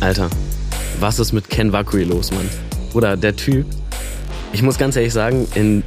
Alter, 0.00 0.30
was 0.98 1.18
ist 1.18 1.32
mit 1.32 1.48
Ken 1.50 1.72
Wakui 1.72 2.04
los, 2.04 2.30
Mann? 2.32 2.48
Oder 2.94 3.16
der 3.16 3.36
Typ, 3.36 3.66
ich 4.52 4.62
muss 4.62 4.78
ganz 4.78 4.96
ehrlich 4.96 5.12
sagen, 5.12 5.46
in 5.54 5.82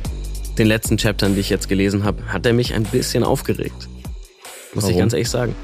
den 0.58 0.68
letzten 0.68 0.98
Chaptern, 0.98 1.34
die 1.34 1.42
ich 1.42 1.50
jetzt 1.50 1.68
gelesen 1.68 2.04
habe, 2.04 2.32
hat 2.32 2.46
er 2.46 2.54
mich 2.54 2.74
ein 2.74 2.84
bisschen 2.84 3.24
aufgeregt. 3.24 3.88
Muss 4.74 4.84
Warum? 4.84 4.92
ich 4.92 4.98
ganz 4.98 5.14
ehrlich 5.14 5.30
sagen. 5.30 5.56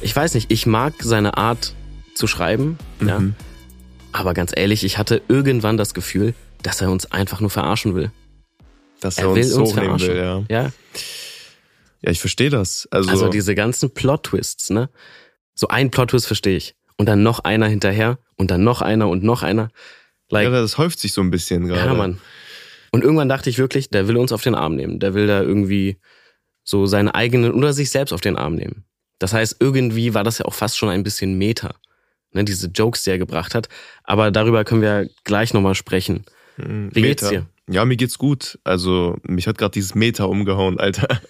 Ich 0.00 0.14
weiß 0.14 0.34
nicht, 0.34 0.52
ich 0.52 0.66
mag 0.66 0.94
seine 1.00 1.36
Art 1.36 1.74
zu 2.14 2.26
schreiben, 2.26 2.78
ja. 3.00 3.18
Mhm. 3.18 3.34
Aber 4.12 4.32
ganz 4.34 4.52
ehrlich, 4.54 4.84
ich 4.84 4.96
hatte 4.98 5.20
irgendwann 5.28 5.76
das 5.76 5.92
Gefühl, 5.94 6.34
dass 6.62 6.80
er 6.80 6.90
uns 6.90 7.10
einfach 7.12 7.40
nur 7.40 7.50
verarschen 7.50 7.94
will. 7.94 8.10
Dass 9.00 9.18
er, 9.18 9.24
Er 9.24 9.34
will 9.34 9.44
uns 9.44 9.52
uns 9.54 9.72
verarschen. 9.72 10.08
will, 10.08 10.16
ja. 10.16 10.44
Ja, 10.48 10.70
Ja, 12.00 12.10
ich 12.10 12.20
verstehe 12.20 12.50
das. 12.50 12.88
Also, 12.90 13.10
also 13.10 13.28
diese 13.28 13.54
ganzen 13.54 13.90
Plot-Twists, 13.92 14.70
ne? 14.70 14.88
So 15.54 15.68
ein 15.68 15.90
Plot-Twist 15.90 16.26
verstehe 16.26 16.56
ich. 16.56 16.74
Und 16.98 17.06
dann 17.06 17.22
noch 17.22 17.40
einer 17.40 17.66
hinterher 17.66 18.18
und 18.36 18.50
dann 18.50 18.64
noch 18.64 18.82
einer 18.82 19.08
und 19.08 19.22
noch 19.22 19.42
einer. 19.42 19.70
Like, 20.30 20.44
ja, 20.44 20.50
das 20.50 20.76
häuft 20.76 20.98
sich 20.98 21.12
so 21.12 21.22
ein 21.22 21.30
bisschen 21.30 21.66
gerade. 21.66 21.86
Ja, 21.86 21.94
Mann. 21.94 22.20
Und 22.90 23.04
irgendwann 23.04 23.28
dachte 23.28 23.50
ich 23.50 23.58
wirklich, 23.58 23.90
der 23.90 24.08
will 24.08 24.16
uns 24.16 24.32
auf 24.32 24.42
den 24.42 24.54
Arm 24.54 24.74
nehmen. 24.74 24.98
Der 24.98 25.14
will 25.14 25.26
da 25.26 25.40
irgendwie 25.40 25.98
so 26.64 26.86
seine 26.86 27.14
eigenen 27.14 27.52
oder 27.52 27.72
sich 27.72 27.90
selbst 27.90 28.12
auf 28.12 28.20
den 28.20 28.36
Arm 28.36 28.54
nehmen. 28.54 28.84
Das 29.18 29.32
heißt, 29.32 29.56
irgendwie 29.60 30.14
war 30.14 30.24
das 30.24 30.38
ja 30.38 30.44
auch 30.44 30.54
fast 30.54 30.76
schon 30.76 30.88
ein 30.88 31.02
bisschen 31.02 31.38
Meta. 31.38 31.74
Ne, 32.32 32.44
diese 32.44 32.68
Jokes, 32.68 33.04
die 33.04 33.10
er 33.10 33.18
gebracht 33.18 33.54
hat. 33.54 33.68
Aber 34.04 34.30
darüber 34.30 34.64
können 34.64 34.82
wir 34.82 35.08
gleich 35.24 35.54
nochmal 35.54 35.74
sprechen. 35.74 36.24
Mhm. 36.56 36.90
Wie 36.92 37.02
geht's 37.02 37.22
Meta. 37.22 37.42
dir? 37.42 37.46
Ja, 37.70 37.84
mir 37.84 37.96
geht's 37.96 38.18
gut. 38.18 38.58
Also, 38.64 39.16
mich 39.24 39.46
hat 39.46 39.58
gerade 39.58 39.72
dieses 39.72 39.94
Meta 39.94 40.24
umgehauen, 40.24 40.78
Alter. 40.80 41.20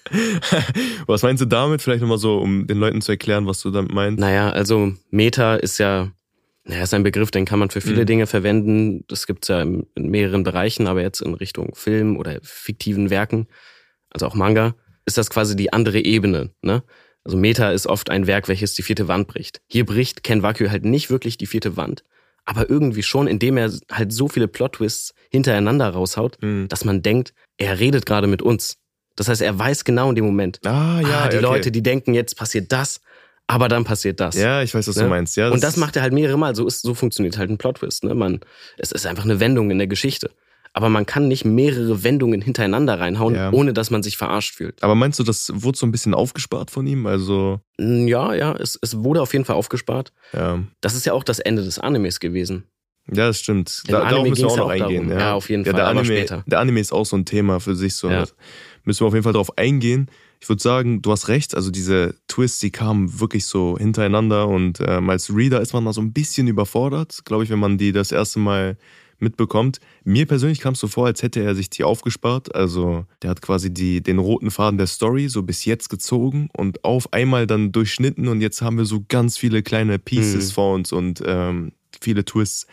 was 1.06 1.22
meinst 1.22 1.40
du 1.40 1.46
damit? 1.46 1.82
Vielleicht 1.82 2.00
nochmal 2.00 2.18
so, 2.18 2.38
um 2.38 2.66
den 2.66 2.78
Leuten 2.78 3.00
zu 3.00 3.12
erklären, 3.12 3.46
was 3.46 3.60
du 3.60 3.70
damit 3.70 3.92
meinst. 3.92 4.20
Naja, 4.20 4.50
also 4.50 4.92
Meta 5.10 5.56
ist 5.56 5.78
ja, 5.78 6.12
naja, 6.64 6.82
ist 6.82 6.94
ein 6.94 7.02
Begriff, 7.02 7.30
den 7.30 7.44
kann 7.44 7.58
man 7.58 7.70
für 7.70 7.80
viele 7.80 8.02
Mhm. 8.02 8.06
Dinge 8.06 8.26
verwenden. 8.26 9.04
Das 9.08 9.26
gibt's 9.26 9.48
ja 9.48 9.62
in 9.62 9.86
in 9.94 10.10
mehreren 10.10 10.42
Bereichen, 10.44 10.86
aber 10.86 11.02
jetzt 11.02 11.20
in 11.20 11.34
Richtung 11.34 11.74
Film 11.74 12.16
oder 12.16 12.38
fiktiven 12.42 13.10
Werken, 13.10 13.46
also 14.10 14.26
auch 14.26 14.34
Manga, 14.34 14.74
ist 15.06 15.18
das 15.18 15.30
quasi 15.30 15.56
die 15.56 15.72
andere 15.72 16.00
Ebene. 16.00 16.50
Ne? 16.62 16.82
Also 17.24 17.36
Meta 17.36 17.72
ist 17.72 17.86
oft 17.86 18.10
ein 18.10 18.26
Werk, 18.26 18.48
welches 18.48 18.74
die 18.74 18.82
vierte 18.82 19.08
Wand 19.08 19.28
bricht. 19.28 19.60
Hier 19.66 19.84
bricht 19.84 20.22
Ken 20.22 20.42
Wakyu 20.42 20.70
halt 20.70 20.84
nicht 20.84 21.10
wirklich 21.10 21.36
die 21.36 21.46
vierte 21.46 21.76
Wand, 21.76 22.04
aber 22.50 22.70
irgendwie 22.70 23.02
schon, 23.02 23.26
indem 23.26 23.58
er 23.58 23.70
halt 23.92 24.10
so 24.10 24.26
viele 24.26 24.48
Plot-Twists 24.48 25.12
hintereinander 25.30 25.90
raushaut, 25.90 26.38
Mhm. 26.40 26.66
dass 26.68 26.82
man 26.86 27.02
denkt, 27.02 27.34
er 27.58 27.78
redet 27.78 28.06
gerade 28.06 28.26
mit 28.26 28.40
uns. 28.40 28.78
Das 29.16 29.28
heißt, 29.28 29.42
er 29.42 29.58
weiß 29.58 29.84
genau 29.84 30.08
in 30.08 30.14
dem 30.14 30.24
Moment, 30.24 30.58
Ah, 30.64 31.00
ja, 31.02 31.24
ah, 31.24 31.28
die 31.28 31.36
okay. 31.36 31.44
Leute, 31.44 31.70
die 31.70 31.82
denken, 31.82 32.14
jetzt 32.14 32.36
passiert 32.38 32.72
das, 32.72 33.00
aber 33.46 33.68
dann 33.68 33.84
passiert 33.84 34.18
das. 34.20 34.34
Ja, 34.34 34.62
ich 34.62 34.74
weiß, 34.74 34.88
was 34.88 34.96
Ne? 34.96 35.02
du 35.02 35.08
meinst. 35.10 35.36
Ja, 35.36 35.50
und 35.50 35.62
das 35.62 35.76
macht 35.76 35.96
er 35.96 36.02
halt 36.02 36.14
mehrere 36.14 36.38
Mal. 36.38 36.54
So 36.54 36.66
ist, 36.66 36.80
so 36.80 36.94
funktioniert 36.94 37.36
halt 37.36 37.50
ein 37.50 37.58
Plot-Twist. 37.58 38.04
Ne? 38.04 38.14
Man, 38.14 38.40
es 38.78 38.92
ist 38.92 39.04
einfach 39.06 39.24
eine 39.24 39.40
Wendung 39.40 39.70
in 39.70 39.76
der 39.78 39.86
Geschichte. 39.86 40.30
Aber 40.72 40.88
man 40.88 41.06
kann 41.06 41.28
nicht 41.28 41.44
mehrere 41.44 42.04
Wendungen 42.04 42.40
hintereinander 42.40 43.00
reinhauen, 43.00 43.34
Ja. 43.34 43.50
ohne 43.52 43.72
dass 43.72 43.90
man 43.90 44.02
sich 44.02 44.16
verarscht 44.16 44.54
fühlt. 44.54 44.82
Aber 44.82 44.94
meinst 44.94 45.18
du, 45.18 45.24
das 45.24 45.50
wurde 45.54 45.76
so 45.78 45.86
ein 45.86 45.92
bisschen 45.92 46.14
aufgespart 46.14 46.70
von 46.70 46.86
ihm? 46.86 47.06
Also, 47.06 47.60
Mm, 47.78 48.06
Ja, 48.08 48.34
ja, 48.34 48.54
es, 48.56 48.78
es 48.82 48.98
wurde 49.02 49.22
auf 49.22 49.32
jeden 49.32 49.44
Fall 49.44 49.56
aufgespart. 49.56 50.12
ja. 50.32 50.60
Das 50.80 50.94
ist 50.94 51.06
ja 51.06 51.12
auch 51.12 51.24
das 51.24 51.38
Ende 51.38 51.62
des 51.64 51.78
Animes 51.78 52.20
gewesen. 52.20 52.64
Ja, 53.10 53.26
das 53.28 53.38
stimmt. 53.40 53.82
Im 53.86 53.92
Da, 53.92 53.98
Anime 54.00 54.10
darauf 54.12 54.28
müssen 54.28 54.42
wir 54.42 54.50
auch 54.50 54.56
noch 54.58 54.68
eingehen. 54.68 55.08
Ja. 55.10 55.18
Ja, 55.18 55.34
auf 55.34 55.48
jeden 55.48 55.64
Fall, 55.64 55.72
Der 55.74 55.86
Anime, 55.86 56.04
später. 56.04 56.44
der 56.46 56.60
Anime 56.60 56.78
ist 56.80 56.92
auch 56.92 57.06
so 57.06 57.16
ein 57.16 57.24
Thema 57.24 57.58
für 57.60 57.74
sich. 57.74 57.94
So. 57.94 58.10
Müssen 58.84 59.00
wir 59.00 59.06
auf 59.06 59.14
jeden 59.14 59.24
Fall 59.24 59.32
darauf 59.32 59.56
eingehen. 59.56 60.10
Ich 60.40 60.48
würde 60.48 60.62
sagen, 60.62 61.00
du 61.02 61.10
hast 61.10 61.28
recht. 61.28 61.54
Also 61.56 61.70
diese 61.70 62.14
Twists, 62.28 62.60
die 62.60 62.70
kamen 62.70 63.18
wirklich 63.18 63.46
so 63.46 63.76
hintereinander 63.78 64.46
und 64.46 64.80
ähm, 64.86 65.08
als 65.10 65.34
Reader 65.34 65.60
ist 65.62 65.72
man 65.72 65.84
da 65.86 65.92
so 65.94 66.00
ein 66.02 66.12
bisschen 66.12 66.46
überfordert, 66.48 67.20
glaube 67.24 67.44
ich, 67.44 67.50
wenn 67.50 67.58
man 67.58 67.78
die 67.78 67.92
das 67.92 68.12
erste 68.12 68.38
Mal 68.40 68.76
mitbekommt. 69.20 69.78
Mir 70.04 70.26
persönlich 70.26 70.60
kam 70.60 70.74
es 70.74 70.80
so 70.80 70.88
vor, 70.88 71.06
als 71.06 71.22
hätte 71.22 71.40
er 71.42 71.54
sich 71.54 71.70
die 71.70 71.84
aufgespart. 71.84 72.54
Also 72.54 73.04
der 73.22 73.30
hat 73.30 73.42
quasi 73.42 73.72
die, 73.72 74.02
den 74.02 74.18
roten 74.18 74.50
Faden 74.50 74.78
der 74.78 74.86
Story 74.86 75.28
so 75.28 75.42
bis 75.42 75.64
jetzt 75.64 75.88
gezogen 75.88 76.48
und 76.56 76.84
auf 76.84 77.12
einmal 77.12 77.46
dann 77.46 77.72
durchschnitten 77.72 78.28
und 78.28 78.40
jetzt 78.40 78.62
haben 78.62 78.78
wir 78.78 78.84
so 78.84 79.04
ganz 79.08 79.36
viele 79.38 79.62
kleine 79.62 79.98
Pieces 79.98 80.48
Mhm. 80.50 80.54
vor 80.54 80.74
uns 80.74 80.92
und 80.92 81.22
ähm, 81.26 81.72
viele 82.00 82.24
Twists. 82.24 82.66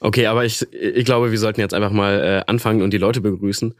Okay, 0.00 0.26
aber 0.26 0.44
ich, 0.44 0.62
ich 0.72 1.04
glaube, 1.04 1.30
wir 1.32 1.38
sollten 1.38 1.60
jetzt 1.60 1.74
einfach 1.74 1.90
mal 1.90 2.20
äh, 2.46 2.50
anfangen 2.50 2.82
und 2.82 2.92
die 2.92 2.98
Leute 2.98 3.20
begrüßen. 3.20 3.74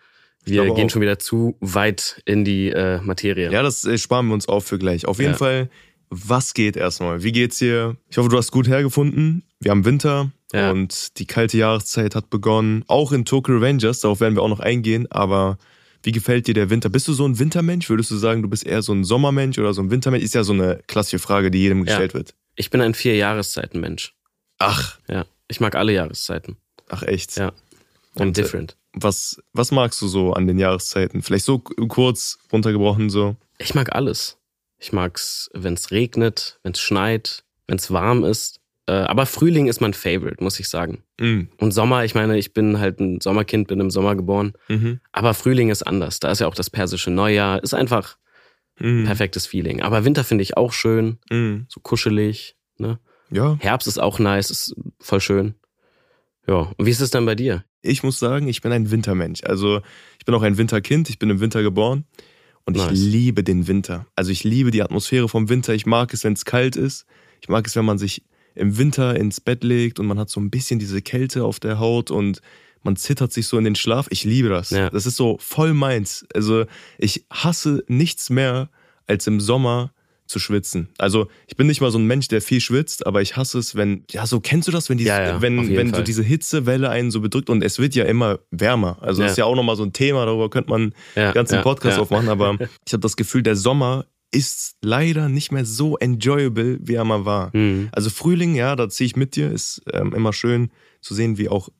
Wir 0.44 0.64
gehen 0.74 0.86
auch. 0.86 0.90
schon 0.90 1.02
wieder 1.02 1.18
zu 1.18 1.56
weit 1.60 2.22
in 2.24 2.44
die 2.44 2.70
äh, 2.70 3.00
Materie. 3.02 3.50
Ja, 3.52 3.62
das 3.62 3.84
äh, 3.84 3.98
sparen 3.98 4.26
wir 4.28 4.34
uns 4.34 4.48
auf 4.48 4.64
für 4.64 4.78
gleich. 4.78 5.06
Auf 5.06 5.18
jeden 5.18 5.32
Ja. 5.32 5.36
Fall, 5.36 5.70
was 6.10 6.54
geht 6.54 6.76
erstmal? 6.76 7.22
Wie 7.22 7.32
geht's 7.32 7.58
dir? 7.58 7.96
Ich 8.08 8.16
hoffe, 8.18 8.30
du 8.30 8.36
hast 8.38 8.50
gut 8.50 8.66
hergefunden. 8.66 9.42
Wir 9.60 9.70
haben 9.72 9.84
Winter 9.84 10.32
Ja. 10.52 10.70
und 10.70 11.18
die 11.18 11.26
kalte 11.26 11.58
Jahreszeit 11.58 12.14
hat 12.14 12.30
begonnen. 12.30 12.82
Auch 12.86 13.12
in 13.12 13.24
Tokyo 13.26 13.56
Revengers, 13.56 14.00
darauf 14.00 14.20
werden 14.20 14.34
wir 14.34 14.42
auch 14.42 14.48
noch 14.48 14.60
eingehen. 14.60 15.06
Aber 15.10 15.58
wie 16.02 16.12
gefällt 16.12 16.46
dir 16.46 16.54
der 16.54 16.70
Winter? 16.70 16.88
Bist 16.88 17.06
du 17.08 17.12
so 17.12 17.26
ein 17.26 17.38
Wintermensch? 17.38 17.90
Würdest 17.90 18.10
du 18.10 18.16
sagen, 18.16 18.40
du 18.42 18.48
bist 18.48 18.64
eher 18.64 18.80
so 18.82 18.92
ein 18.94 19.04
Sommermensch 19.04 19.58
oder 19.58 19.74
so 19.74 19.82
ein 19.82 19.90
Wintermensch? 19.90 20.24
Ist 20.24 20.34
ja 20.34 20.44
so 20.44 20.52
eine 20.54 20.80
klassische 20.86 21.18
Frage, 21.18 21.50
die 21.50 21.58
jedem 21.58 21.84
gestellt 21.84 22.14
wird. 22.14 22.34
Ich 22.56 22.70
bin 22.70 22.80
ein 22.80 22.94
Vier-Jahreszeiten-Mensch. 22.94 24.14
Ach, 24.58 24.98
Ja, 25.08 25.26
ich 25.48 25.60
mag 25.60 25.74
alle 25.74 25.92
Jahreszeiten. 25.92 26.56
ach 26.88 27.02
echt. 27.02 27.36
Ja. 27.36 27.48
I'm 28.16 28.22
Und, 28.22 28.38
äh, 28.38 28.42
different. 28.42 28.76
Was, 28.94 29.40
was 29.52 29.70
magst 29.70 30.00
du 30.00 30.08
so 30.08 30.32
an 30.32 30.46
den 30.46 30.58
Jahreszeiten? 30.58 31.22
Vielleicht 31.22 31.44
so 31.44 31.58
kurz 31.58 32.38
runtergebrochen 32.52 33.10
so. 33.10 33.36
Ich 33.58 33.74
mag 33.74 33.94
alles. 33.94 34.38
Ich 34.78 34.92
mag's, 34.92 35.50
wenn's 35.52 35.90
regnet, 35.90 36.58
wenn's 36.62 36.80
schneit, 36.80 37.44
wenn's 37.66 37.90
warm 37.90 38.24
ist. 38.24 38.60
Äh, 38.88 38.92
aber 38.92 39.26
Frühling 39.26 39.66
ist 39.68 39.80
mein 39.80 39.92
Favorite, 39.94 40.42
muss 40.42 40.58
ich 40.58 40.68
sagen. 40.68 41.02
Mm. 41.20 41.42
Und 41.58 41.72
Sommer, 41.72 42.04
ich 42.04 42.14
meine, 42.14 42.38
ich 42.38 42.52
bin 42.54 42.78
halt 42.80 42.98
ein 43.00 43.20
Sommerkind, 43.20 43.68
bin 43.68 43.80
im 43.80 43.90
Sommer 43.90 44.16
geboren. 44.16 44.54
Mhm. 44.68 45.00
Aber 45.12 45.34
Frühling 45.34 45.68
ist 45.68 45.82
anders. 45.86 46.20
Da 46.20 46.30
ist 46.32 46.40
ja 46.40 46.46
auch 46.48 46.54
das 46.54 46.70
persische 46.70 47.10
Neujahr. 47.10 47.62
Ist 47.62 47.74
einfach 47.74 48.16
Mm. 48.80 49.04
perfektes 49.04 49.46
Feeling. 49.46 49.82
Aber 49.82 50.04
Winter 50.04 50.22
finde 50.24 50.42
ich 50.42 50.56
auch 50.56 50.72
schön, 50.72 51.18
Mm. 51.30 51.66
so 51.68 51.80
kuschelig. 51.80 52.56
Ne? 52.78 52.98
Ja, 53.30 53.56
Herbst 53.60 53.88
ist 53.88 53.98
auch 53.98 54.18
nice, 54.20 54.50
ist 54.52 54.74
voll 55.00 55.20
schön. 55.20 55.54
Ja, 56.46 56.72
und 56.76 56.86
wie 56.86 56.90
ist 56.90 57.00
es 57.00 57.10
dann 57.10 57.26
bei 57.26 57.34
dir? 57.34 57.64
Ich 57.82 58.02
muss 58.04 58.18
sagen, 58.18 58.48
ich 58.48 58.62
bin 58.62 58.72
ein 58.72 58.90
Wintermensch. 58.90 59.42
Also 59.44 59.80
ich 60.18 60.24
bin 60.24 60.34
auch 60.34 60.42
ein 60.42 60.56
Winterkind, 60.58 61.10
ich 61.10 61.18
bin 61.18 61.28
im 61.28 61.40
Winter 61.40 61.62
geboren 61.62 62.04
und 62.64 62.76
ich 62.76 62.84
Nice. 62.86 62.98
liebe 62.98 63.42
den 63.44 63.66
Winter. 63.66 64.06
Also 64.16 64.30
ich 64.30 64.44
liebe 64.44 64.70
die 64.70 64.82
Atmosphäre 64.82 65.28
vom 65.28 65.48
Winter. 65.48 65.74
Ich 65.74 65.84
mag 65.84 66.14
es, 66.14 66.22
wenn 66.24 66.32
es 66.34 66.44
kalt 66.44 66.76
ist. 66.76 67.04
Ich 67.42 67.48
mag 67.48 67.66
es, 67.66 67.74
wenn 67.76 67.84
man 67.84 67.98
sich 67.98 68.22
im 68.58 68.76
Winter 68.78 69.16
ins 69.16 69.40
Bett 69.40 69.64
legt 69.64 69.98
und 70.00 70.06
man 70.06 70.18
hat 70.18 70.30
so 70.30 70.40
ein 70.40 70.50
bisschen 70.50 70.78
diese 70.78 71.00
Kälte 71.02 71.44
auf 71.44 71.60
der 71.60 71.78
Haut 71.78 72.10
und 72.10 72.40
man 72.82 72.96
zittert 72.96 73.32
sich 73.32 73.46
so 73.46 73.58
in 73.58 73.64
den 73.64 73.74
Schlaf. 73.74 74.06
Ich 74.10 74.24
liebe 74.24 74.48
das. 74.48 74.70
Ja. 74.70 74.88
Das 74.90 75.04
ist 75.06 75.16
so 75.16 75.36
voll 75.40 75.74
meins. 75.74 76.26
Also 76.34 76.64
ich 76.98 77.24
hasse 77.30 77.82
nichts 77.88 78.30
mehr, 78.30 78.70
als 79.06 79.26
im 79.26 79.40
Sommer 79.40 79.92
zu 80.26 80.38
schwitzen. 80.38 80.88
Also 80.98 81.28
ich 81.46 81.56
bin 81.56 81.66
nicht 81.66 81.80
mal 81.80 81.90
so 81.90 81.98
ein 81.98 82.04
Mensch, 82.06 82.28
der 82.28 82.42
viel 82.42 82.60
schwitzt, 82.60 83.06
aber 83.06 83.22
ich 83.22 83.36
hasse 83.36 83.58
es, 83.58 83.74
wenn, 83.76 84.04
ja, 84.10 84.26
so 84.26 84.40
kennst 84.40 84.68
du 84.68 84.72
das, 84.72 84.90
wenn, 84.90 84.98
dieses, 84.98 85.08
Ja, 85.08 85.22
ja, 85.22 85.40
wenn, 85.42 85.74
wenn 85.74 85.88
so 85.88 85.94
Fall. 85.94 86.04
diese 86.04 86.22
Hitzewelle 86.22 86.90
einen 86.90 87.10
so 87.10 87.22
bedrückt 87.22 87.48
und 87.48 87.62
es 87.64 87.78
wird 87.78 87.94
ja 87.94 88.04
immer 88.04 88.38
wärmer. 88.50 88.98
Also 89.00 89.22
das 89.22 89.30
Ja. 89.30 89.32
ist 89.32 89.38
ja 89.38 89.44
auch 89.46 89.56
nochmal 89.56 89.76
so 89.76 89.84
ein 89.84 89.94
Thema, 89.94 90.26
darüber 90.26 90.50
könnte 90.50 90.68
man 90.68 90.92
Ja, 91.16 91.24
einen 91.26 91.34
ganzen 91.34 91.62
Podcast 91.62 91.98
aufmachen, 91.98 92.28
aber 92.28 92.58
ich 92.86 92.92
habe 92.92 93.00
das 93.00 93.16
Gefühl, 93.16 93.42
der 93.42 93.56
Sommer 93.56 94.04
ist 94.30 94.76
leider 94.82 95.28
nicht 95.28 95.52
mehr 95.52 95.64
so 95.64 95.96
enjoyable, 95.96 96.78
wie 96.82 96.94
er 96.94 97.04
mal 97.04 97.24
war. 97.24 97.52
Hm. 97.52 97.88
Also 97.92 98.10
Frühling, 98.10 98.54
ja, 98.54 98.76
da 98.76 98.88
ziehe 98.88 99.06
ich 99.06 99.16
mit 99.16 99.36
dir, 99.36 99.50
ist 99.50 99.82
ähm, 99.92 100.12
immer 100.14 100.32
schön 100.32 100.70
zu 101.00 101.14
sehen, 101.14 101.38
wie 101.38 101.48
auch 101.48 101.70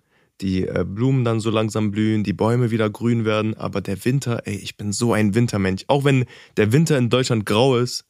die 0.41 0.67
äh, 0.67 0.85
Blumen 0.87 1.25
dann 1.25 1.41
so 1.41 1.51
langsam 1.51 1.91
blühen, 1.91 2.23
die 2.25 2.33
Bäume 2.33 2.71
wieder 2.71 2.89
grün 2.89 3.25
werden, 3.25 3.55
aber 3.57 3.81
der 3.81 4.03
Winter, 4.05 4.43
ey, 4.45 4.57
ich 4.57 4.77
bin 4.77 4.93
so 4.93 5.13
ein 5.13 5.35
Wintermensch. 5.35 5.85
Auch 5.89 6.05
wenn 6.05 6.25
der 6.57 6.73
Winter 6.73 6.97
in 6.97 7.11
Deutschland 7.11 7.45
grau 7.45 7.77
ist, 7.77 8.05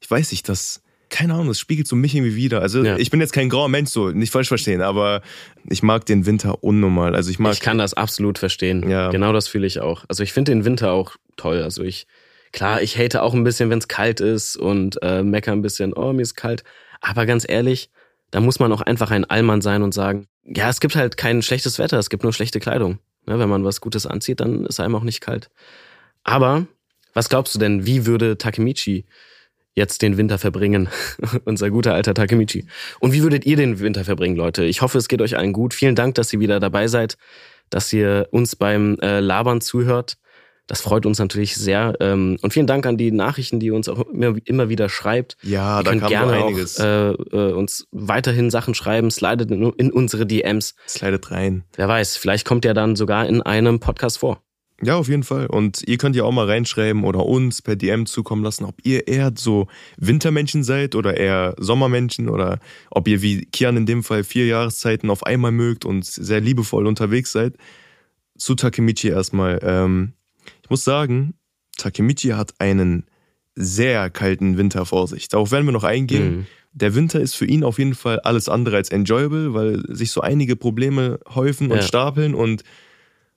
ich 0.00 0.10
weiß 0.10 0.30
nicht, 0.32 0.48
das, 0.48 0.82
keine 1.10 1.34
Ahnung, 1.34 1.48
das 1.48 1.60
spiegelt 1.60 1.86
so 1.86 1.94
mich 1.94 2.14
irgendwie 2.14 2.34
wieder. 2.36 2.62
Also 2.62 2.82
Ja. 2.82 2.96
ich 2.96 3.10
bin 3.10 3.20
jetzt 3.20 3.32
kein 3.34 3.48
grauer 3.50 3.68
Mensch, 3.68 3.90
so, 3.90 4.10
nicht 4.10 4.32
falsch 4.32 4.48
verstehen, 4.48 4.80
aber 4.80 5.20
ich 5.68 5.82
mag 5.82 6.06
den 6.06 6.26
Winter 6.26 6.64
unnormal. 6.64 7.14
Also 7.14 7.30
ich 7.30 7.38
mag, 7.38 7.52
Ich 7.52 7.60
kann 7.60 7.78
das 7.78 7.94
absolut 7.94 8.38
verstehen. 8.38 8.88
Ja. 8.88 9.10
Genau 9.10 9.32
das 9.32 9.46
fühle 9.46 9.66
ich 9.66 9.80
auch. 9.80 10.04
Also 10.08 10.22
ich 10.22 10.32
finde 10.32 10.52
den 10.52 10.64
Winter 10.64 10.90
auch 10.92 11.14
toll. 11.36 11.62
Also 11.62 11.82
ich, 11.82 12.06
klar, 12.54 12.80
ich 12.80 12.96
hate 12.96 13.22
auch 13.22 13.34
ein 13.34 13.44
bisschen, 13.44 13.68
wenn 13.68 13.80
es 13.80 13.88
kalt 13.88 14.20
ist 14.20 14.56
und 14.56 15.02
äh, 15.02 15.22
mecker 15.22 15.52
ein 15.52 15.60
bisschen, 15.60 15.92
oh, 15.92 16.12
mir 16.12 16.22
ist 16.22 16.36
kalt. 16.36 16.62
Aber 17.00 17.26
ganz 17.26 17.44
ehrlich, 17.46 17.90
da 18.30 18.40
muss 18.40 18.60
man 18.60 18.72
auch 18.72 18.80
einfach 18.80 19.10
ein 19.10 19.24
Allmann 19.24 19.60
sein 19.60 19.82
und 19.82 19.92
sagen, 19.92 20.28
ja, 20.44 20.70
es 20.70 20.80
gibt 20.80 20.94
halt 20.94 21.16
kein 21.16 21.42
schlechtes 21.42 21.78
Wetter, 21.78 21.98
es 21.98 22.10
gibt 22.10 22.22
nur 22.22 22.32
schlechte 22.32 22.60
Kleidung. 22.60 23.00
Ne, 23.26 23.38
wenn 23.38 23.48
man 23.48 23.64
was 23.64 23.80
Gutes 23.80 24.06
anzieht, 24.06 24.40
dann 24.40 24.66
ist 24.66 24.80
einem 24.80 24.94
auch 24.94 25.02
nicht 25.02 25.20
kalt. 25.20 25.50
Aber 26.22 26.66
was 27.12 27.28
glaubst 27.28 27.54
du 27.54 27.58
denn, 27.58 27.86
wie 27.86 28.06
würde 28.06 28.38
Takemichi 28.38 29.04
jetzt 29.74 30.02
den 30.02 30.16
Winter 30.16 30.38
verbringen? 30.38 30.88
Unser 31.44 31.70
guter 31.70 31.94
alter 31.94 32.14
Takemichi. 32.14 32.66
Und 33.00 33.12
wie 33.12 33.22
würdet 33.22 33.46
ihr 33.46 33.56
den 33.56 33.80
Winter 33.80 34.04
verbringen, 34.04 34.36
Leute? 34.36 34.64
Ich 34.64 34.80
hoffe, 34.80 34.98
es 34.98 35.08
geht 35.08 35.22
euch 35.22 35.36
allen 35.36 35.52
gut. 35.52 35.74
Vielen 35.74 35.96
Dank, 35.96 36.14
dass 36.14 36.32
ihr 36.32 36.40
wieder 36.40 36.60
dabei 36.60 36.86
seid, 36.86 37.16
dass 37.70 37.92
ihr 37.92 38.28
uns 38.30 38.54
beim 38.54 38.96
äh, 39.00 39.18
Labern 39.20 39.60
zuhört. 39.60 40.18
Das 40.66 40.80
freut 40.80 41.04
uns 41.04 41.18
natürlich 41.18 41.56
sehr. 41.56 41.94
Ähm, 42.00 42.38
und 42.40 42.52
vielen 42.52 42.66
Dank 42.66 42.86
an 42.86 42.96
die 42.96 43.12
Nachrichten, 43.12 43.60
die 43.60 43.70
uns 43.70 43.88
auch 43.88 44.00
immer, 44.08 44.34
immer 44.44 44.68
wieder 44.68 44.88
schreibt. 44.88 45.36
Ja, 45.42 45.80
Ihr 45.80 45.84
da 45.84 45.94
kam 45.96 46.08
gerne 46.08 46.38
so 46.38 46.44
einiges. 46.46 46.80
auch 46.80 46.84
äh, 46.84 47.10
äh, 47.10 47.52
uns 47.52 47.86
weiterhin 47.90 48.50
Sachen 48.50 48.74
schreiben, 48.74 49.10
slidet 49.10 49.50
in, 49.50 49.70
in 49.74 49.92
unsere 49.92 50.26
DMs. 50.26 50.74
Slidet 50.88 51.30
rein. 51.30 51.64
Wer 51.76 51.88
weiß, 51.88 52.16
vielleicht 52.16 52.46
kommt 52.46 52.64
er 52.64 52.72
dann 52.72 52.96
sogar 52.96 53.26
in 53.26 53.42
einem 53.42 53.78
Podcast 53.78 54.18
vor. 54.18 54.40
Ja, 54.82 54.96
auf 54.96 55.08
jeden 55.08 55.22
Fall. 55.22 55.46
Und 55.46 55.82
ihr 55.86 55.98
könnt 55.98 56.16
ja 56.16 56.24
auch 56.24 56.32
mal 56.32 56.46
reinschreiben 56.46 57.04
oder 57.04 57.24
uns 57.24 57.62
per 57.62 57.76
DM 57.76 58.06
zukommen 58.06 58.42
lassen, 58.42 58.64
ob 58.64 58.74
ihr 58.84 59.06
eher 59.06 59.32
so 59.36 59.68
Wintermenschen 59.98 60.64
seid 60.64 60.94
oder 60.94 61.16
eher 61.16 61.54
Sommermenschen 61.58 62.28
oder 62.28 62.58
ob 62.90 63.06
ihr 63.06 63.22
wie 63.22 63.46
Kian 63.46 63.76
in 63.76 63.86
dem 63.86 64.02
Fall 64.02 64.24
vier 64.24 64.46
Jahreszeiten 64.46 65.10
auf 65.10 65.24
einmal 65.24 65.52
mögt 65.52 65.84
und 65.84 66.04
sehr 66.04 66.40
liebevoll 66.40 66.86
unterwegs 66.86 67.32
seid. 67.32 67.54
Zu 68.36 68.56
Takemichi 68.56 69.08
erstmal. 69.08 69.60
Ähm, 69.62 70.14
ich 70.64 70.70
muss 70.70 70.82
sagen, 70.82 71.34
Takemichi 71.76 72.30
hat 72.30 72.54
einen 72.58 73.04
sehr 73.54 74.08
kalten 74.10 74.56
Winter 74.56 74.86
vor 74.86 75.06
sich. 75.06 75.28
Darauf 75.28 75.52
werden 75.52 75.66
wir 75.66 75.72
noch 75.72 75.84
eingehen. 75.84 76.36
Mhm. 76.38 76.46
Der 76.72 76.94
Winter 76.94 77.20
ist 77.20 77.34
für 77.34 77.44
ihn 77.44 77.62
auf 77.62 77.78
jeden 77.78 77.94
Fall 77.94 78.18
alles 78.20 78.48
andere 78.48 78.76
als 78.76 78.88
enjoyable, 78.88 79.54
weil 79.54 79.82
sich 79.94 80.10
so 80.10 80.22
einige 80.22 80.56
Probleme 80.56 81.20
häufen 81.32 81.70
und 81.70 81.76
Ja. 81.76 81.82
stapeln 81.82 82.34
und 82.34 82.64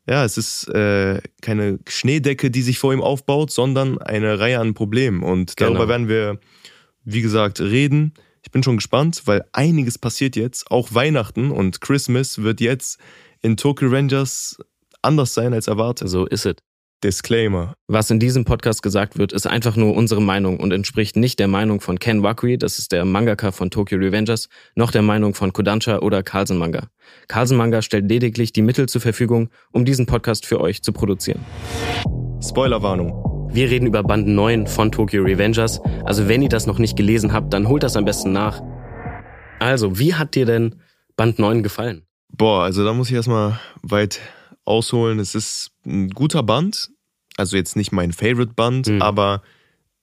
ja, 0.09 0.23
es 0.23 0.37
ist 0.37 0.69
äh, 0.69 1.19
keine 1.41 1.79
Schneedecke, 1.87 2.49
die 2.49 2.61
sich 2.61 2.79
vor 2.79 2.93
ihm 2.93 3.01
aufbaut, 3.01 3.51
sondern 3.51 3.97
eine 3.97 4.39
Reihe 4.39 4.57
an 4.59 4.73
Problemen. 4.73 5.21
Und 5.21 5.59
darüber 5.59 5.79
Genau. 5.79 5.89
werden 5.89 6.07
wir, 6.07 6.39
wie 7.03 7.21
gesagt, 7.21 7.59
reden. 7.59 8.13
Ich 8.41 8.49
bin 8.51 8.63
schon 8.63 8.77
gespannt, 8.77 9.23
weil 9.25 9.43
einiges 9.51 9.97
passiert 9.97 10.37
jetzt. 10.37 10.71
Auch 10.71 10.93
Weihnachten 10.93 11.51
und 11.51 11.81
Christmas 11.81 12.41
wird 12.41 12.61
jetzt 12.61 12.99
in 13.41 13.57
Tokyo 13.57 13.89
Rangers 13.89 14.57
anders 15.01 15.33
sein 15.33 15.53
als 15.53 15.67
erwartet. 15.67 16.07
So 16.07 16.25
ist 16.25 16.45
es. 16.45 16.55
Disclaimer. 17.03 17.75
Was 17.87 18.09
in 18.09 18.19
diesem 18.19 18.43
Podcast 18.43 18.81
gesagt 18.81 19.19
wird, 19.19 19.31
ist 19.31 19.45
einfach 19.45 19.75
nur 19.75 19.95
unsere 19.95 20.21
Meinung 20.21 20.59
und 20.59 20.71
entspricht 20.71 21.15
nicht 21.15 21.37
der 21.37 21.47
Meinung 21.47 21.79
von 21.79 21.99
Ken 21.99 22.23
Wakui, 22.23 22.57
das 22.57 22.79
ist 22.79 22.91
der 22.91 23.05
Mangaka 23.05 23.51
von 23.51 23.69
Tokyo 23.69 23.99
Revengers, 23.99 24.49
noch 24.73 24.89
der 24.89 25.03
Meinung 25.03 25.35
von 25.35 25.53
Kodansha 25.53 25.99
oder 25.99 26.23
Carlsen 26.23 26.57
Manga. 26.57 26.87
Carlsen 27.27 27.55
Manga 27.55 27.83
stellt 27.83 28.09
lediglich 28.09 28.51
die 28.51 28.63
Mittel 28.63 28.89
zur 28.89 29.01
Verfügung, 29.01 29.49
um 29.71 29.85
diesen 29.85 30.07
Podcast 30.07 30.47
für 30.47 30.59
euch 30.59 30.81
zu 30.81 30.91
produzieren. 30.91 31.45
Spoilerwarnung. 32.41 33.49
Wir 33.53 33.69
reden 33.69 33.85
über 33.85 34.01
Band 34.01 34.27
9 34.27 34.65
von 34.65 34.91
Tokyo 34.91 35.23
Revengers, 35.23 35.79
also 36.03 36.27
wenn 36.27 36.41
ihr 36.41 36.49
das 36.49 36.65
noch 36.65 36.79
nicht 36.79 36.97
gelesen 36.97 37.31
habt, 37.31 37.53
dann 37.53 37.67
holt 37.67 37.83
das 37.83 37.95
am 37.95 38.05
besten 38.05 38.31
nach. 38.31 38.61
Also, 39.59 39.99
wie 39.99 40.15
hat 40.15 40.33
dir 40.33 40.45
denn 40.45 40.81
Band 41.15 41.37
9 41.37 41.61
gefallen? 41.61 42.07
Boah, 42.29 42.63
also 42.63 42.83
da 42.83 42.93
muss 42.93 43.09
ich 43.09 43.15
erstmal 43.15 43.59
weit 43.81 44.19
ausholen. 44.67 45.19
Es 45.19 45.35
ist 45.35 45.71
ein 45.85 46.09
guter 46.09 46.43
Band. 46.43 46.89
Also 47.37 47.55
jetzt 47.55 47.75
nicht 47.75 47.91
mein 47.91 48.11
Favorite 48.11 48.53
Band, 48.55 48.87
Mhm. 48.87 49.01
aber 49.01 49.41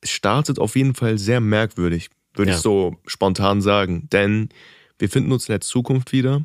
es 0.01 0.11
startet 0.11 0.59
auf 0.59 0.77
jeden 0.77 0.95
Fall 0.95 1.19
sehr 1.19 1.41
merkwürdig, 1.41 2.09
würde 2.35 2.53
Ja. 2.53 2.57
ich 2.57 2.63
so 2.63 2.97
spontan 3.07 3.61
sagen. 3.61 4.09
Denn 4.13 4.49
wir 4.99 5.09
finden 5.09 5.33
uns 5.33 5.49
in 5.49 5.53
der 5.53 5.61
Zukunft 5.61 6.13
wieder. 6.13 6.45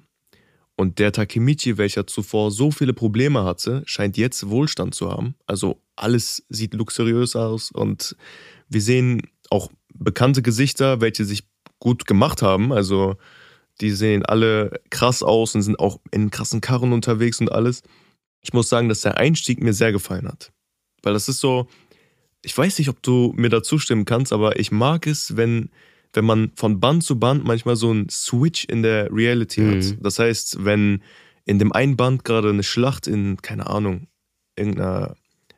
Und 0.76 0.98
der 0.98 1.12
Takemichi, 1.12 1.78
welcher 1.78 2.08
zuvor 2.08 2.52
so 2.52 2.72
viele 2.72 2.94
Probleme 2.94 3.44
hatte, 3.44 3.84
scheint 3.86 4.16
jetzt 4.18 4.50
Wohlstand 4.50 4.96
zu 4.96 5.12
haben. 5.12 5.36
Also 5.46 5.82
alles 5.98 6.44
sieht 6.48 6.74
luxuriös 6.74 7.36
aus 7.36 7.70
und 7.70 8.16
wir 8.70 8.82
sehen 8.82 9.24
auch 9.50 9.70
bekannte 9.94 10.42
Gesichter, 10.42 11.02
welche 11.02 11.26
sich 11.26 11.44
gut 11.80 12.06
gemacht 12.06 12.42
haben. 12.42 12.72
Also 12.72 13.18
die 13.82 13.92
sehen 13.92 14.26
alle 14.26 14.80
krass 14.90 15.22
aus 15.22 15.54
und 15.54 15.64
sind 15.64 15.80
auch 15.80 16.00
in 16.12 16.32
krassen 16.32 16.62
Karren 16.62 16.94
unterwegs 16.94 17.42
und 17.42 17.52
alles. 17.52 17.82
Ich 18.42 18.54
muss 18.54 18.70
sagen, 18.70 18.90
dass 18.90 19.02
der 19.02 19.18
Einstieg 19.18 19.62
mir 19.62 19.74
sehr 19.74 19.92
gefallen 19.92 20.28
hat. 20.28 20.52
Weil 21.04 21.14
das 21.14 21.30
ist 21.30 21.40
so, 21.40 21.68
ich 22.42 22.58
weiß 22.58 22.80
nicht, 22.80 22.90
ob 22.90 23.02
du 23.04 23.34
mir 23.36 23.50
da 23.50 23.62
zustimmen 23.64 24.06
kannst, 24.06 24.34
aber 24.34 24.60
ich 24.60 24.72
mag 24.72 25.08
es, 25.08 25.36
wenn, 25.36 25.70
wenn 26.14 26.26
man 26.26 26.52
von 26.56 26.80
Band 26.80 27.04
zu 27.04 27.20
Band 27.20 27.44
manchmal 27.46 27.76
so 27.76 27.90
einen 27.92 28.10
Switch 28.10 28.66
in 28.66 28.82
der 28.84 29.12
Reality 29.12 29.62
Mhm. 29.62 29.76
hat. 29.76 29.98
Das 30.06 30.20
heißt, 30.20 30.64
wenn 30.66 31.02
in 31.46 31.60
dem 31.60 31.72
einen 31.72 31.98
Band 31.98 32.24
gerade 32.24 32.50
eine 32.50 32.64
Schlacht 32.64 33.08
in, 33.08 33.38
keine 33.42 33.68
Ahnung, 33.68 34.08
irgendeiner 34.58 35.16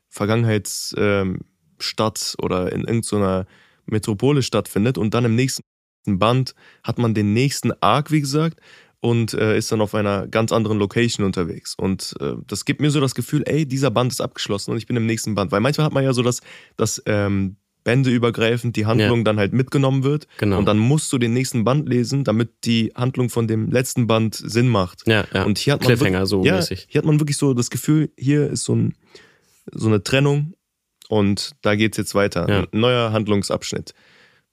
Vergangenheitsstadt 0.10 2.36
oder 2.42 2.72
in 2.72 2.82
irgendeiner 2.82 3.46
Metropole 3.86 4.44
stattfindet 4.44 4.98
und 4.98 5.14
dann 5.14 5.26
im 5.26 5.36
nächsten 5.36 5.62
Band 6.06 6.56
hat 6.84 6.98
man 6.98 7.14
den 7.14 7.34
nächsten 7.34 7.72
Arc, 7.82 8.12
wie 8.12 8.22
gesagt, 8.22 8.60
und 9.02 9.34
äh, 9.34 9.58
ist 9.58 9.72
dann 9.72 9.82
auf 9.82 9.94
einer 9.96 10.28
ganz 10.28 10.52
anderen 10.52 10.78
Location 10.80 11.26
unterwegs. 11.26 11.76
Und 11.76 12.16
äh, 12.20 12.34
das 12.48 12.66
gibt 12.66 12.82
mir 12.82 12.92
so 12.92 13.02
das 13.02 13.16
Gefühl, 13.16 13.44
ey, 13.48 13.66
dieser 13.66 13.92
Band 13.92 14.12
ist 14.12 14.22
abgeschlossen 14.22 14.72
und 14.72 14.78
ich 14.78 14.86
bin 14.88 14.96
im 14.96 15.06
nächsten 15.08 15.34
Band. 15.36 15.52
Weil 15.52 15.60
manchmal 15.60 15.86
hat 15.86 15.94
man 15.94 16.04
ja 16.04 16.14
so, 16.14 16.22
dass, 16.22 16.42
dass 16.78 17.02
ähm, 17.08 17.58
bändeübergreifend 17.84 18.76
die 18.76 18.86
Handlung 18.86 19.24
dann 19.26 19.38
halt 19.40 19.54
mitgenommen 19.54 20.04
wird. 20.04 20.28
Genau. 20.38 20.60
Und 20.60 20.66
dann 20.66 20.78
musst 20.78 21.12
du 21.12 21.18
den 21.18 21.34
nächsten 21.34 21.64
Band 21.64 21.90
lesen, 21.90 22.24
damit 22.24 22.52
die 22.66 22.92
Handlung 22.96 23.30
von 23.30 23.48
dem 23.48 23.72
letzten 23.72 24.06
Band 24.08 24.36
Sinn 24.36 24.68
macht. 24.70 25.08
Ja, 25.08 25.26
ja. 25.34 25.44
Und 25.44 25.58
hier 25.58 25.74
hat 25.74 25.82
man 25.82 25.88
Cliffhanger, 25.88 26.20
wirklich- 26.20 26.30
so 26.30 26.44
ja, 26.46 26.56
mäßig. 26.58 26.86
Hier 26.90 27.00
hat 27.00 27.06
man 27.06 27.20
wirklich 27.20 27.38
so 27.38 27.54
das 27.56 27.70
Gefühl, 27.70 28.12
hier 28.18 28.50
ist 28.52 28.64
so, 28.64 28.76
ein, 28.76 28.94
so 29.72 29.88
eine 29.88 30.04
Trennung 30.04 30.54
und 31.10 31.52
da 31.64 31.76
geht's 31.76 31.98
jetzt 31.98 32.14
weiter. 32.16 32.48
Ja. 32.48 32.60
Ein 32.72 32.80
neuer 32.80 33.12
Handlungsabschnitt. 33.12 33.94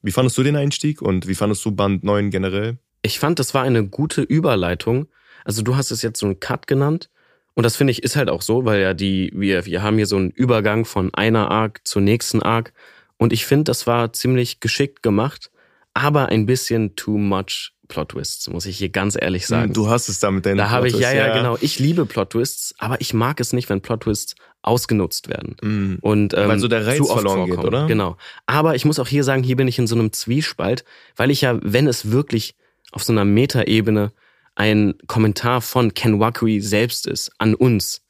Wie 0.01 0.11
fandest 0.11 0.37
du 0.37 0.43
den 0.43 0.55
Einstieg 0.55 1.01
und 1.01 1.27
wie 1.27 1.35
fandest 1.35 1.63
du 1.65 1.71
Band 1.71 2.03
9 2.03 2.31
generell? 2.31 2.77
Ich 3.01 3.19
fand, 3.19 3.39
das 3.39 3.53
war 3.53 3.63
eine 3.63 3.87
gute 3.87 4.21
Überleitung. 4.21 5.07
Also 5.45 5.61
du 5.61 5.75
hast 5.75 5.91
es 5.91 6.01
jetzt 6.01 6.19
so 6.19 6.25
einen 6.25 6.39
Cut 6.39 6.67
genannt. 6.67 7.09
Und 7.53 7.63
das 7.63 7.75
finde 7.75 7.91
ich 7.91 8.03
ist 8.03 8.15
halt 8.15 8.29
auch 8.29 8.41
so, 8.41 8.65
weil 8.65 8.81
ja 8.81 8.93
die, 8.93 9.31
wir, 9.35 9.65
wir 9.65 9.81
haben 9.81 9.97
hier 9.97 10.05
so 10.05 10.15
einen 10.15 10.31
Übergang 10.31 10.85
von 10.85 11.13
einer 11.13 11.51
Arc 11.51 11.81
zur 11.85 12.01
nächsten 12.01 12.41
Arc. 12.41 12.73
Und 13.17 13.33
ich 13.33 13.45
finde, 13.45 13.65
das 13.65 13.85
war 13.85 14.13
ziemlich 14.13 14.61
geschickt 14.61 15.03
gemacht, 15.03 15.51
aber 15.93 16.27
ein 16.27 16.45
bisschen 16.45 16.95
too 16.95 17.17
much 17.17 17.73
Plot 17.89 18.09
Twists, 18.09 18.47
muss 18.49 18.65
ich 18.65 18.77
hier 18.77 18.89
ganz 18.89 19.17
ehrlich 19.19 19.47
sagen. 19.47 19.73
Du 19.73 19.89
hast 19.89 20.07
es 20.07 20.19
da 20.19 20.31
mit 20.31 20.45
deinen 20.45 20.57
da 20.57 20.69
habe 20.69 20.87
ich, 20.87 20.93
ja, 20.93 21.09
Plot-Twists, 21.09 21.27
ja, 21.27 21.35
genau. 21.35 21.57
Ich 21.59 21.79
liebe 21.79 22.05
Plot 22.05 22.29
Twists, 22.29 22.75
aber 22.77 23.01
ich 23.01 23.13
mag 23.13 23.39
es 23.41 23.51
nicht, 23.51 23.67
wenn 23.69 23.81
Plot 23.81 24.01
Twists 24.01 24.35
ausgenutzt 24.61 25.27
werden. 25.27 25.55
Mhm. 25.61 25.97
Und, 26.01 26.33
ähm, 26.35 26.47
Weil 26.47 26.59
so 26.59 26.67
der 26.67 26.85
Reiz 26.85 26.97
zu 26.97 27.09
oft 27.09 27.21
verloren 27.21 27.49
geht, 27.49 27.57
oder? 27.57 27.87
Genau. 27.87 28.15
Aber 28.45 28.75
ich 28.75 28.85
muss 28.85 28.99
auch 28.99 29.07
hier 29.07 29.23
sagen, 29.23 29.43
hier 29.43 29.55
bin 29.55 29.67
ich 29.67 29.79
in 29.79 29.87
so 29.87 29.95
einem 29.95 30.13
Zwiespalt, 30.13 30.85
weil 31.15 31.31
ich 31.31 31.41
ja, 31.41 31.59
wenn 31.61 31.87
es 31.87 32.11
wirklich 32.11 32.55
auf 32.91 33.03
so 33.03 33.13
einer 33.13 33.25
Metaebene 33.25 34.11
ein 34.55 34.95
Kommentar 35.07 35.61
von 35.61 35.93
Ken 35.93 36.19
Wakui 36.19 36.59
selbst 36.59 37.07
ist, 37.07 37.31
an 37.37 37.55
uns, 37.55 38.03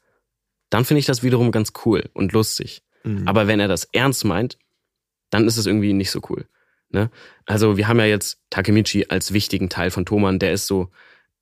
dann 0.68 0.84
finde 0.84 1.00
ich 1.00 1.06
das 1.06 1.22
wiederum 1.22 1.52
ganz 1.52 1.72
cool 1.84 2.08
und 2.12 2.32
lustig. 2.32 2.82
Mhm. 3.04 3.26
Aber 3.26 3.46
wenn 3.46 3.60
er 3.60 3.68
das 3.68 3.84
ernst 3.92 4.24
meint, 4.24 4.58
dann 5.30 5.46
ist 5.46 5.56
es 5.56 5.66
irgendwie 5.66 5.92
nicht 5.92 6.10
so 6.10 6.20
cool. 6.28 6.46
Ne? 6.90 7.10
Also 7.46 7.76
wir 7.76 7.88
haben 7.88 7.98
ja 7.98 8.06
jetzt 8.06 8.38
Takemichi 8.50 9.06
als 9.08 9.32
wichtigen 9.32 9.68
Teil 9.68 9.90
von 9.90 10.04
Thoman, 10.04 10.38
der 10.38 10.52
ist 10.52 10.66
so 10.66 10.90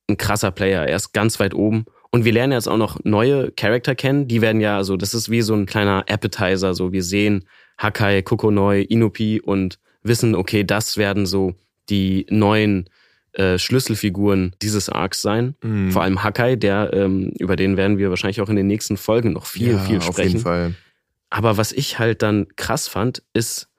ein 0.07 0.17
krasser 0.17 0.51
Player, 0.51 0.85
er 0.85 0.95
ist 0.95 1.13
ganz 1.13 1.39
weit 1.39 1.53
oben. 1.53 1.85
Und 2.11 2.25
wir 2.25 2.31
lernen 2.31 2.53
jetzt 2.53 2.67
auch 2.67 2.77
noch 2.77 2.99
neue 3.03 3.51
Charakter 3.51 3.93
kennen, 3.93 4.27
die 4.27 4.41
werden 4.41 4.61
ja, 4.61 4.77
also 4.77 4.97
das 4.97 5.13
ist 5.13 5.29
wie 5.29 5.41
so 5.41 5.53
ein 5.53 5.67
kleiner 5.67 6.05
Appetizer, 6.07 6.73
so 6.73 6.91
wir 6.91 7.03
sehen 7.03 7.45
Hakai, 7.77 8.23
Kokonoi, 8.23 8.81
Inupi 8.81 9.39
und 9.39 9.79
wissen, 10.01 10.35
okay, 10.35 10.63
das 10.63 10.97
werden 10.97 11.25
so 11.25 11.53
die 11.89 12.25
neuen 12.29 12.89
äh, 13.39 13.57
Schlüsselfiguren 13.57 14.53
dieses 14.61 14.89
Arcs 14.89 15.21
sein. 15.21 15.55
Mhm. 15.63 15.91
Vor 15.91 16.03
allem 16.03 16.23
Hakai, 16.23 16.57
der, 16.57 16.91
ähm, 16.91 17.31
über 17.39 17.55
den 17.55 17.77
werden 17.77 17.97
wir 17.97 18.09
wahrscheinlich 18.09 18.41
auch 18.41 18.49
in 18.49 18.57
den 18.57 18.67
nächsten 18.67 18.97
Folgen 18.97 19.31
noch 19.31 19.45
viel, 19.45 19.71
ja, 19.71 19.79
viel 19.79 19.99
Auf 19.99 20.07
sprechen. 20.07 20.31
jeden 20.31 20.41
Fall. 20.41 20.75
Aber 21.29 21.55
was 21.55 21.71
ich 21.71 21.99
halt 21.99 22.21
dann 22.21 22.47
krass 22.57 22.89
fand, 22.89 23.23
ist, 23.33 23.69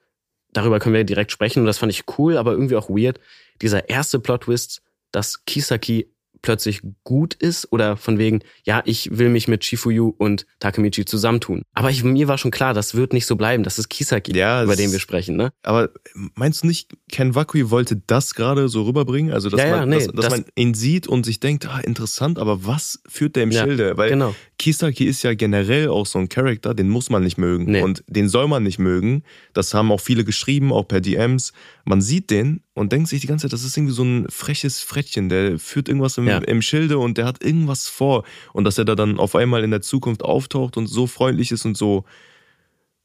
darüber 0.55 0.79
können 0.79 0.95
wir 0.95 1.05
direkt 1.05 1.31
sprechen 1.31 1.61
und 1.61 1.67
das 1.67 1.76
fand 1.76 1.93
ich 1.93 2.05
cool, 2.17 2.38
aber 2.38 2.52
irgendwie 2.52 2.76
auch 2.76 2.88
weird, 2.88 3.21
dieser 3.61 3.90
erste 3.90 4.19
Plot-Twist, 4.19 4.81
dass 5.12 5.45
Kisaki 5.45 6.11
plötzlich 6.42 6.80
gut 7.04 7.35
ist 7.35 7.70
oder 7.73 7.97
von 7.97 8.18
wegen, 8.18 8.40
ja, 8.64 8.82
ich 8.85 9.16
will 9.18 9.28
mich 9.28 9.49
mit 9.49 9.64
Shifuyu 9.64 10.14
und 10.18 10.47
Takemichi 10.59 11.04
zusammentun. 11.04 11.62
Aber 11.75 11.90
ich, 11.90 12.02
mir 12.04 12.28
war 12.28 12.38
schon 12.38 12.50
klar, 12.50 12.75
das 12.75 12.94
wird 12.94 13.12
nicht 13.12 13.26
so 13.26 13.37
bleiben. 13.37 13.62
Das 13.62 13.78
ist 13.78 13.88
Kisaki, 13.88 14.37
Ja, 14.37 14.62
über 14.64 14.76
den 14.76 14.92
wir 14.92 15.00
sprechen, 15.00 15.37
ne? 15.37 15.52
Aber 15.62 15.90
meinst 16.35 16.62
du 16.62 16.66
nicht, 16.66 16.92
Ken 17.11 17.35
Wakui 17.35 17.70
wollte 17.70 17.97
das 18.06 18.35
gerade 18.35 18.68
so 18.68 18.82
rüberbringen? 18.85 19.32
Also, 19.32 19.49
dass, 19.50 19.61
Ja, 19.61 19.66
ja, 19.66 19.76
man, 19.78 19.88
nee, 19.90 19.97
dass, 19.97 20.06
dass 20.09 20.14
das- 20.26 20.30
man 20.30 20.44
ihn 20.56 20.75
sieht 20.75 21.06
und 21.06 21.25
sich 21.26 21.40
denkt, 21.40 21.66
ah, 21.66 21.80
interessant, 21.80 22.38
aber 22.38 22.64
was 22.66 23.00
führt 23.09 23.37
der 23.37 23.44
im 23.44 23.52
Schilde? 23.52 23.97
Weil 23.97 24.11
Genau. 24.11 24.35
Kisaki 24.59 25.04
ist 25.04 25.23
ja 25.23 25.35
generell 25.35 25.88
auch 25.88 26.06
so 26.06 26.18
ein 26.18 26.28
Charakter, 26.28 26.75
den 26.75 26.88
muss 26.88 27.11
man 27.11 27.23
nicht 27.23 27.38
mögen. 27.38 27.64
Nee. 27.70 27.82
Und 27.82 28.04
den 28.09 28.28
soll 28.28 28.47
man 28.49 28.62
nicht 28.62 28.78
mögen. 28.78 29.23
Das 29.54 29.73
haben 29.75 29.90
auch 29.90 30.00
viele 30.00 30.25
geschrieben, 30.25 30.73
auch 30.73 30.87
per 30.87 31.00
DMs. 31.00 31.52
Man 31.90 32.00
sieht 32.00 32.30
den 32.30 32.62
und 32.75 32.92
denkt 32.92 33.09
sich 33.09 33.20
die 33.20 33.26
ganze 33.26 33.44
Zeit, 33.47 33.52
das 33.52 33.64
ist 33.64 33.76
irgendwie 33.76 33.92
so 33.94 34.04
ein 34.04 34.26
freches 34.30 34.80
Frettchen, 34.80 35.28
der 35.28 35.59
führt 35.59 35.88
irgendwas 35.88 36.16
im, 36.18 36.26
Ja. 36.28 36.38
im 36.38 36.62
Schilde 36.62 36.99
und 36.99 37.18
der 37.18 37.25
hat 37.26 37.42
irgendwas 37.42 37.88
vor. 37.88 38.25
Und 38.52 38.62
dass 38.64 38.78
er 38.78 38.85
da 38.85 38.94
dann 38.94 39.18
auf 39.18 39.35
einmal 39.35 39.64
in 39.64 39.70
der 39.73 39.80
Zukunft 39.82 40.23
auftaucht 40.23 40.76
und 40.76 40.87
so 40.87 41.06
freundlich 41.06 41.50
ist 41.50 41.64
und 41.64 41.76
so 41.76 42.04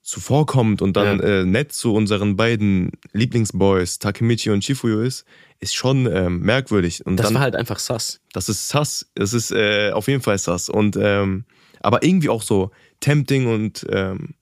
zuvorkommt 0.01 0.81
und 0.83 0.95
dann 0.95 1.17
Ja. 1.19 1.23
äh, 1.41 1.45
nett 1.45 1.73
zu 1.73 1.93
unseren 1.95 2.35
beiden 2.35 2.91
Lieblingsboys, 3.13 3.97
Takemichi 3.97 4.51
und 4.51 4.63
Shifuyo 4.63 5.01
ist, 5.01 5.25
ist 5.59 5.73
schon 5.73 6.05
ähm, 6.05 6.41
merkwürdig. 6.41 7.03
Und 7.05 7.17
Das 7.17 7.25
dann, 7.27 7.33
war 7.35 7.41
halt 7.41 7.55
einfach 7.55 7.79
sass. 7.79 8.21
das 8.33 8.47
ist 8.49 8.67
sass. 8.69 9.07
Das 9.15 9.33
ist 9.33 9.51
äh, 9.51 9.91
auf 9.93 10.07
jeden 10.07 10.21
Fall 10.21 10.37
sass. 10.37 10.69
Und 10.69 10.95
ähm, 11.01 11.45
aber 11.81 12.03
irgendwie 12.03 12.29
auch 12.29 12.43
so 12.43 12.69
tempting 12.99 13.47
und 13.47 13.85
ähm, 13.89 14.35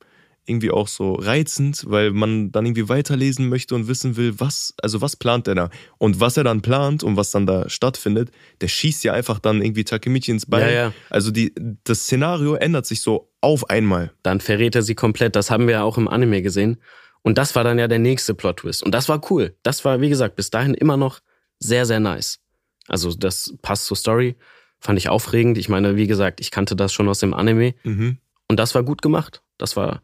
irgendwie 0.45 0.71
auch 0.71 0.88
so 0.88 1.13
reizend, 1.13 1.85
weil 1.88 2.12
man 2.12 2.51
dann 2.51 2.65
irgendwie 2.65 2.89
weiterlesen 2.89 3.47
möchte 3.47 3.75
und 3.75 3.88
wissen 3.88 4.17
will, 4.17 4.39
was, 4.39 4.73
also 4.81 5.01
was 5.01 5.15
plant 5.15 5.47
er 5.47 5.55
da? 5.55 5.69
Und 5.97 6.19
was 6.19 6.35
er 6.35 6.43
dann 6.43 6.62
plant 6.62 7.03
und 7.03 7.15
was 7.15 7.31
dann 7.31 7.45
da 7.45 7.69
stattfindet, 7.69 8.29
der 8.59 8.67
schießt 8.67 9.03
ja 9.05 9.13
einfach 9.13 9.39
dann 9.39 9.62
irgendwie 9.62 9.85
Takemichi 9.85 10.31
ins 10.31 10.45
Bein. 10.45 10.62
Ja, 10.62 10.71
ja. 10.71 10.93
Also 11.09 11.31
die, 11.31 11.53
das 11.85 12.01
Szenario 12.01 12.55
ändert 12.55 12.85
sich 12.85 13.01
so 13.01 13.31
auf 13.39 13.69
einmal. 13.69 14.12
Dann 14.21 14.41
verrät 14.41 14.75
er 14.75 14.81
sie 14.81 14.95
komplett. 14.95 15.35
Das 15.35 15.50
haben 15.50 15.67
wir 15.67 15.75
ja 15.75 15.83
auch 15.83 15.97
im 15.97 16.07
Anime 16.09 16.41
gesehen. 16.41 16.77
Und 17.21 17.38
das 17.38 17.55
war 17.55 17.63
dann 17.63 17.79
ja 17.79 17.88
der 17.88 18.00
nächste 18.00 18.33
Plot-Twist. 18.33 18.83
Und 18.83 18.93
das 18.93 19.07
war 19.07 19.21
cool. 19.31 19.55
Das 19.63 19.85
war, 19.85 20.01
wie 20.01 20.09
gesagt, 20.09 20.35
bis 20.35 20.50
dahin 20.50 20.73
immer 20.73 20.97
noch 20.97 21.21
sehr, 21.59 21.85
sehr 21.85 22.01
nice. 22.01 22.39
Also 22.88 23.13
das 23.13 23.53
passt 23.62 23.85
zur 23.85 23.95
Story. 23.95 24.35
Fand 24.79 25.00
ich 25.00 25.07
aufregend. 25.07 25.57
Ich 25.57 25.69
meine, 25.69 25.95
wie 25.95 26.07
gesagt, 26.07 26.41
ich 26.41 26.51
kannte 26.51 26.75
das 26.75 26.91
schon 26.91 27.07
aus 27.07 27.19
dem 27.19 27.33
Anime. 27.33 27.75
Mhm. 27.83 28.17
Und 28.50 28.59
das 28.59 28.75
war 28.75 28.83
gut 28.83 29.01
gemacht. 29.01 29.41
Das 29.57 29.77
war 29.77 30.01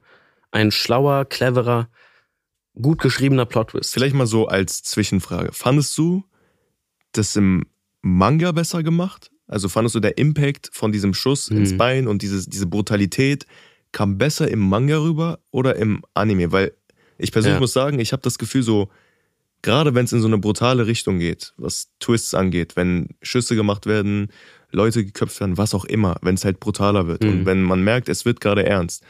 ein 0.51 0.71
schlauer, 0.71 1.25
cleverer, 1.25 1.89
gut 2.81 3.01
geschriebener 3.01 3.45
Plot-Twist. 3.45 3.93
Vielleicht 3.93 4.15
mal 4.15 4.27
so 4.27 4.47
als 4.47 4.83
Zwischenfrage. 4.83 5.51
Fandest 5.53 5.97
du 5.97 6.23
das 7.11 7.35
im 7.35 7.65
Manga 8.01 8.51
besser 8.51 8.83
gemacht? 8.83 9.31
Also 9.47 9.67
fandest 9.67 9.95
du 9.95 9.99
der 9.99 10.17
Impact 10.17 10.69
von 10.73 10.91
diesem 10.91 11.13
Schuss 11.13 11.49
Mhm. 11.49 11.57
ins 11.57 11.77
Bein 11.77 12.07
und 12.07 12.21
dieses, 12.21 12.47
diese 12.47 12.67
Brutalität 12.67 13.45
kam 13.91 14.17
besser 14.17 14.47
im 14.49 14.59
Manga 14.59 14.97
rüber 14.99 15.39
oder 15.51 15.75
im 15.75 16.03
Anime? 16.13 16.51
Weil 16.51 16.73
ich 17.17 17.31
persönlich 17.31 17.55
Ja. 17.57 17.61
muss 17.61 17.73
sagen, 17.73 17.99
ich 17.99 18.11
habe 18.11 18.21
das 18.21 18.37
Gefühl 18.37 18.63
so, 18.63 18.89
gerade 19.61 19.93
wenn 19.95 20.05
es 20.05 20.13
in 20.13 20.21
so 20.21 20.27
eine 20.27 20.37
brutale 20.37 20.85
Richtung 20.87 21.19
geht, 21.19 21.53
was 21.57 21.89
Twists 21.99 22.33
angeht, 22.33 22.75
wenn 22.75 23.09
Schüsse 23.21 23.55
gemacht 23.55 23.87
werden, 23.87 24.31
Leute 24.71 25.03
geköpft 25.03 25.39
werden, 25.41 25.57
was 25.57 25.73
auch 25.73 25.85
immer, 25.85 26.17
wenn 26.21 26.35
es 26.35 26.45
halt 26.45 26.59
brutaler 26.59 27.07
wird 27.07 27.23
Mhm. 27.23 27.29
und 27.29 27.45
wenn 27.45 27.63
man 27.63 27.83
merkt, 27.83 28.07
es 28.07 28.23
wird 28.25 28.39
gerade 28.39 28.65
ernst, 28.65 29.03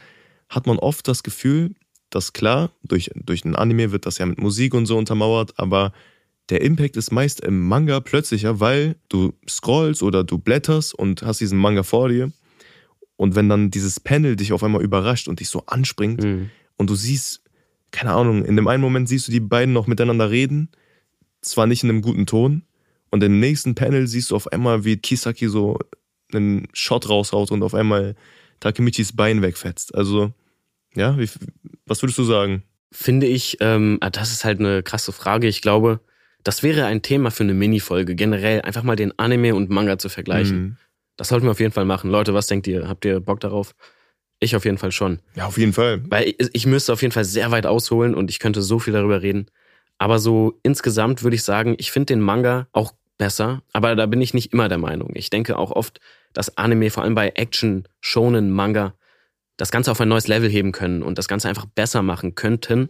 hat 0.50 0.68
man 0.68 0.78
oft 0.80 1.08
das 1.08 1.24
Gefühl, 1.24 1.76
dass 2.10 2.34
klar, 2.34 2.72
durch, 2.84 3.12
durch 3.16 3.46
ein 3.46 3.56
Anime 3.56 3.92
wird 3.92 4.06
das 4.06 4.18
ja 4.18 4.26
mit 4.26 4.40
Musik 4.40 4.74
und 4.74 4.88
so 4.88 4.98
untermauert, 4.98 5.54
aber 5.58 5.94
der 6.50 6.62
Impact 6.62 6.98
ist 6.98 7.12
meist 7.12 7.42
im 7.42 7.68
Manga 7.68 8.00
plötzlicher, 8.00 8.60
weil 8.60 8.96
du 9.10 9.34
scrollst 9.48 10.02
oder 10.02 10.24
du 10.24 10.40
blätterst 10.40 10.96
und 10.96 11.22
hast 11.22 11.40
diesen 11.40 11.60
Manga 11.60 11.84
vor 11.84 12.10
dir. 12.10 12.32
Und 13.18 13.36
wenn 13.36 13.50
dann 13.50 13.70
dieses 13.70 14.00
Panel 14.00 14.36
dich 14.36 14.52
auf 14.54 14.64
einmal 14.64 14.82
überrascht 14.82 15.28
und 15.28 15.40
dich 15.40 15.50
so 15.50 15.64
anspringt 15.68 16.24
Mhm. 16.24 16.50
und 16.78 16.90
du 16.90 16.96
siehst, 16.96 17.42
keine 17.92 18.14
Ahnung, 18.14 18.44
in 18.46 18.56
dem 18.56 18.68
einen 18.68 18.82
Moment 18.82 19.08
siehst 19.08 19.28
du 19.28 19.32
die 19.32 19.40
beiden 19.40 19.74
noch 19.74 19.86
miteinander 19.86 20.32
reden, 20.32 20.70
zwar 21.42 21.68
nicht 21.68 21.84
in 21.84 21.90
einem 21.90 22.02
guten 22.02 22.26
Ton, 22.26 22.64
und 23.12 23.24
im 23.24 23.40
nächsten 23.40 23.76
Panel 23.76 24.08
siehst 24.08 24.32
du 24.32 24.36
auf 24.36 24.52
einmal, 24.52 24.86
wie 24.86 24.98
Kisaki 24.98 25.48
so 25.50 25.80
einen 26.34 26.68
Shot 26.74 27.10
raushaut 27.10 27.52
und 27.52 27.62
auf 27.64 27.74
einmal 27.74 28.16
Takemichis 28.60 29.16
Bein 29.16 29.42
wegfetzt. 29.42 29.96
Also, 29.96 30.34
ja, 30.96 31.18
wie, 31.18 31.30
was 31.86 32.02
würdest 32.02 32.18
du 32.18 32.24
sagen? 32.24 32.64
Finde 32.92 33.28
ich, 33.28 33.58
ähm, 33.60 33.98
ah, 34.02 34.10
das 34.10 34.32
ist 34.32 34.46
halt 34.46 34.60
eine 34.60 34.84
krasse 34.84 35.12
Frage. 35.12 35.48
Ich 35.48 35.62
glaube, 35.62 36.00
das 36.44 36.64
wäre 36.64 36.86
ein 36.86 37.02
Thema 37.02 37.32
für 37.32 37.44
eine 37.44 37.54
Mini-Folge. 37.54 38.16
Generell 38.16 38.62
einfach 38.62 38.84
mal 38.84 38.96
den 38.96 39.18
Anime 39.20 39.54
und 39.56 39.70
Manga 39.70 39.98
zu 39.98 40.10
vergleichen. 40.10 40.62
Mhm. 40.62 40.78
Das 41.18 41.28
sollten 41.28 41.46
wir 41.46 41.52
auf 41.52 41.60
jeden 41.60 41.74
Fall 41.74 41.86
machen. 41.86 42.10
Leute, 42.10 42.34
was 42.34 42.48
denkt 42.48 42.66
ihr? 42.68 42.88
Habt 42.88 43.06
ihr 43.06 43.20
Bock 43.20 43.42
darauf? 43.42 43.76
Ich 44.40 44.56
auf 44.56 44.64
jeden 44.64 44.78
Fall 44.78 44.92
schon. 44.92 45.20
Ja, 45.36 45.48
auf 45.48 45.58
jeden 45.58 45.74
Fall. 45.74 46.02
Weil 46.10 46.30
ich, 46.30 46.50
ich 46.54 46.66
müsste 46.66 46.94
auf 46.94 47.02
jeden 47.02 47.12
Fall 47.12 47.26
sehr 47.26 47.52
weit 47.52 47.66
ausholen 47.66 48.16
und 48.16 48.30
ich 48.30 48.40
könnte 48.40 48.62
so 48.62 48.80
viel 48.80 48.94
darüber 48.94 49.22
reden. 49.22 49.48
Aber 49.98 50.18
so 50.18 50.58
insgesamt 50.64 51.24
würde 51.24 51.36
ich 51.36 51.44
sagen, 51.44 51.76
ich 51.78 51.92
finde 51.92 52.14
den 52.14 52.22
Manga 52.22 52.68
auch 52.72 52.94
besser, 53.18 53.62
aber 53.74 53.96
da 53.98 54.06
bin 54.06 54.22
ich 54.22 54.34
nicht 54.34 54.54
immer 54.54 54.70
der 54.70 54.78
Meinung. 54.78 55.12
Ich 55.14 55.30
denke 55.30 55.58
auch 55.58 55.72
oft, 55.72 56.00
dass 56.34 56.58
Anime, 56.58 56.90
vor 56.90 57.04
allem 57.04 57.16
bei 57.16 57.30
Action, 57.36 57.88
Shonen, 58.02 58.52
Manga, 58.52 58.94
das 59.58 59.72
Ganze 59.72 59.92
auf 59.92 60.00
ein 60.00 60.08
neues 60.08 60.28
Level 60.28 60.50
heben 60.50 60.72
können 60.72 61.04
und 61.04 61.18
das 61.18 61.28
Ganze 61.28 61.50
einfach 61.50 61.66
besser 61.66 62.02
machen 62.02 62.36
könnten. 62.36 62.90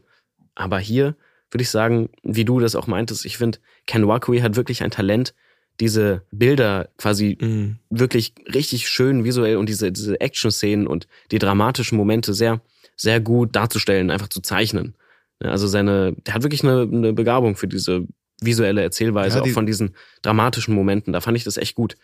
Aber 0.56 0.80
hier 0.80 1.16
würde 1.52 1.64
ich 1.64 1.70
sagen, 1.70 2.10
wie 2.22 2.46
du 2.46 2.60
das 2.60 2.76
auch 2.76 2.86
meintest, 2.88 3.26
ich 3.26 3.38
finde, 3.38 3.58
Ken 3.88 4.08
Wakui 4.08 4.40
hat 4.42 4.56
wirklich 4.56 4.84
ein 4.84 4.92
Talent, 4.92 5.34
diese 5.80 6.24
Bilder 6.32 6.90
quasi 6.98 7.38
Mhm. 7.40 7.78
wirklich 7.90 8.34
richtig 8.54 8.88
schön 8.90 9.24
visuell 9.24 9.56
und 9.58 9.68
diese, 9.70 9.92
diese 9.92 10.20
Action-Szenen 10.20 10.86
und 10.86 11.08
die 11.32 11.40
dramatischen 11.40 11.98
Momente 11.98 12.34
sehr, 12.34 12.62
sehr 12.98 13.20
gut 13.22 13.56
darzustellen, 13.56 14.12
einfach 14.12 14.28
zu 14.28 14.42
zeichnen. 14.42 14.94
Also 15.42 15.68
seine, 15.68 16.14
der 16.28 16.34
hat 16.34 16.44
wirklich 16.44 16.64
eine, 16.64 16.82
eine 16.82 17.14
Begabung 17.14 17.56
für 17.56 17.68
diese 17.68 18.06
visuelle 18.42 18.82
Erzählweise, 18.84 19.38
Ja, 19.38 19.44
die- 19.44 19.50
auch 19.52 19.54
von 19.54 19.66
diesen 19.66 19.96
dramatischen 20.22 20.76
Momenten. 20.76 21.14
Da 21.14 21.22
fand 21.22 21.38
ich 21.38 21.46
das 21.46 21.58
echt 21.58 21.76
gut. 21.76 21.96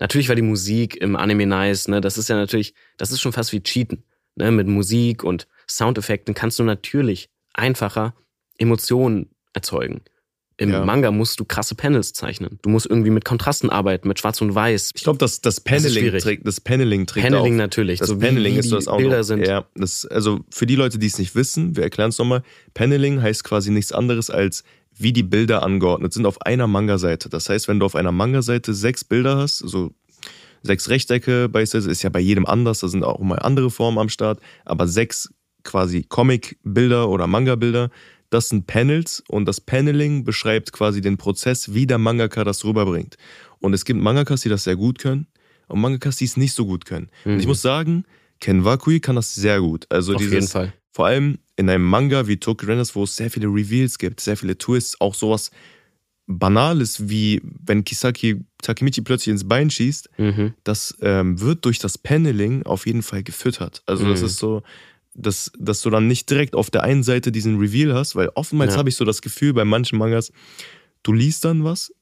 Natürlich 0.00 0.28
war 0.28 0.36
die 0.36 0.42
Musik 0.42 0.96
im 0.96 1.16
Anime 1.16 1.46
nice, 1.46 1.88
ne? 1.88 2.00
Das 2.00 2.18
ist 2.18 2.28
ja 2.28 2.36
natürlich, 2.36 2.74
das 2.96 3.10
ist 3.12 3.20
schon 3.20 3.32
fast 3.32 3.52
wie 3.52 3.62
Cheaten. 3.62 4.02
Ne? 4.36 4.50
Mit 4.50 4.66
Musik 4.66 5.22
und 5.22 5.46
Soundeffekten 5.68 6.34
kannst 6.34 6.58
du 6.58 6.64
natürlich 6.64 7.28
einfacher 7.52 8.14
Emotionen 8.58 9.30
erzeugen. 9.52 10.02
Im 10.56 10.70
Ja. 10.70 10.84
Manga 10.84 11.10
musst 11.10 11.40
du 11.40 11.44
krasse 11.44 11.74
Panels 11.74 12.12
zeichnen. 12.12 12.60
Du 12.62 12.68
musst 12.70 12.86
irgendwie 12.86 13.10
mit 13.10 13.24
Kontrasten 13.24 13.70
arbeiten, 13.70 14.06
mit 14.06 14.20
Schwarz 14.20 14.40
und 14.40 14.54
Weiß. 14.54 14.90
Ich 14.94 15.02
glaube, 15.02 15.18
das, 15.18 15.40
das 15.40 15.60
Paneling 15.60 15.90
schwierig. 16.02 16.22
trägt, 16.22 16.46
das 16.46 16.60
Paneling 16.60 17.06
trägt 17.06 17.26
Paneling 17.26 17.54
auch. 17.54 17.58
natürlich. 17.58 17.98
Das 17.98 18.08
so 18.08 18.18
Paneling 18.18 18.56
ist 18.56 18.70
das 18.70 18.86
auch 18.86 18.98
Bilder 18.98 19.18
noch. 19.18 19.24
sind. 19.24 19.44
Ja, 19.46 19.64
das, 19.74 20.06
also 20.06 20.40
für 20.50 20.66
die 20.66 20.76
Leute, 20.76 20.98
die 20.98 21.08
es 21.08 21.18
nicht 21.18 21.34
wissen, 21.34 21.74
wir 21.76 21.82
erklären 21.82 22.10
es 22.10 22.18
nochmal. 22.18 22.42
Paneling 22.72 23.20
heißt 23.20 23.42
quasi 23.42 23.72
nichts 23.72 23.90
anderes 23.90 24.30
als 24.30 24.62
wie 24.96 25.12
die 25.12 25.22
Bilder 25.22 25.62
angeordnet 25.62 26.12
sind 26.12 26.26
auf 26.26 26.40
einer 26.42 26.66
Manga-Seite. 26.66 27.28
Das 27.28 27.48
heißt, 27.48 27.68
wenn 27.68 27.80
du 27.80 27.86
auf 27.86 27.94
einer 27.96 28.12
Manga-Seite 28.12 28.74
sechs 28.74 29.04
Bilder 29.04 29.36
hast, 29.36 29.58
so 29.58 29.92
sechs 30.62 30.88
Rechtecke 30.88 31.48
beispielsweise, 31.48 31.90
ist 31.90 32.02
ja 32.02 32.10
bei 32.10 32.20
jedem 32.20 32.46
anders, 32.46 32.80
da 32.80 32.88
sind 32.88 33.04
auch 33.04 33.18
mal 33.20 33.38
andere 33.40 33.70
Formen 33.70 33.98
am 33.98 34.08
Start, 34.08 34.40
aber 34.64 34.86
sechs 34.88 35.32
quasi 35.62 36.04
Comic-Bilder 36.08 37.08
oder 37.08 37.26
Manga-Bilder, 37.26 37.90
das 38.30 38.48
sind 38.48 38.66
Panels 38.66 39.22
und 39.28 39.46
das 39.46 39.60
Paneling 39.60 40.24
beschreibt 40.24 40.72
quasi 40.72 41.00
den 41.00 41.16
Prozess, 41.16 41.74
wie 41.74 41.86
der 41.86 41.98
Mangaka 41.98 42.44
das 42.44 42.64
rüberbringt. 42.64 43.16
Und 43.60 43.74
es 43.74 43.84
gibt 43.84 44.00
Mangakas, 44.00 44.42
die 44.42 44.48
das 44.48 44.64
sehr 44.64 44.76
gut 44.76 44.98
können 44.98 45.26
und 45.68 45.80
Mangakas, 45.80 46.16
die 46.16 46.24
es 46.24 46.36
nicht 46.36 46.52
so 46.52 46.66
gut 46.66 46.84
können. 46.84 47.08
Und 47.24 47.38
ich 47.38 47.44
Mhm. 47.44 47.48
muss 47.48 47.62
sagen, 47.62 48.04
Ken 48.40 48.64
Wakui 48.64 49.00
kann 49.00 49.16
das 49.16 49.34
sehr 49.34 49.60
gut. 49.60 49.86
Also 49.88 50.12
Auf 50.14 50.18
dieses, 50.18 50.34
jeden 50.34 50.48
Fall. 50.48 50.72
Vor 50.94 51.06
allem 51.06 51.38
in 51.56 51.68
einem 51.68 51.84
Manga 51.84 52.28
wie 52.28 52.36
Tokyo 52.36 52.68
Rangers, 52.68 52.94
wo 52.94 53.02
es 53.02 53.16
sehr 53.16 53.28
viele 53.28 53.48
Reveals 53.48 53.98
gibt, 53.98 54.20
sehr 54.20 54.36
viele 54.36 54.56
Twists, 54.56 55.00
auch 55.00 55.14
sowas 55.14 55.50
Banales 56.26 57.08
wie 57.08 57.42
wenn 57.66 57.84
Kisaki 57.84 58.44
Takemichi 58.62 59.02
plötzlich 59.02 59.32
ins 59.32 59.46
Bein 59.46 59.70
schießt, 59.70 60.08
Mhm. 60.18 60.54
das 60.62 60.96
ähm, 61.02 61.40
wird 61.40 61.64
durch 61.64 61.78
das 61.80 61.98
Paneling 61.98 62.62
auf 62.64 62.86
jeden 62.86 63.02
Fall 63.02 63.22
gefüttert. 63.24 63.82
Also 63.86 64.08
das 64.08 64.20
Mhm. 64.20 64.26
ist 64.26 64.36
so, 64.38 64.62
dass, 65.14 65.50
dass 65.58 65.82
du 65.82 65.90
dann 65.90 66.06
nicht 66.06 66.30
direkt 66.30 66.54
auf 66.54 66.70
der 66.70 66.82
einen 66.84 67.02
Seite 67.02 67.30
diesen 67.32 67.58
Reveal 67.58 67.92
hast, 67.92 68.14
weil 68.16 68.30
oftmals 68.36 68.72
Ja. 68.74 68.78
habe 68.78 68.88
ich 68.88 68.96
so 68.96 69.04
das 69.04 69.20
Gefühl 69.20 69.52
bei 69.52 69.64
manchen 69.64 69.98
Mangas, 69.98 70.32
du 71.02 71.12
liest 71.12 71.44
dann 71.44 71.64
was 71.64 71.92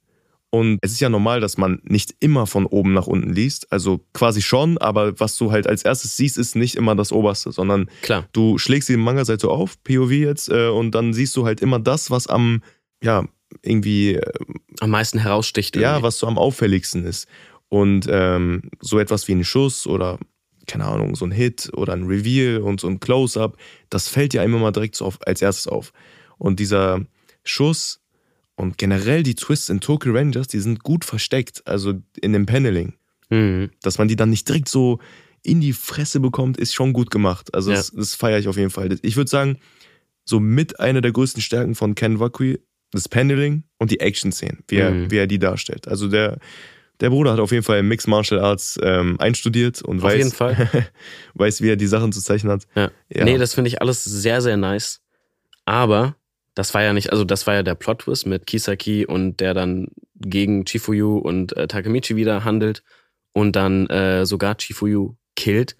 und 0.54 0.78
es 0.82 0.92
ist 0.92 1.00
ja 1.00 1.08
normal, 1.08 1.40
dass 1.40 1.56
man 1.56 1.80
nicht 1.82 2.14
immer 2.20 2.46
von 2.46 2.66
oben 2.66 2.92
nach 2.92 3.06
unten 3.06 3.32
liest. 3.32 3.72
Also 3.72 4.00
quasi 4.12 4.42
schon, 4.42 4.76
aber 4.76 5.18
was 5.18 5.36
du 5.38 5.50
halt 5.50 5.66
als 5.66 5.82
erstes 5.82 6.14
siehst, 6.18 6.36
ist 6.36 6.56
nicht 6.56 6.74
immer 6.74 6.94
das 6.94 7.10
Oberste, 7.10 7.52
sondern 7.52 7.88
Klar. 8.02 8.28
du 8.32 8.58
schlägst 8.58 8.90
die 8.90 8.98
Manga-Seite 8.98 9.48
auf, 9.48 9.82
POV 9.82 10.10
jetzt, 10.10 10.50
äh, 10.50 10.68
und 10.68 10.90
dann 10.94 11.14
siehst 11.14 11.34
du 11.38 11.46
halt 11.46 11.62
immer 11.62 11.78
das, 11.78 12.10
was 12.10 12.26
am, 12.26 12.62
ja, 13.02 13.24
irgendwie, 13.62 14.16
äh, 14.16 14.32
Am 14.80 14.90
meisten 14.90 15.18
heraussticht. 15.18 15.74
ja, 15.76 15.92
irgendwie. 15.92 16.02
was 16.02 16.18
so 16.18 16.26
am 16.26 16.36
auffälligsten 16.36 17.06
ist. 17.06 17.28
Und 17.70 18.06
ähm, 18.10 18.70
so 18.80 18.98
etwas 18.98 19.28
wie 19.28 19.32
ein 19.32 19.44
Schuss 19.44 19.86
oder, 19.86 20.18
keine 20.66 20.84
Ahnung, 20.84 21.16
so 21.16 21.24
ein 21.24 21.30
Hit 21.32 21.70
oder 21.74 21.94
ein 21.94 22.04
Reveal 22.04 22.60
und 22.60 22.78
so 22.78 22.88
ein 22.88 23.00
Close-Up, 23.00 23.56
das 23.88 24.06
fällt 24.08 24.34
ja 24.34 24.42
immer 24.42 24.58
mal 24.58 24.70
direkt 24.70 24.96
so 24.96 25.06
auf, 25.06 25.18
als 25.26 25.40
erstes 25.40 25.66
auf. 25.66 25.94
Und 26.36 26.60
dieser 26.60 27.00
Schuss 27.42 28.00
und 28.56 28.78
generell 28.78 29.22
die 29.22 29.34
Twists 29.34 29.68
in 29.68 29.80
Tokyo 29.80 30.12
Rangers, 30.12 30.48
die 30.48 30.60
sind 30.60 30.82
gut 30.82 31.04
versteckt, 31.04 31.62
also 31.66 31.94
in 32.20 32.32
dem 32.32 32.46
Paneling. 32.46 32.94
Mhm. 33.30 33.70
Dass 33.82 33.98
man 33.98 34.08
die 34.08 34.16
dann 34.16 34.30
nicht 34.30 34.48
direkt 34.48 34.68
so 34.68 34.98
in 35.42 35.60
die 35.60 35.72
Fresse 35.72 36.20
bekommt, 36.20 36.56
ist 36.58 36.74
schon 36.74 36.92
gut 36.92 37.10
gemacht. 37.10 37.52
Also 37.54 37.70
Ja. 37.70 37.76
das, 37.78 37.90
das 37.90 38.14
feiere 38.14 38.38
ich 38.38 38.48
auf 38.48 38.56
jeden 38.56 38.70
Fall. 38.70 38.96
Ich 39.02 39.16
würde 39.16 39.30
sagen, 39.30 39.58
so 40.24 40.38
mit 40.38 40.78
einer 40.78 41.00
der 41.00 41.12
größten 41.12 41.42
Stärken 41.42 41.74
von 41.74 41.94
Ken 41.94 42.20
Wakui, 42.20 42.60
das 42.92 43.08
Paneling 43.08 43.64
und 43.78 43.90
die 43.90 44.00
Action-Szenen, 44.00 44.58
wie, 44.68 44.76
er, 44.76 44.90
Mhm. 44.92 45.10
wie 45.10 45.16
er 45.16 45.26
die 45.26 45.38
darstellt. 45.38 45.88
Also 45.88 46.06
der, 46.08 46.38
der 47.00 47.08
Bruder 47.10 47.32
hat 47.32 47.40
auf 47.40 47.50
jeden 47.50 47.64
Fall 47.64 47.82
Mixed 47.82 48.06
Martial 48.06 48.38
Arts 48.38 48.78
ähm, 48.82 49.18
einstudiert 49.18 49.82
und 49.82 49.98
Auf 49.98 50.04
weiß, 50.04 50.38
weiß, 51.34 51.62
wie 51.62 51.70
er 51.70 51.76
die 51.76 51.86
Sachen 51.86 52.12
zu 52.12 52.20
zeichnen 52.20 52.52
hat. 52.52 52.66
Ja. 52.76 52.90
Ja. 53.12 53.24
Nee, 53.24 53.38
das 53.38 53.54
finde 53.54 53.68
ich 53.68 53.80
alles 53.80 54.04
sehr, 54.04 54.40
sehr 54.42 54.56
nice. 54.58 55.00
Aber 55.64 56.14
das 56.54 56.74
war 56.74 56.82
ja 56.82 56.92
nicht, 56.92 57.10
also 57.10 57.24
das 57.24 57.46
war 57.46 57.54
ja 57.54 57.62
der 57.62 57.74
Plot-Twist 57.74 58.26
mit 58.26 58.46
Kisaki 58.46 59.06
und 59.06 59.40
der 59.40 59.54
dann 59.54 59.88
gegen 60.16 60.64
Chifuyu 60.64 61.18
und 61.18 61.56
äh, 61.56 61.66
Takemichi 61.66 62.16
wieder 62.16 62.44
handelt 62.44 62.82
und 63.32 63.56
dann 63.56 63.86
äh, 63.88 64.26
sogar 64.26 64.56
Chifuyu 64.56 65.16
killt. 65.36 65.76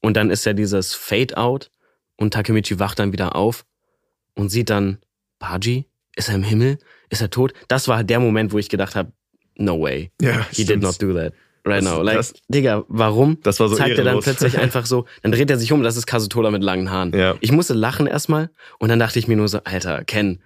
Und 0.00 0.16
dann 0.16 0.30
ist 0.30 0.44
ja 0.44 0.52
dieses 0.52 0.94
Fade-Out 0.94 1.70
und 2.16 2.34
Takemichi 2.34 2.78
wacht 2.78 2.98
dann 2.98 3.12
wieder 3.12 3.36
auf 3.36 3.64
und 4.34 4.48
sieht 4.50 4.70
dann 4.70 4.98
Baji. 5.38 5.86
Ist 6.16 6.28
er 6.28 6.36
im 6.36 6.42
Himmel? 6.42 6.78
Ist 7.10 7.22
er 7.22 7.30
tot? 7.30 7.52
Das 7.68 7.88
war 7.88 8.04
der 8.04 8.20
Moment, 8.20 8.52
wo 8.52 8.58
ich 8.58 8.68
gedacht 8.68 8.94
habe, 8.94 9.12
no 9.56 9.80
way. 9.80 10.12
ja, 10.20 10.46
He 10.50 10.64
did 10.64 10.80
not 10.80 11.00
do 11.02 11.12
that. 11.14 11.32
Right 11.64 11.82
Das- 11.82 11.84
now. 11.84 12.02
Like, 12.02 12.16
das- 12.16 12.34
Digga, 12.48 12.84
warum? 12.88 13.38
Das 13.42 13.60
war 13.60 13.68
so 13.68 13.76
zeigt 13.76 13.90
er 13.90 13.96
dann 13.98 14.06
ehrenlos. 14.06 14.24
plötzlich 14.24 14.58
einfach 14.58 14.86
so, 14.86 15.06
dann 15.22 15.32
dreht 15.32 15.50
er 15.50 15.58
sich 15.58 15.72
um, 15.72 15.82
das 15.82 15.96
ist 15.96 16.06
Kasutola 16.06 16.50
mit 16.50 16.62
langen 16.62 16.90
Haaren. 16.90 17.12
Ja. 17.16 17.34
Ich 17.40 17.52
musste 17.52 17.74
lachen 17.74 18.06
erstmal 18.06 18.50
und 18.78 18.88
dann 18.88 18.98
dachte 18.98 19.18
ich 19.18 19.28
mir 19.28 19.36
nur 19.36 19.48
so, 19.48 19.60
Alter, 19.64 20.04
Ken, 20.04 20.40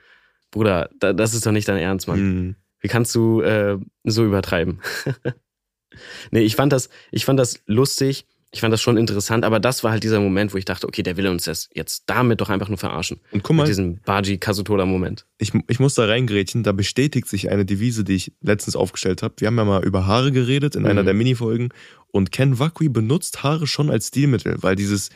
Bruder, 0.50 0.88
da, 0.98 1.12
das 1.12 1.34
ist 1.34 1.44
doch 1.46 1.52
nicht 1.52 1.68
dein 1.68 1.78
Ernst, 1.78 2.08
Mann. 2.08 2.20
Mhm. 2.20 2.54
Wie 2.80 2.88
kannst 2.88 3.14
du 3.14 3.40
äh, 3.42 3.76
so 4.04 4.24
übertreiben? 4.24 4.80
nee, 6.30 6.40
ich 6.40 6.56
fand 6.56 6.72
das, 6.72 6.88
ich 7.10 7.24
fand 7.24 7.38
das 7.40 7.60
lustig, 7.66 8.26
ich 8.50 8.60
fand 8.62 8.72
das 8.72 8.80
schon 8.80 8.96
interessant, 8.96 9.44
aber 9.44 9.60
das 9.60 9.84
war 9.84 9.90
halt 9.90 10.02
dieser 10.02 10.20
Moment, 10.20 10.54
wo 10.54 10.56
ich 10.58 10.64
dachte, 10.64 10.86
okay, 10.88 11.02
der 11.02 11.16
will 11.18 11.26
uns 11.28 11.44
das 11.44 11.68
jetzt 11.74 12.04
damit 12.06 12.40
doch 12.40 12.48
einfach 12.48 12.68
nur 12.70 12.78
verarschen. 12.78 13.20
Und 13.30 13.42
guck 13.42 13.50
Mit 13.56 13.56
mal, 13.58 13.66
diesem 13.66 14.00
Baji 14.06 14.38
Kasutola 14.38 14.86
Moment. 14.86 15.26
ich, 15.38 15.52
ich 15.68 15.78
muss 15.80 15.94
da 15.94 16.06
reingrätschen, 16.06 16.62
da 16.62 16.72
bestätigt 16.72 17.28
sich 17.28 17.50
eine 17.50 17.66
Devise, 17.66 18.04
die 18.04 18.14
ich 18.14 18.32
letztens 18.40 18.74
aufgestellt 18.74 19.22
habe. 19.22 19.34
Wir 19.38 19.48
haben 19.48 19.58
ja 19.58 19.64
mal 19.64 19.84
über 19.84 20.06
Haare 20.06 20.32
geredet 20.32 20.76
in 20.76 20.86
einer 20.86 21.02
Mhm. 21.02 21.06
der 21.06 21.14
Minifolgen 21.14 21.68
und 22.10 22.32
Ken 22.32 22.58
Wakui 22.58 22.88
benutzt 22.88 23.42
Haare 23.42 23.66
schon 23.66 23.90
als 23.90 24.08
Stilmittel, 24.08 24.56
weil 24.62 24.76
dieses, 24.76 25.10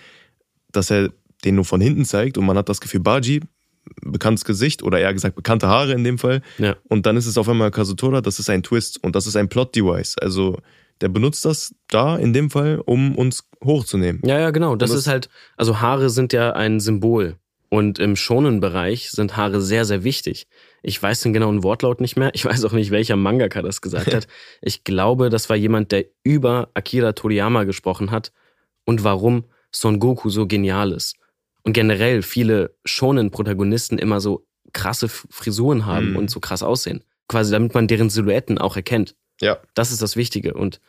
dass 0.71 0.91
er 0.91 1.11
den 1.45 1.55
nur 1.55 1.65
von 1.65 1.81
hinten 1.81 2.05
zeigt 2.05 2.37
und 2.37 2.45
man 2.45 2.59
hat 2.59 2.69
das 2.69 2.81
Gefühl, 2.83 3.01
Baji, 3.01 3.41
bekanntes 4.03 4.45
Gesicht 4.45 4.83
oder 4.83 5.01
eher 5.01 5.13
gesagt 5.15 5.35
bekannte 5.37 5.69
Haare 5.69 5.93
in 5.93 6.05
dem 6.05 6.19
Fall 6.19 6.43
Ja. 6.59 6.77
und 6.85 7.07
dann 7.07 7.17
ist 7.17 7.27
es 7.27 7.39
auf 7.39 7.49
einmal 7.49 7.71
Kazutora, 7.71 8.21
das 8.21 8.39
ist 8.39 8.51
ein 8.51 8.63
Twist 8.63 9.03
und 9.03 9.17
das 9.17 9.27
ist 9.27 9.37
ein 9.37 9.49
Plot-Device. 9.49 10.19
Also 10.19 10.59
der 11.03 11.09
benutzt 11.09 11.45
das 11.45 11.75
da 11.89 12.17
in 12.17 12.33
dem 12.33 12.51
Fall, 12.51 12.81
um 12.85 13.17
uns 13.19 13.49
hochzunehmen. 13.63 14.23
Ja, 14.25 14.39
ja, 14.39 14.51
genau. 14.51 14.77
Das, 14.77 14.91
das- 14.91 15.01
ist 15.01 15.07
halt, 15.09 15.29
also 15.57 15.81
Haare 15.81 16.09
sind 16.11 16.33
ja 16.33 16.53
ein 16.53 16.81
Symbol. 16.81 17.37
Und 17.69 17.99
im 17.99 18.17
Shonen-Bereich 18.17 19.11
sind 19.11 19.37
Haare 19.39 19.63
sehr, 19.63 19.87
sehr 19.87 20.05
wichtig. 20.05 20.47
Ich 20.83 21.03
weiß 21.03 21.23
den 21.23 21.33
genauen 21.33 21.63
Wortlaut 21.63 22.03
nicht 22.03 22.17
mehr. 22.17 22.31
Ich 22.35 22.45
weiß 22.45 22.65
auch 22.67 22.73
nicht, 22.73 22.91
welcher 22.91 23.17
Mangaka 23.17 23.63
das 23.63 23.81
gesagt 23.81 24.13
hat. 24.15 24.27
Ich 24.61 24.85
glaube, 24.85 25.31
das 25.31 25.49
war 25.49 25.57
jemand, 25.57 25.91
der 25.91 26.05
über 26.23 26.69
Akira 26.75 27.13
Toriyama 27.15 27.65
gesprochen 27.65 28.11
hat 28.11 28.31
und 28.85 29.05
warum 29.05 29.45
Son 29.71 30.01
Goku 30.01 30.29
so 30.29 30.47
genial 30.47 30.93
ist. 30.93 31.17
Und 31.63 31.73
generell 31.73 32.21
viele 32.23 32.75
Shonen-Protagonisten 32.85 33.99
immer 33.99 34.21
so 34.21 34.47
krasse 34.75 35.09
Frisuren 35.09 35.87
haben 35.87 36.11
Mhm. 36.11 36.17
und 36.17 36.31
so 36.31 36.41
krass 36.41 36.63
aussehen. 36.63 37.05
Quasi 37.29 37.53
damit 37.53 37.73
man 37.75 37.89
deren 37.89 38.11
Silhouetten 38.11 38.59
auch 38.59 38.77
erkennt. 38.77 39.15
Ja. 39.43 39.59
Das 39.75 39.93
ist 39.93 40.01
das 40.01 40.17
Wichtige. 40.17 40.55
Und 40.55 40.81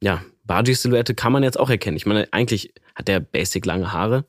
ja, 0.00 0.24
Bajis 0.44 0.82
Silhouette 0.82 1.14
kann 1.14 1.32
man 1.32 1.42
jetzt 1.42 1.58
auch 1.58 1.70
erkennen. 1.70 1.96
Ich 1.96 2.06
meine, 2.06 2.26
eigentlich 2.32 2.72
hat 2.94 3.06
der 3.08 3.20
basic 3.20 3.66
lange 3.66 3.92
Haare, 3.92 4.24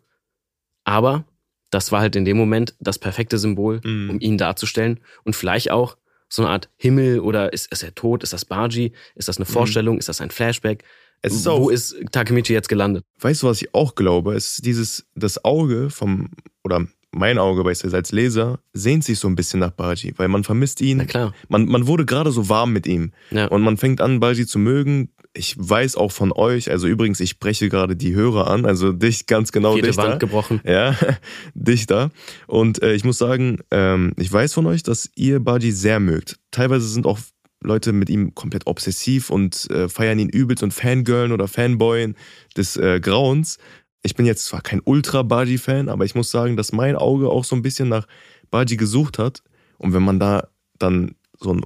aber 0.83 1.25
das 1.71 1.91
war 1.91 2.01
halt 2.01 2.15
in 2.15 2.25
dem 2.25 2.38
Moment 2.38 2.74
das 2.79 2.98
perfekte 2.98 3.38
Symbol, 3.38 3.79
Mhm. 3.83 4.09
um 4.09 4.19
ihn 4.19 4.38
darzustellen. 4.38 5.00
Und 5.24 5.36
vielleicht 5.36 5.71
auch 5.71 5.98
so 6.27 6.41
eine 6.43 6.51
Art 6.51 6.69
Himmel 6.77 7.19
oder 7.19 7.53
ist, 7.53 7.71
ist 7.71 7.83
er 7.83 7.93
tot? 7.95 8.24
Ist 8.24 8.33
das 8.33 8.45
Baji? 8.45 8.91
Ist 9.15 9.27
das 9.27 9.38
eine 9.38 9.45
Vorstellung? 9.45 9.98
Ist 9.98 10.09
das 10.09 10.21
ein 10.21 10.31
Flashback? 10.31 10.83
Es 11.21 11.33
ist 11.33 11.45
Wo 11.45 11.51
auch, 11.51 11.69
ist 11.69 11.95
Takemichi 12.12 12.53
jetzt 12.53 12.69
gelandet? 12.69 13.03
weißt 13.19 13.43
du, 13.43 13.48
was 13.48 13.62
ich 13.62 13.74
auch 13.75 13.95
glaube? 13.95 14.36
Es 14.36 14.53
ist 14.53 14.65
dieses, 14.65 15.05
das 15.15 15.43
Auge 15.43 15.89
vom, 15.89 16.29
oder 16.63 16.88
mein 17.12 17.38
Auge 17.38 17.63
beispielsweise 17.63 17.98
als 17.98 18.12
Leser, 18.12 18.60
sehnt 18.74 19.04
sich 19.04 19.20
so 19.20 19.28
ein 19.28 19.36
bisschen 19.36 19.60
nach 19.60 19.72
Baji, 19.72 20.13
weil 20.18 20.28
man 20.28 20.44
vermisst 20.44 20.80
Na 20.82 20.88
ihn. 20.88 21.08
klar. 21.08 21.34
Man, 21.48 21.66
man 21.66 21.88
wurde 21.88 22.06
gerade 22.06 22.32
so 22.32 22.50
warm 22.50 22.72
mit 22.72 22.88
ihm. 22.88 23.12
Ja. 23.32 23.48
Und 23.48 23.62
man 23.62 23.78
fängt 23.78 24.01
an, 24.01 24.20
Baji 24.20 24.46
zu 24.46 24.60
mögen. 24.60 25.10
Ich 25.34 25.56
weiß 25.58 25.96
auch 25.96 26.12
von 26.12 26.32
euch, 26.32 26.72
also 26.72 26.88
übrigens, 26.88 27.20
ich 27.20 27.32
spreche 27.32 27.70
gerade 27.70 27.96
die 27.96 28.16
Hörer 28.16 28.50
an, 28.50 28.66
also 28.66 28.92
dich 28.92 29.28
ganz 29.28 29.51
genau, 29.51 29.74
Vierte 29.74 29.89
dich 29.89 29.98
Wand 29.98 30.20
gebrochen. 30.20 30.60
Ja, 30.66 30.96
dich 31.54 31.86
da. 31.86 32.10
Und 32.48 32.82
äh, 32.82 32.94
ich 32.94 33.04
muss 33.04 33.18
sagen, 33.18 33.60
ähm, 33.72 34.13
ich 34.18 34.32
weiß 34.32 34.54
von 34.54 34.66
euch, 34.66 34.84
dass 34.84 35.10
ihr 35.16 35.39
Baji 35.39 35.72
sehr 35.72 36.00
mögt. 36.00 36.39
Teilweise 36.51 36.88
sind 36.88 37.06
auch 37.06 37.20
Leute 37.62 37.92
mit 37.92 38.10
ihm 38.10 38.34
komplett 38.36 38.68
obsessiv 38.68 39.30
und 39.30 39.70
äh, 39.70 39.89
feiern 39.89 40.20
ihn 40.20 40.30
übelst 40.30 40.63
und 40.63 40.74
Fangirlen 40.74 41.32
oder 41.32 41.48
Fanboyen 41.48 42.16
des 42.56 42.78
äh, 42.78 43.00
Grauens. 43.01 43.58
Ich 44.01 44.15
bin 44.15 44.25
jetzt 44.25 44.46
zwar 44.46 44.62
kein 44.62 44.82
Ultra-Baji-Fan, 44.84 45.89
aber 45.89 46.06
ich 46.06 46.15
muss 46.15 46.32
sagen, 46.32 46.56
dass 46.56 46.72
mein 46.72 46.96
Auge 46.96 47.29
auch 47.29 47.44
so 47.44 47.56
ein 47.56 47.62
bisschen 47.62 47.89
nach 47.89 48.08
Baji 48.50 48.77
gesucht 48.77 49.20
hat. 49.20 49.44
Und 49.77 49.94
wenn 49.94 50.03
man 50.03 50.20
da 50.20 50.48
dann 50.77 51.15
so 51.39 51.51
einen 51.51 51.62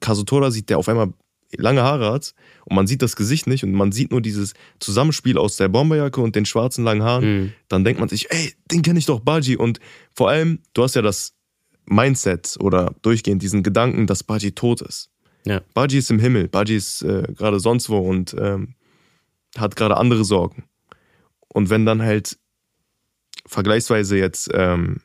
Kasutora 0.00 0.50
sieht, 0.50 0.68
der 0.70 0.78
auf 0.78 0.88
einmal 0.88 1.12
lange 1.56 1.82
Haare 1.82 2.12
hat 2.12 2.34
und 2.66 2.76
man 2.76 2.86
sieht 2.86 3.00
das 3.00 3.16
Gesicht 3.16 3.46
nicht 3.46 3.64
und 3.64 3.72
man 3.72 3.90
sieht 3.90 4.10
nur 4.10 4.20
dieses 4.20 4.52
Zusammenspiel 4.80 5.38
aus 5.38 5.56
der 5.56 5.68
Bomberjacke 5.68 6.20
und 6.20 6.36
den 6.36 6.44
schwarzen 6.44 6.84
langen 6.84 7.02
Haaren, 7.02 7.24
Mhm. 7.24 7.52
dann 7.68 7.84
denkt 7.84 8.00
man 8.00 8.08
sich, 8.10 8.30
ey, 8.30 8.52
den 8.70 8.82
kenne 8.82 8.98
ich 8.98 9.06
doch, 9.06 9.20
Baji. 9.20 9.56
Und 9.56 9.80
vor 10.14 10.28
allem, 10.28 10.60
du 10.74 10.82
hast 10.82 10.94
ja 10.94 11.00
das 11.02 11.32
Mindset 11.86 12.56
oder 12.60 12.94
durchgehend 13.00 13.42
diesen 13.42 13.62
Gedanken, 13.62 14.06
dass 14.06 14.22
Baji 14.22 14.52
tot 14.52 14.82
ist. 14.82 15.10
Ja. 15.46 15.62
Baji 15.72 15.98
ist 15.98 16.10
im 16.10 16.18
Himmel, 16.18 16.48
Baji 16.48 16.76
ist 16.76 17.00
äh, 17.02 17.22
gerade 17.34 17.60
sonst 17.60 17.88
wo 17.88 17.96
und 17.98 18.36
ähm, 18.38 18.74
hat 19.56 19.74
gerade 19.76 19.96
andere 19.96 20.24
Sorgen. 20.24 20.64
Und 21.52 21.70
wenn 21.70 21.86
dann 21.86 22.02
halt 22.02 22.38
vergleichsweise 23.46 24.18
jetzt 24.18 24.50
ähm, 24.52 25.00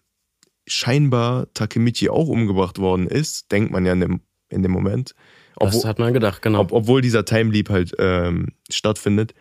scheinbar 0.68 1.48
Takemichi 1.54 2.10
auch 2.10 2.28
umgebracht 2.28 2.80
worden 2.80 3.08
ist, 3.08 3.52
denkt 3.52 3.72
man 3.72 3.86
ja 3.86 3.94
in 3.94 4.00
dem, 4.00 4.22
in 4.50 4.64
dem 4.64 4.72
Moment, 4.72 5.14
Das 5.60 5.76
obwohl, 5.76 5.90
hat 5.90 6.00
man 6.00 6.14
gedacht, 6.14 6.42
genau. 6.42 6.62
ob, 6.62 6.72
obwohl 6.72 7.02
dieser 7.02 7.26
Time 7.26 7.52
Leap 7.52 7.70
halt 7.70 7.94
ähm, 8.00 8.50
stattfindet, 8.70 9.34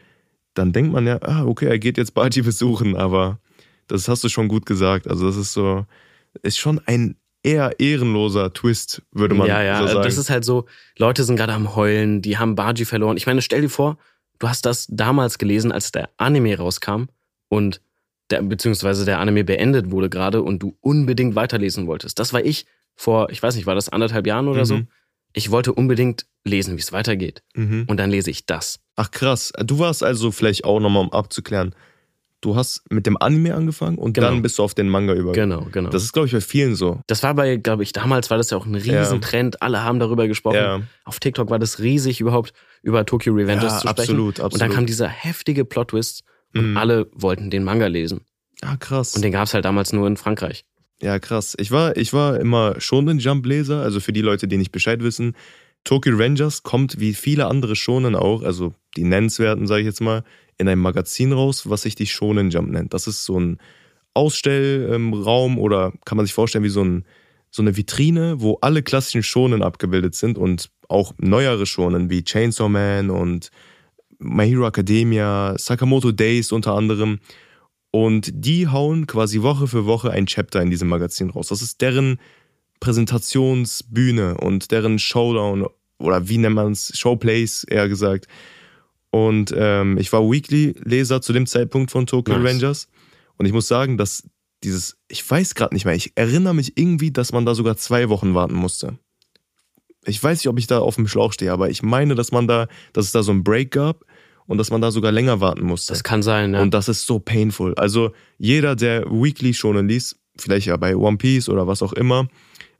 dann 0.54 0.72
denkt 0.72 0.92
man 0.92 1.06
ja, 1.06 1.18
ah, 1.22 1.44
okay, 1.44 1.66
er 1.66 1.78
geht 1.78 1.98
jetzt 1.98 2.14
Baji 2.14 2.42
besuchen, 2.42 2.96
aber 2.96 3.40
das 3.86 4.08
hast 4.08 4.24
du 4.24 4.28
schon 4.28 4.48
gut 4.48 4.66
gesagt. 4.66 5.08
Also 5.08 5.26
das 5.26 5.36
ist 5.36 5.52
so, 5.52 5.86
ist 6.42 6.58
schon 6.58 6.80
ein 6.86 7.16
eher 7.42 7.80
ehrenloser 7.80 8.52
Twist, 8.52 9.02
würde 9.10 9.34
man 9.34 9.48
ja, 9.48 9.62
ja, 9.62 9.80
so 9.80 9.88
sagen. 9.88 10.02
das 10.02 10.16
ist 10.16 10.30
halt 10.30 10.44
so, 10.44 10.66
Leute 10.96 11.24
sind 11.24 11.36
gerade 11.36 11.52
am 11.52 11.74
Heulen, 11.74 12.22
die 12.22 12.38
haben 12.38 12.54
Baji 12.54 12.84
verloren. 12.84 13.16
Ich 13.16 13.26
meine, 13.26 13.42
stell 13.42 13.62
dir 13.62 13.68
vor, 13.68 13.98
du 14.42 14.48
hast 14.48 14.66
das 14.66 14.88
damals 14.90 15.38
gelesen, 15.38 15.70
als 15.70 15.92
der 15.92 16.10
Anime 16.16 16.58
rauskam 16.58 17.04
und 17.48 17.80
der, 18.30 18.42
beziehungsweise 18.42 19.04
der 19.04 19.20
Anime 19.20 19.44
beendet 19.44 19.92
wurde 19.92 20.10
gerade 20.10 20.42
und 20.42 20.58
du 20.60 20.76
unbedingt 20.80 21.36
weiterlesen 21.36 21.86
wolltest. 21.86 22.18
Das 22.18 22.32
war 22.32 22.44
ich 22.44 22.66
vor, 22.96 23.30
ich 23.30 23.40
weiß 23.40 23.54
nicht, 23.54 23.66
war 23.66 23.76
das 23.76 23.88
anderthalb 23.88 24.26
Jahren 24.26 24.48
oder 24.48 24.66
so? 24.66 24.78
Mhm. 24.78 24.88
Ich 25.32 25.50
wollte 25.50 25.72
unbedingt 25.72 26.26
lesen, 26.44 26.76
wie 26.76 26.80
es 26.80 26.92
weitergeht. 26.92 27.42
mhm. 27.54 27.84
Und 27.86 27.98
dann 27.98 28.10
lese 28.10 28.30
ich 28.30 28.44
das. 28.44 28.80
Ach 28.96 29.12
krass, 29.12 29.52
du 29.58 29.78
warst 29.78 30.02
also 30.02 30.32
vielleicht 30.32 30.64
auch 30.64 30.80
nochmal, 30.80 31.04
um 31.04 31.12
abzuklären, 31.12 31.74
du 32.42 32.54
hast 32.56 32.82
mit 32.90 33.06
dem 33.06 33.16
Anime 33.16 33.54
angefangen 33.54 33.96
und 33.96 34.12
Genau. 34.12 34.28
dann 34.28 34.42
bist 34.42 34.58
du 34.58 34.62
auf 34.62 34.74
den 34.74 34.88
Manga 34.90 35.14
übergegangen. 35.14 35.58
Genau, 35.58 35.70
genau. 35.72 35.88
Das 35.90 36.02
ist, 36.02 36.12
glaube 36.12 36.26
ich, 36.26 36.32
bei 36.34 36.40
vielen 36.42 36.74
so. 36.74 37.00
Das 37.06 37.22
war 37.22 37.34
bei, 37.34 37.56
glaube 37.56 37.82
ich, 37.84 37.92
damals 37.92 38.28
war 38.28 38.36
das 38.36 38.50
ja 38.50 38.58
auch 38.58 38.66
ein 38.66 38.74
Riesentrend. 38.74 39.62
Alle 39.62 39.82
haben 39.82 39.98
darüber 39.98 40.28
gesprochen. 40.28 40.56
Ja, 40.56 40.82
Auf 41.04 41.18
TikTok 41.20 41.48
war 41.50 41.58
das 41.58 41.78
riesig, 41.78 42.20
überhaupt 42.20 42.52
über 42.82 43.06
Tokyo 43.06 43.32
Revengers 43.32 43.64
ja 43.72 43.78
zu 43.78 43.88
sprechen. 43.88 44.00
absolut, 44.00 44.40
absolut. 44.40 44.52
Und 44.52 44.60
dann 44.60 44.70
kam 44.70 44.84
dieser 44.86 45.08
heftige 45.08 45.64
Plot-Twist 45.64 46.24
und 46.54 46.72
Mhm. 46.72 46.76
alle 46.76 47.06
wollten 47.14 47.48
den 47.50 47.64
Manga 47.64 47.86
lesen. 47.86 48.20
ah, 48.60 48.76
krass. 48.76 49.14
Und 49.16 49.22
den 49.22 49.32
gab 49.32 49.46
es 49.46 49.54
halt 49.54 49.64
damals 49.64 49.92
nur 49.92 50.06
in 50.06 50.16
Frankreich. 50.16 50.64
Ja, 51.00 51.18
krass. 51.18 51.56
Ich 51.58 51.70
war, 51.72 51.96
ich 51.96 52.12
war 52.12 52.38
immer 52.38 52.80
schon 52.80 53.08
ein 53.08 53.18
Jump-Leser, 53.18 53.82
also 53.82 53.98
für 53.98 54.12
die 54.12 54.20
Leute, 54.20 54.46
die 54.46 54.56
nicht 54.56 54.70
Bescheid 54.70 55.02
wissen. 55.02 55.34
Tokyo 55.82 56.14
Rangers 56.16 56.62
kommt 56.62 57.00
wie 57.00 57.12
viele 57.12 57.46
andere 57.48 57.74
Shonen 57.74 58.14
auch, 58.14 58.42
also 58.44 58.72
die 58.96 59.02
nennenswerten, 59.02 59.66
sage 59.66 59.80
ich 59.80 59.86
jetzt 59.86 60.00
mal, 60.00 60.22
in 60.62 60.68
einem 60.68 60.80
Magazin 60.80 61.32
raus, 61.32 61.68
was 61.68 61.82
sich 61.82 61.94
die 61.94 62.06
Shonen 62.06 62.50
Jump 62.50 62.70
nennt. 62.70 62.94
Das 62.94 63.06
ist 63.06 63.24
so 63.24 63.38
ein 63.38 63.58
Ausstellraum 64.14 65.58
oder 65.58 65.92
kann 66.04 66.16
man 66.16 66.26
sich 66.26 66.34
vorstellen 66.34 66.64
wie 66.64 66.70
so, 66.70 66.82
ein, 66.82 67.04
so 67.50 67.62
eine 67.62 67.76
Vitrine, 67.76 68.40
wo 68.40 68.58
alle 68.60 68.82
klassischen 68.82 69.22
Shonen 69.22 69.62
abgebildet 69.62 70.14
sind 70.14 70.38
und 70.38 70.70
auch 70.88 71.14
neuere 71.18 71.66
Shonen 71.66 72.10
wie 72.10 72.24
Chainsaw 72.24 72.68
Man 72.68 73.10
und 73.10 73.50
My 74.18 74.46
Hero 74.48 74.66
Academia, 74.66 75.54
Sakamoto 75.58 76.12
Days 76.12 76.52
unter 76.52 76.74
anderem. 76.74 77.18
Und 77.90 78.30
die 78.32 78.68
hauen 78.68 79.06
quasi 79.06 79.42
Woche 79.42 79.66
für 79.66 79.84
Woche 79.84 80.10
ein 80.10 80.26
Chapter 80.26 80.62
in 80.62 80.70
diesem 80.70 80.88
Magazin 80.88 81.30
raus. 81.30 81.48
Das 81.48 81.60
ist 81.60 81.80
deren 81.80 82.18
Präsentationsbühne 82.80 84.38
und 84.38 84.70
deren 84.70 84.98
Showdown 84.98 85.66
oder 85.98 86.28
wie 86.28 86.38
nennt 86.38 86.56
man 86.56 86.72
es? 86.72 86.92
Showplays, 86.96 87.64
eher 87.64 87.88
gesagt. 87.88 88.26
Und 89.12 89.54
ähm, 89.54 89.98
ich 89.98 90.10
war 90.12 90.22
Weekly-Leser 90.22 91.20
zu 91.20 91.34
dem 91.34 91.46
Zeitpunkt 91.46 91.90
von 91.90 92.06
Tokyo 92.06 92.38
Nice. 92.38 92.50
Rangers. 92.50 92.88
Und 93.36 93.44
ich 93.44 93.52
muss 93.52 93.68
sagen, 93.68 93.98
dass 93.98 94.24
dieses, 94.64 94.96
ich 95.08 95.28
weiß 95.28 95.54
gerade 95.54 95.74
nicht 95.74 95.84
mehr, 95.84 95.94
ich 95.94 96.12
erinnere 96.14 96.54
mich 96.54 96.78
irgendwie, 96.78 97.10
dass 97.10 97.30
man 97.30 97.44
da 97.44 97.54
sogar 97.54 97.76
zwei 97.76 98.08
Wochen 98.08 98.34
warten 98.34 98.54
musste. 98.54 98.98
Ich 100.06 100.22
weiß 100.22 100.38
nicht, 100.38 100.48
ob 100.48 100.58
ich 100.58 100.66
da 100.66 100.78
auf 100.78 100.96
dem 100.96 101.06
Schlauch 101.06 101.34
stehe, 101.34 101.52
aber 101.52 101.68
ich 101.68 101.82
meine, 101.82 102.14
dass 102.14 102.32
man 102.32 102.48
da, 102.48 102.68
dass 102.94 103.04
es 103.04 103.12
da 103.12 103.22
so 103.22 103.32
einen 103.32 103.44
Break 103.44 103.72
gab 103.72 104.04
und 104.46 104.56
dass 104.56 104.70
man 104.70 104.80
da 104.80 104.90
sogar 104.90 105.12
länger 105.12 105.40
warten 105.40 105.64
musste. 105.64 105.92
Das 105.92 106.02
kann 106.02 106.22
sein, 106.22 106.54
ja. 106.54 106.62
Und 106.62 106.72
das 106.72 106.88
ist 106.88 107.04
so 107.04 107.18
painful. 107.18 107.74
Also 107.74 108.12
jeder, 108.38 108.76
der 108.76 109.04
Weekly 109.10 109.52
Shonen 109.52 109.88
liest, 109.88 110.16
vielleicht 110.38 110.66
ja 110.66 110.76
bei 110.78 110.96
One 110.96 111.18
Piece 111.18 111.50
oder 111.50 111.66
was 111.66 111.82
auch 111.82 111.92
immer, 111.92 112.28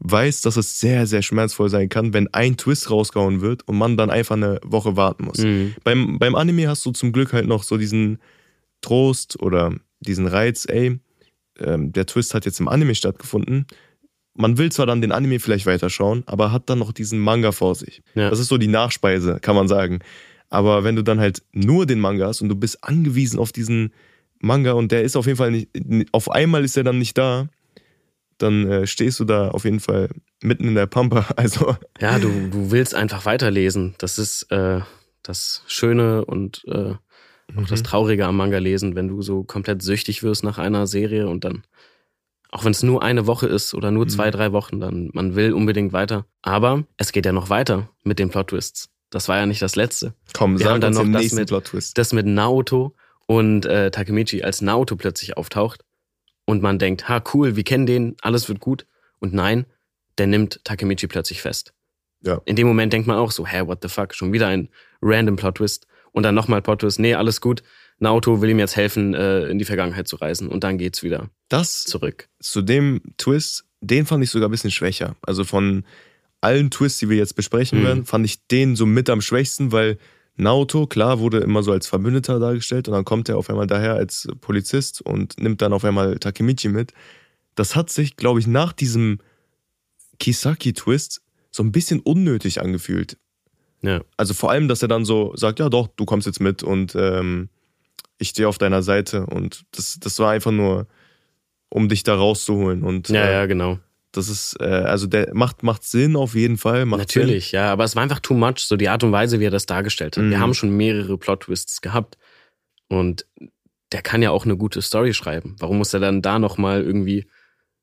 weiß, 0.05 0.41
dass 0.43 0.57
es 0.57 0.81
sehr, 0.81 1.07
sehr 1.07 1.23
schmerzvoll 1.23 1.69
sein 1.69 1.89
kann, 1.89 2.13
wenn 2.13 2.33
ein 2.35 2.57
Twist 2.57 2.91
rausgehauen 2.91 3.41
wird 3.41 3.67
und 3.69 3.79
man 3.79 3.97
dann 3.97 4.11
einfach 4.11 4.37
eine 4.37 4.59
Woche 4.65 4.97
warten 4.97 5.25
muss. 5.25 5.39
Mhm. 5.39 5.75
Beim, 5.85 6.19
beim 6.19 6.35
Anime 6.35 6.69
hast 6.69 6.85
du 6.85 6.91
zum 6.91 7.13
Glück 7.13 7.33
halt 7.33 7.47
noch 7.47 7.63
so 7.63 7.77
diesen 7.77 8.19
Trost 8.81 9.41
oder 9.41 9.75
diesen 10.01 10.27
Reiz, 10.27 10.67
ey, 10.69 10.99
ähm, 11.61 11.93
der 11.93 12.07
Twist 12.07 12.35
hat 12.35 12.45
jetzt 12.45 12.59
im 12.59 12.69
Anime 12.69 12.95
stattgefunden. 12.95 13.67
Man 14.35 14.59
will 14.59 14.73
zwar 14.73 14.87
dann 14.87 15.01
den 15.01 15.13
Anime 15.13 15.39
vielleicht 15.39 15.67
weiterschauen, 15.67 16.25
aber 16.27 16.51
hat 16.51 16.69
dann 16.69 16.79
noch 16.79 16.93
diesen 16.93 17.21
Manga 17.21 17.53
vor 17.53 17.75
sich. 17.75 18.03
Ja. 18.15 18.31
Das 18.31 18.41
ist 18.41 18.49
so 18.49 18.59
die 18.59 18.69
Nachspeise, 18.69 19.39
kann 19.41 19.55
man 19.55 19.69
sagen. 19.69 20.01
Aber 20.49 20.85
wenn 20.85 20.97
du 20.97 21.03
dann 21.03 21.21
halt 21.21 21.43
nur 21.53 21.87
den 21.87 22.01
Manga 22.01 22.27
hast 22.27 22.41
und 22.41 22.49
du 22.49 22.57
bist 22.57 22.83
angewiesen 22.83 23.39
auf 23.39 23.53
diesen 23.53 23.93
Manga 24.41 24.73
und 24.73 24.91
der 24.91 25.03
ist 25.03 25.17
auf 25.17 25.27
jeden 25.27 25.39
Fall 25.39 25.51
nicht, 25.53 25.69
auf 26.13 26.31
einmal 26.31 26.65
ist 26.65 26.77
er 26.77 26.85
dann 26.85 26.99
nicht 26.99 27.17
da, 27.17 27.49
dann 28.43 28.71
äh, 28.71 28.87
stehst 28.87 29.21
du 29.21 29.25
da 29.25 29.49
auf 29.49 29.65
jeden 29.65 29.81
Fall 29.81 30.09
mitten 30.43 30.67
in 30.67 30.75
der 30.75 30.87
Pampa. 30.87 31.27
Also 31.37 31.77
ja, 32.01 32.19
du, 32.19 32.29
du 32.51 32.71
willst 32.71 32.95
einfach 32.95 33.25
weiterlesen. 33.25 33.95
Das 33.99 34.19
ist 34.19 34.51
äh, 34.51 34.81
das 35.23 35.63
Schöne 35.67 36.25
und 36.25 36.65
äh, 36.67 36.95
auch 37.57 37.61
mhm. 37.61 37.67
das 37.67 37.83
Traurige 37.83 38.27
am 38.27 38.37
Manga 38.37 38.59
lesen, 38.59 38.95
wenn 38.95 39.09
du 39.09 39.23
so 39.23 39.45
komplett 39.45 39.83
süchtig 39.83 40.23
wirst 40.23 40.45
nach 40.45 40.59
einer 40.59 40.87
Serie 40.87 41.29
und 41.29 41.45
dann, 41.45 41.65
auch 42.51 42.65
wenn 42.65 42.73
es 42.73 42.83
nur 42.83 43.03
eine 43.03 43.27
Woche 43.27 43.47
ist 43.47 43.75
oder 43.75 43.91
nur 43.91 44.09
zwei, 44.09 44.29
mhm. 44.29 44.33
drei 44.33 44.53
Wochen, 44.53 44.81
dann 44.81 45.11
man 45.13 45.35
will 45.35 45.53
unbedingt 45.53 45.93
weiter. 45.93 46.27
Aber 46.43 46.85
es 46.97 47.13
geht 47.13 47.27
ja 47.27 47.33
noch 47.33 47.51
weiter 47.51 47.89
mit 48.05 48.19
den 48.19 48.31
Plot-Twists. 48.31 48.89
Das 49.11 49.29
war 49.29 49.37
ja 49.37 49.47
nicht 49.47 49.61
das 49.61 49.77
letzte. 49.77 50.15
Komm, 50.33 50.59
Wir 50.59 50.71
haben 50.71 50.81
dann 50.81 50.95
noch 50.95 51.07
das 51.11 51.33
mit, 51.33 51.53
das 51.95 52.13
mit 52.13 52.27
Naoto 52.27 52.95
und 53.27 53.67
äh, 53.67 53.91
Takemichi, 53.91 54.43
als 54.43 54.63
Naoto 54.63 54.97
plötzlich 54.97 55.37
auftaucht 55.37 55.85
und 56.45 56.63
man 56.63 56.79
denkt, 56.79 57.09
ha, 57.09 57.23
cool, 57.33 57.57
wir 57.57 57.65
kennen 57.65 57.87
den, 57.87 58.17
alles 58.23 58.49
wird 58.49 58.61
gut. 58.61 58.87
Und 59.19 59.33
nein, 59.33 59.67
der 60.19 60.27
nimmt 60.27 60.61
Takemichi 60.65 61.07
plötzlich 61.07 61.43
fest. 61.43 61.73
Ja. 62.25 62.41
In 62.45 62.57
dem 62.57 62.67
Moment 62.67 62.93
denkt 62.93 63.09
man 63.09 63.17
auch 63.17 63.33
so, 63.33 63.47
hä, 63.47 63.67
what 63.67 63.81
the 63.83 63.89
fuck, 63.89 64.15
schon 64.15 64.33
wieder 64.33 64.49
ein 64.49 64.69
random 65.01 65.37
Plot-Twist. 65.37 65.87
Und 66.13 66.25
dann 66.25 66.35
nochmal 66.35 66.63
Plot-Twist, 66.63 66.99
nee, 67.01 67.15
alles 67.15 67.41
gut. 67.41 67.63
Naoto 67.99 68.41
will 68.41 68.51
ihm 68.51 68.59
jetzt 68.59 68.77
helfen, 68.77 69.15
äh, 69.15 69.47
in 69.47 69.59
die 69.59 69.65
Vergangenheit 69.65 70.09
zu 70.09 70.17
reisen. 70.17 70.49
Und 70.49 70.65
dann 70.65 70.79
geht's 70.79 71.03
wieder 71.03 71.31
das 71.49 71.85
zurück. 71.85 72.29
Zu 72.41 72.63
dem 72.63 73.01
Twist, 73.17 73.65
den 73.81 74.07
fand 74.07 74.25
ich 74.25 74.31
sogar 74.31 74.49
ein 74.49 74.51
bisschen 74.51 74.71
schwächer. 74.71 75.17
Also 75.23 75.45
von 75.45 75.85
allen 76.41 76.71
Twists, 76.71 76.99
die 76.99 77.09
wir 77.09 77.17
jetzt 77.17 77.35
besprechen 77.35 77.81
mhm. 77.81 77.85
werden, 77.85 78.05
fand 78.05 78.25
ich 78.25 78.47
den 78.49 78.77
so 78.77 78.87
mit 78.87 79.09
am 79.09 79.21
schwächsten, 79.21 79.73
weil 79.73 79.99
Naoto, 80.37 80.87
klar, 80.87 81.19
wurde 81.19 81.39
immer 81.39 81.63
so 81.63 81.73
als 81.73 81.87
Verbündeter 81.87 82.39
dargestellt 82.39 82.89
und 82.89 82.95
dann 82.95 83.05
kommt 83.05 83.29
er 83.29 83.37
auf 83.37 83.51
einmal 83.51 83.67
daher 83.67 83.95
als 83.95 84.29
Polizist 84.41 85.03
und 85.03 85.39
nimmt 85.39 85.61
dann 85.61 85.73
auf 85.73 85.85
einmal 85.85 86.19
Takemichi 86.19 86.69
mit. 86.69 86.93
Das 87.55 87.77
hat 87.77 87.91
sich, 87.91 88.17
glaube 88.17 88.41
ich, 88.41 88.47
nach 88.47 88.73
diesem 88.73 89.19
Kisaki-Twist 90.19 91.21
so 91.51 91.63
ein 91.63 91.73
bisschen 91.73 92.01
unnötig 92.01 92.61
angefühlt. 92.61 93.19
Ja. 93.83 94.01
Also 94.17 94.33
vor 94.33 94.51
allem, 94.51 94.69
dass 94.69 94.81
er 94.81 94.89
dann 94.89 95.05
so 95.05 95.35
sagt, 95.37 95.59
ja 95.59 95.69
doch, 95.69 95.89
du 95.89 96.05
kommst 96.05 96.27
jetzt 96.27 96.41
mit 96.41 96.63
und 96.63 96.95
ähm, 96.95 97.49
ich 98.19 98.31
stehe 98.31 98.49
auf 98.49 98.59
deiner 98.59 98.83
Seite. 98.83 99.27
Und 99.27 99.65
das, 99.73 99.99
das 100.01 100.19
war 100.19 100.31
einfach 100.31 100.53
nur, 100.53 100.87
um 101.69 101.89
dich 101.89 102.05
da 102.05 102.15
rauszuholen. 102.15 102.83
Und, 102.83 103.09
ja, 103.09 103.25
äh, 103.25 103.33
ja, 103.33 103.47
genau. 103.47 103.79
Das 104.13 104.29
ist, 104.29 104.57
äh, 104.61 104.65
also 104.65 105.07
der 105.07 105.35
macht, 105.35 105.63
macht 105.63 105.85
Sinn 105.85 106.17
auf 106.17 106.35
jeden 106.35 106.59
Fall. 106.59 106.85
Natürlich, 106.85 107.51
Sinn. 107.51 107.59
ja, 107.59 107.73
aber 107.73 107.85
es 107.85 107.97
war 107.97 108.03
einfach 108.03 108.21
too 108.21 108.35
much, 108.35 108.59
so 108.59 108.77
die 108.77 108.89
Art 108.89 109.03
und 109.03 109.13
Weise, 109.13 109.41
wie 109.41 109.47
er 109.47 109.51
das 109.51 109.67
dargestellt 109.67 110.17
hat. 110.17 110.25
Mhm. 110.25 110.31
Wir 110.31 110.41
haben 110.41 110.55
schon 110.55 110.77
mehrere 110.77 111.17
Plot-Twists 111.17 111.81
gehabt. 111.81 112.19
Und 112.89 113.27
der 113.93 114.03
kann 114.03 114.23
ja 114.23 114.31
auch 114.31 114.45
eine 114.45 114.57
gute 114.57 114.83
Story 114.83 115.15
schreiben. 115.15 115.57
Warum 115.59 115.79
muss 115.79 115.95
er 115.95 116.01
dann 116.01 116.21
da 116.23 116.39
nochmal 116.39 116.83
irgendwie 116.83 117.27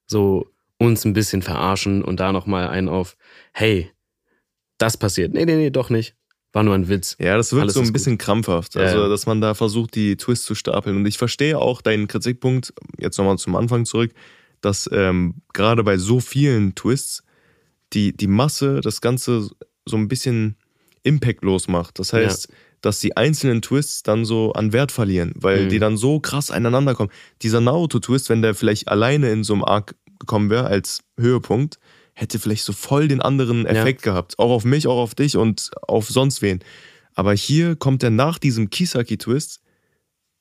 so 0.05 0.51
uns 0.77 1.03
ein 1.03 1.13
bisschen 1.13 1.41
verarschen 1.41 2.03
und 2.03 2.19
da 2.19 2.31
nochmal 2.31 2.69
einen 2.69 2.89
auf, 2.89 3.17
hey, 3.53 3.91
das 4.77 4.97
passiert. 4.97 5.33
Nee, 5.33 5.45
nee, 5.45 5.55
nee, 5.55 5.71
doch 5.71 5.89
nicht. 5.89 6.15
War 6.51 6.63
nur 6.63 6.73
ein 6.73 6.89
Witz. 6.89 7.15
Ja, 7.19 7.37
das 7.37 7.51
wirkt 7.51 7.63
Alles 7.63 7.73
so 7.75 7.81
ein 7.81 7.93
bisschen 7.93 8.17
gut. 8.17 8.25
krampfhaft. 8.25 8.75
Also, 8.75 9.07
dass 9.07 9.27
man 9.27 9.39
da 9.39 9.53
versucht, 9.53 9.93
die 9.93 10.15
Twists 10.15 10.45
zu 10.45 10.55
stapeln. 10.55 10.95
Und 10.95 11.05
ich 11.05 11.17
verstehe 11.17 11.59
auch 11.59 11.81
deinen 11.81 12.07
Kritikpunkt, 12.07 12.73
jetzt 12.97 13.17
nochmal 13.17 13.37
zum 13.37 13.55
Anfang 13.55 13.85
zurück, 13.85 14.11
dass 14.61 14.89
ähm, 14.91 15.35
gerade 15.53 15.83
bei 15.83 15.97
so 15.97 16.19
vielen 16.19 16.75
Twists 16.75 17.23
die, 17.93 18.15
die 18.15 18.27
Masse 18.27 18.81
das 18.81 19.01
Ganze 19.01 19.49
so 19.85 19.97
ein 19.97 20.07
bisschen 20.07 20.55
impactlos 21.03 21.67
macht. 21.67 21.99
Das 21.99 22.13
heißt, 22.13 22.49
ja. 22.49 22.55
dass 22.81 22.99
die 22.99 23.17
einzelnen 23.17 23.61
Twists 23.61 24.03
dann 24.03 24.25
so 24.25 24.53
an 24.53 24.73
Wert 24.73 24.91
verlieren, 24.91 25.33
weil 25.35 25.65
mhm. 25.65 25.69
die 25.69 25.79
dann 25.79 25.97
so 25.97 26.19
krass 26.19 26.51
aneinander 26.51 26.93
kommen. 26.93 27.11
Dieser 27.41 27.61
Naruto-Twist, 27.61 28.29
wenn 28.29 28.41
der 28.41 28.55
vielleicht 28.55 28.87
alleine 28.87 29.31
in 29.31 29.43
so 29.43 29.53
einem 29.53 29.63
Arc 29.63 29.95
gekommen 30.19 30.49
wäre 30.49 30.67
als 30.67 31.03
Höhepunkt, 31.17 31.79
hätte 32.13 32.37
vielleicht 32.37 32.65
so 32.65 32.73
voll 32.73 33.07
den 33.07 33.21
anderen 33.21 33.65
Effekt 33.65 34.05
ja. 34.05 34.11
gehabt. 34.11 34.37
Auch 34.39 34.51
auf 34.51 34.65
mich, 34.65 34.87
auch 34.87 34.97
auf 34.97 35.15
dich 35.15 35.37
und 35.37 35.71
auf 35.81 36.09
sonst 36.09 36.41
wen. 36.41 36.59
Aber 37.15 37.33
hier 37.33 37.75
kommt 37.75 38.03
er 38.03 38.09
nach 38.09 38.37
diesem 38.37 38.69
Kisaki-Twist 38.69 39.61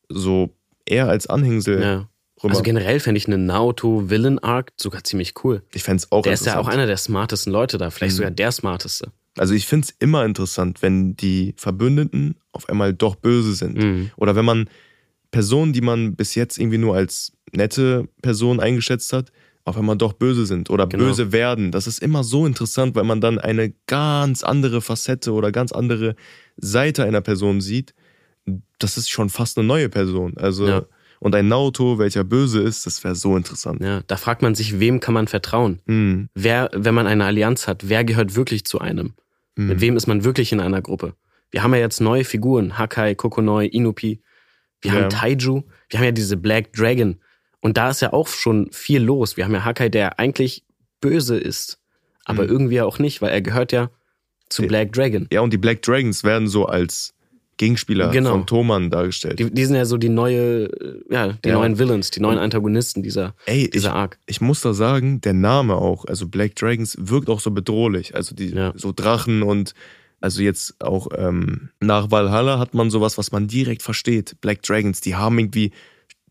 so 0.08 0.54
eher 0.84 1.08
als 1.08 1.26
Anhängsel 1.26 1.82
ja. 1.82 2.08
Rüber. 2.42 2.50
Also 2.50 2.62
generell 2.62 3.00
fände 3.00 3.18
ich 3.18 3.26
einen 3.26 3.46
Naoto-Villain-Arc 3.46 4.72
sogar 4.76 5.04
ziemlich 5.04 5.34
cool. 5.44 5.62
Ich 5.72 5.82
fände 5.82 6.02
es 6.02 6.12
auch 6.12 6.22
Der 6.22 6.32
ist 6.32 6.46
ja 6.46 6.58
auch 6.58 6.68
einer 6.68 6.86
der 6.86 6.96
smartesten 6.96 7.52
Leute 7.52 7.78
da, 7.78 7.90
vielleicht 7.90 8.14
mhm. 8.14 8.18
sogar 8.18 8.30
der 8.30 8.52
smarteste. 8.52 9.12
Also 9.36 9.54
ich 9.54 9.66
finde 9.66 9.86
es 9.86 9.94
immer 9.98 10.24
interessant, 10.24 10.82
wenn 10.82 11.16
die 11.16 11.54
Verbündeten 11.56 12.36
auf 12.52 12.68
einmal 12.68 12.92
doch 12.92 13.14
böse 13.14 13.54
sind. 13.54 13.76
Mhm. 13.76 14.10
Oder 14.16 14.34
wenn 14.34 14.44
man 14.44 14.68
Personen, 15.30 15.72
die 15.72 15.80
man 15.80 16.16
bis 16.16 16.34
jetzt 16.34 16.58
irgendwie 16.58 16.78
nur 16.78 16.96
als 16.96 17.32
nette 17.52 18.08
Person 18.22 18.60
eingeschätzt 18.60 19.12
hat, 19.12 19.30
auf 19.64 19.76
einmal 19.76 19.96
doch 19.96 20.14
böse 20.14 20.46
sind 20.46 20.70
oder 20.70 20.86
genau. 20.86 21.04
böse 21.04 21.30
werden. 21.30 21.70
Das 21.70 21.86
ist 21.86 22.02
immer 22.02 22.24
so 22.24 22.46
interessant, 22.46 22.94
weil 22.94 23.04
man 23.04 23.20
dann 23.20 23.38
eine 23.38 23.74
ganz 23.86 24.42
andere 24.42 24.80
Facette 24.80 25.32
oder 25.32 25.52
ganz 25.52 25.72
andere 25.72 26.16
Seite 26.56 27.04
einer 27.04 27.20
Person 27.20 27.60
sieht. 27.60 27.94
Das 28.78 28.96
ist 28.96 29.10
schon 29.10 29.28
fast 29.28 29.58
eine 29.58 29.66
neue 29.66 29.90
Person. 29.90 30.36
Also 30.38 30.66
ja. 30.66 30.86
Und 31.20 31.34
ein 31.34 31.48
Naoto, 31.48 31.98
welcher 31.98 32.24
böse 32.24 32.60
ist, 32.60 32.86
das 32.86 33.02
wäre 33.04 33.14
so 33.14 33.36
interessant. 33.36 33.82
Ja, 33.82 34.02
da 34.06 34.16
fragt 34.16 34.42
man 34.42 34.54
sich, 34.54 34.78
wem 34.78 35.00
kann 35.00 35.14
man 35.14 35.26
vertrauen? 35.26 35.80
Mhm. 35.86 36.28
Wer, 36.34 36.70
wenn 36.72 36.94
man 36.94 37.06
eine 37.06 37.24
Allianz 37.24 37.66
hat, 37.66 37.88
wer 37.88 38.04
gehört 38.04 38.36
wirklich 38.36 38.64
zu 38.64 38.80
einem? 38.80 39.14
Mhm. 39.56 39.66
Mit 39.66 39.80
wem 39.80 39.96
ist 39.96 40.06
man 40.06 40.24
wirklich 40.24 40.52
in 40.52 40.60
einer 40.60 40.82
Gruppe? 40.82 41.14
Wir 41.50 41.62
haben 41.62 41.74
ja 41.74 41.80
jetzt 41.80 42.00
neue 42.00 42.24
Figuren, 42.24 42.78
Hakai, 42.78 43.14
Kokonoi, 43.14 43.66
Inupi. 43.66 44.20
Wir 44.80 44.92
ja. 44.92 45.00
haben 45.00 45.10
Taiju, 45.10 45.64
wir 45.88 45.98
haben 45.98 46.04
ja 46.04 46.12
diese 46.12 46.36
Black 46.36 46.72
Dragon. 46.72 47.18
Und 47.60 47.76
da 47.76 47.90
ist 47.90 48.00
ja 48.00 48.12
auch 48.12 48.28
schon 48.28 48.70
viel 48.70 49.02
los. 49.02 49.36
Wir 49.36 49.44
haben 49.44 49.54
ja 49.54 49.64
Hakai, 49.64 49.88
der 49.88 50.18
eigentlich 50.18 50.64
böse 51.00 51.36
ist, 51.36 51.80
aber 52.24 52.44
mhm. 52.44 52.50
irgendwie 52.50 52.80
auch 52.80 52.98
nicht, 52.98 53.20
weil 53.22 53.30
er 53.30 53.40
gehört 53.40 53.72
ja 53.72 53.90
zu 54.48 54.62
Black 54.66 54.92
Dragon. 54.92 55.26
Ja, 55.32 55.40
und 55.40 55.52
die 55.52 55.58
Black 55.58 55.82
Dragons 55.82 56.24
werden 56.24 56.48
so 56.48 56.66
als 56.66 57.14
Gegenspieler 57.58 58.10
genau. 58.10 58.30
von 58.30 58.46
Thoman 58.46 58.90
dargestellt. 58.90 59.38
Die, 59.38 59.50
die, 59.50 59.64
sind 59.64 59.76
ja 59.76 59.84
so 59.84 59.98
die 59.98 60.08
neue, 60.08 60.64
äh, 60.64 61.02
ja, 61.10 61.32
die 61.44 61.50
ja. 61.50 61.54
neuen 61.56 61.78
Villains, 61.78 62.10
die 62.10 62.20
neuen 62.20 62.38
Antagonisten 62.38 63.02
dieser, 63.02 63.34
Ey, 63.44 63.68
dieser 63.68 63.90
ich, 63.90 63.94
Arc. 63.94 64.18
Ich 64.26 64.40
muss 64.40 64.62
da 64.62 64.72
sagen, 64.72 65.20
der 65.20 65.34
Name 65.34 65.74
auch, 65.74 66.06
also 66.06 66.26
Black 66.28 66.54
Dragons 66.56 66.96
wirkt 66.98 67.28
auch 67.28 67.40
so 67.40 67.50
bedrohlich. 67.50 68.14
Also 68.14 68.34
die 68.34 68.50
ja. 68.50 68.72
so 68.76 68.92
Drachen 68.92 69.42
und 69.42 69.74
also 70.20 70.42
jetzt 70.42 70.82
auch 70.82 71.08
ähm, 71.16 71.70
nach 71.80 72.10
Valhalla 72.10 72.58
hat 72.58 72.74
man 72.74 72.90
sowas, 72.90 73.18
was 73.18 73.30
man 73.30 73.46
direkt 73.46 73.82
versteht. 73.82 74.40
Black 74.40 74.62
Dragons, 74.62 75.00
die 75.00 75.14
haben 75.14 75.38
irgendwie 75.38 75.72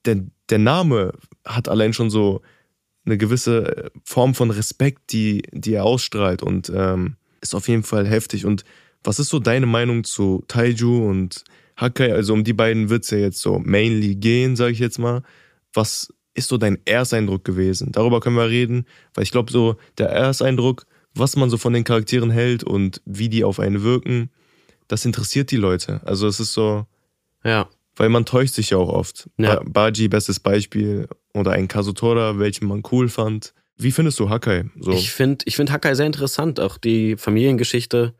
der, 0.05 0.23
der 0.49 0.59
Name 0.59 1.13
hat 1.45 1.69
allein 1.69 1.93
schon 1.93 2.09
so 2.09 2.41
eine 3.05 3.17
gewisse 3.17 3.91
Form 4.03 4.33
von 4.33 4.51
Respekt, 4.51 5.11
die, 5.11 5.43
die 5.51 5.73
er 5.73 5.85
ausstrahlt 5.85 6.43
und 6.43 6.71
ähm, 6.73 7.15
ist 7.41 7.55
auf 7.55 7.67
jeden 7.67 7.83
Fall 7.83 8.05
heftig. 8.05 8.45
Und 8.45 8.63
was 9.03 9.19
ist 9.19 9.29
so 9.29 9.39
deine 9.39 9.65
Meinung 9.65 10.03
zu 10.03 10.43
Taiju 10.47 11.09
und 11.09 11.43
Hakai? 11.75 12.13
Also 12.13 12.33
um 12.33 12.43
die 12.43 12.53
beiden 12.53 12.89
wird 12.89 13.03
es 13.03 13.11
ja 13.11 13.17
jetzt 13.17 13.41
so 13.41 13.59
mainly 13.59 14.15
gehen, 14.15 14.55
sage 14.55 14.71
ich 14.71 14.79
jetzt 14.79 14.99
mal. 14.99 15.23
Was 15.73 16.13
ist 16.33 16.49
so 16.49 16.57
dein 16.57 16.79
Ersteindruck 16.85 17.43
gewesen? 17.43 17.91
Darüber 17.91 18.19
können 18.19 18.35
wir 18.35 18.49
reden, 18.49 18.85
weil 19.13 19.23
ich 19.23 19.31
glaube 19.31 19.51
so 19.51 19.75
der 19.97 20.09
Ersteindruck, 20.09 20.85
was 21.13 21.35
man 21.35 21.49
so 21.49 21.57
von 21.57 21.73
den 21.73 21.83
Charakteren 21.83 22.29
hält 22.29 22.63
und 22.63 23.01
wie 23.05 23.29
die 23.29 23.43
auf 23.43 23.59
einen 23.59 23.83
wirken, 23.83 24.29
das 24.87 25.05
interessiert 25.05 25.51
die 25.51 25.57
Leute. 25.57 26.01
Also 26.05 26.27
es 26.27 26.39
ist 26.39 26.53
so, 26.53 26.85
ja 27.43 27.67
weil 27.97 28.09
man 28.09 28.25
täuscht 28.25 28.53
sich 28.53 28.69
ja 28.69 28.77
auch 28.77 28.89
oft. 28.89 29.29
Ja. 29.37 29.61
Baji, 29.65 30.07
bestes 30.07 30.39
Beispiel, 30.39 31.07
oder 31.33 31.51
ein 31.51 31.67
Kazutora, 31.67 32.39
welchen 32.39 32.67
man 32.67 32.83
cool 32.91 33.09
fand. 33.09 33.53
Wie 33.75 33.91
findest 33.91 34.19
du 34.19 34.29
Hakai? 34.29 34.65
So? 34.79 34.91
Ich 34.91 35.11
finde 35.11 35.45
ich 35.45 35.55
find 35.55 35.71
Hakai 35.71 35.93
sehr 35.95 36.05
interessant, 36.05 36.59
auch 36.59 36.77
die 36.77 37.15
Familiengeschichte. 37.17 38.15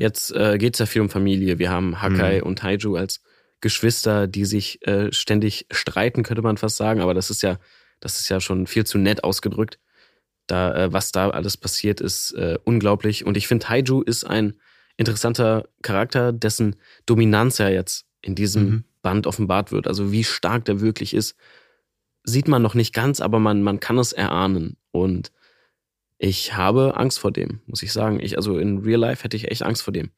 Jetzt 0.00 0.34
äh, 0.34 0.56
geht 0.56 0.76
es 0.76 0.78
ja 0.78 0.86
viel 0.86 1.02
um 1.02 1.10
Familie. 1.10 1.58
Wir 1.58 1.68
haben 1.68 2.00
Hakai 2.00 2.38
mhm. 2.38 2.46
und 2.46 2.60
Taiju 2.60 2.96
als 2.96 3.20
Geschwister, 3.60 4.26
die 4.26 4.46
sich 4.46 4.80
äh, 4.86 5.12
ständig 5.12 5.66
streiten, 5.70 6.22
könnte 6.22 6.40
man 6.40 6.56
fast 6.56 6.78
sagen. 6.78 7.02
Aber 7.02 7.12
das 7.12 7.28
ist 7.28 7.42
ja, 7.42 7.58
das 8.00 8.18
ist 8.18 8.30
ja 8.30 8.40
schon 8.40 8.66
viel 8.66 8.86
zu 8.86 8.96
nett 8.96 9.22
ausgedrückt. 9.24 9.78
Da, 10.46 10.74
äh, 10.74 10.92
was 10.94 11.12
da 11.12 11.28
alles 11.28 11.58
passiert, 11.58 12.00
ist 12.00 12.32
äh, 12.32 12.56
unglaublich. 12.64 13.26
Und 13.26 13.36
ich 13.36 13.46
finde, 13.46 13.66
Taiju 13.66 14.00
ist 14.00 14.24
ein 14.24 14.54
interessanter 14.96 15.68
Charakter, 15.82 16.32
dessen 16.32 16.76
Dominanz 17.04 17.58
ja 17.58 17.68
jetzt 17.68 18.06
in 18.22 18.34
diesem 18.34 18.64
mhm. 18.64 18.84
Band 19.02 19.26
offenbart 19.26 19.70
wird, 19.70 19.86
also 19.86 20.12
wie 20.12 20.24
stark 20.24 20.64
der 20.64 20.80
wirklich 20.80 21.12
ist, 21.12 21.36
sieht 22.24 22.48
man 22.48 22.62
noch 22.62 22.74
nicht 22.74 22.94
ganz, 22.94 23.20
aber 23.20 23.38
man, 23.38 23.62
man 23.62 23.80
kann 23.80 23.98
es 23.98 24.14
erahnen. 24.14 24.78
Und 24.92 25.30
ich 26.22 26.54
habe 26.54 26.96
Angst 26.96 27.18
vor 27.18 27.32
dem, 27.32 27.60
muss 27.66 27.82
ich 27.82 27.92
sagen. 27.92 28.20
Ich, 28.20 28.36
also 28.36 28.58
in 28.58 28.78
Real 28.78 29.00
Life 29.00 29.24
hätte 29.24 29.38
ich 29.38 29.50
echt 29.50 29.62
Angst 29.62 29.82
vor 29.82 29.92
dem. 29.92 30.10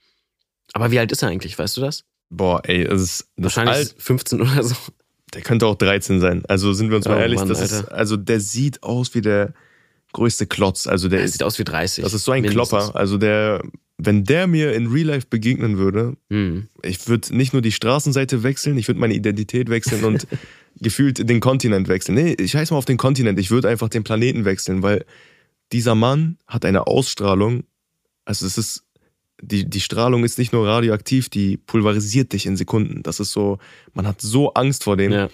Aber 0.73 0.91
wie 0.91 0.99
alt 0.99 1.13
ist 1.13 1.23
er 1.23 1.29
eigentlich, 1.29 1.57
weißt 1.57 1.77
du 1.77 1.81
das? 1.81 2.05
Boah, 2.29 2.61
ey, 2.65 2.85
das 2.85 3.01
ist 3.01 3.29
das 3.37 3.57
wahrscheinlich 3.57 3.77
alt, 3.77 3.95
15 3.99 4.41
oder 4.41 4.63
so. 4.65 4.75
Der 5.33 5.43
könnte 5.43 5.67
auch 5.67 5.77
13 5.77 6.21
sein. 6.21 6.43
Also 6.49 6.73
sind 6.73 6.91
wir 6.91 6.97
uns 6.97 7.07
mal 7.07 7.19
oh, 7.19 7.21
ehrlich, 7.21 7.39
Mann, 7.39 7.49
das 7.49 7.61
ist, 7.61 7.85
also 7.85 8.17
der 8.17 8.41
sieht 8.41 8.83
aus 8.83 9.15
wie 9.15 9.21
der 9.21 9.55
größte 10.13 10.47
Klotz. 10.47 10.89
Also 10.89 11.09
der, 11.09 11.19
der 11.19 11.27
ist, 11.27 11.33
sieht 11.33 11.45
aus 11.45 11.59
wie 11.59 11.65
30. 11.65 12.03
Das 12.03 12.15
ist 12.15 12.25
so 12.25 12.33
ein 12.33 12.43
mindestens. 12.43 12.69
Klopper. 12.69 12.97
Also 12.97 13.17
der 13.17 13.63
wenn 14.05 14.25
der 14.25 14.47
mir 14.47 14.73
in 14.73 14.89
Real 14.89 15.07
Life 15.07 15.27
begegnen 15.31 15.79
würde, 15.79 16.17
Hm. 16.31 16.67
ich 16.83 17.07
würde 17.09 17.35
nicht 17.37 17.53
nur 17.53 17.63
die 17.63 17.73
Straßenseite 17.73 18.43
wechseln, 18.43 18.77
ich 18.77 18.89
würde 18.89 18.99
meine 18.99 19.15
Identität 19.15 19.69
wechseln 19.71 20.05
und 20.05 20.27
gefühlt 20.81 21.29
den 21.29 21.41
Kontinent 21.41 21.89
wechseln. 21.89 22.17
Nee, 22.17 22.35
ich 22.39 22.57
heiße 22.57 22.73
mal 22.75 22.79
auf 22.79 22.85
den 22.85 22.97
Kontinent, 22.97 23.39
ich 23.39 23.51
würde 23.51 23.69
einfach 23.69 23.89
den 23.89 24.03
Planeten 24.03 24.45
wechseln, 24.45 24.83
weil 24.83 25.05
dieser 25.73 25.95
Mann 25.95 26.39
hat 26.47 26.65
eine 26.65 26.87
Ausstrahlung, 26.87 27.65
also 28.25 28.47
es 28.47 28.59
ist, 28.59 28.85
die, 29.41 29.69
die 29.69 29.81
Strahlung 29.81 30.23
ist 30.25 30.39
nicht 30.39 30.53
nur 30.53 30.67
radioaktiv, 30.69 31.29
die 31.29 31.57
pulverisiert 31.57 32.33
dich 32.33 32.47
in 32.47 32.57
Sekunden. 32.57 33.03
Das 33.03 33.19
ist 33.19 33.33
so, 33.33 33.59
man 33.93 34.07
hat 34.07 34.21
so 34.21 34.55
Angst 34.55 34.85
vor 34.85 34.97
dem. 34.97 35.11
Ja. 35.13 35.29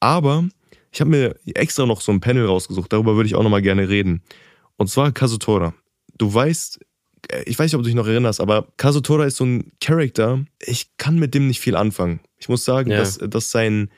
Aber 0.00 0.48
ich 0.90 1.00
habe 1.00 1.10
mir 1.10 1.36
extra 1.54 1.86
noch 1.86 2.00
so 2.00 2.10
ein 2.10 2.20
Panel 2.20 2.46
rausgesucht, 2.46 2.92
darüber 2.92 3.14
würde 3.14 3.28
ich 3.28 3.34
auch 3.36 3.42
nochmal 3.44 3.62
gerne 3.62 3.88
reden. 3.88 4.22
Und 4.76 4.88
zwar 4.88 5.12
Kazutora. 5.12 5.74
Du 6.18 6.32
weißt, 6.32 6.80
äh, 7.28 7.42
ich 7.44 7.58
weiß 7.58 7.66
nicht, 7.70 7.76
ob 7.76 7.82
du 7.82 7.86
dich 7.86 7.94
noch 7.94 8.08
erinnerst, 8.08 8.40
aber 8.40 8.66
Kazutora 8.76 9.26
ist 9.26 9.36
so 9.36 9.44
ein 9.44 9.70
Charakter, 9.80 10.44
ich 10.60 10.96
kann 10.96 11.18
mit 11.18 11.34
dem 11.34 11.46
nicht 11.46 11.60
viel 11.60 11.76
anfangen. 11.76 12.20
Ich 12.38 12.48
muss 12.48 12.64
sagen, 12.64 12.90
Ja. 12.90 12.98
dass, 12.98 13.18
dass 13.18 13.52
sein, 13.52 13.90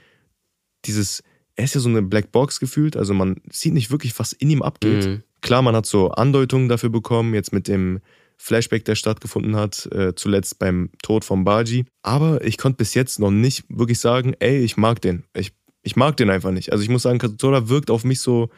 dieses, 0.84 1.22
er 1.56 1.64
ist 1.64 1.74
ja 1.74 1.80
so 1.80 1.88
eine 1.88 2.02
Black 2.02 2.32
Box 2.32 2.60
gefühlt, 2.60 2.96
also 2.96 3.14
man 3.14 3.40
sieht 3.50 3.72
nicht 3.72 3.90
wirklich, 3.90 4.18
was 4.18 4.32
in 4.34 4.50
ihm 4.50 4.60
abgeht. 4.62 5.06
Mhm. 5.06 5.22
Klar, 5.44 5.60
man 5.60 5.76
hat 5.76 5.84
so 5.84 6.10
Andeutungen 6.10 6.70
dafür 6.70 6.88
bekommen, 6.88 7.34
jetzt 7.34 7.52
mit 7.52 7.68
dem 7.68 8.00
Flashback, 8.38 8.86
der 8.86 8.94
stattgefunden 8.94 9.56
hat, 9.56 9.84
äh, 9.92 10.14
zuletzt 10.14 10.58
beim 10.58 10.88
Tod 11.02 11.22
von 11.22 11.44
Baji. 11.44 11.84
Aber 12.02 12.42
ich 12.42 12.56
konnte 12.56 12.78
bis 12.78 12.94
jetzt 12.94 13.18
noch 13.18 13.30
nicht 13.30 13.64
wirklich 13.68 14.00
sagen, 14.00 14.32
ey, 14.38 14.64
ich 14.64 14.78
mag 14.78 15.02
den. 15.02 15.24
Ich, 15.34 15.52
ich 15.82 15.96
mag 15.96 16.16
den 16.16 16.30
einfach 16.30 16.50
nicht. 16.50 16.72
Also 16.72 16.82
ich 16.82 16.88
muss 16.88 17.02
sagen, 17.02 17.18
Kazutora 17.18 17.68
wirkt 17.68 17.90
auf 17.90 18.04
mich 18.04 18.22
so 18.22 18.48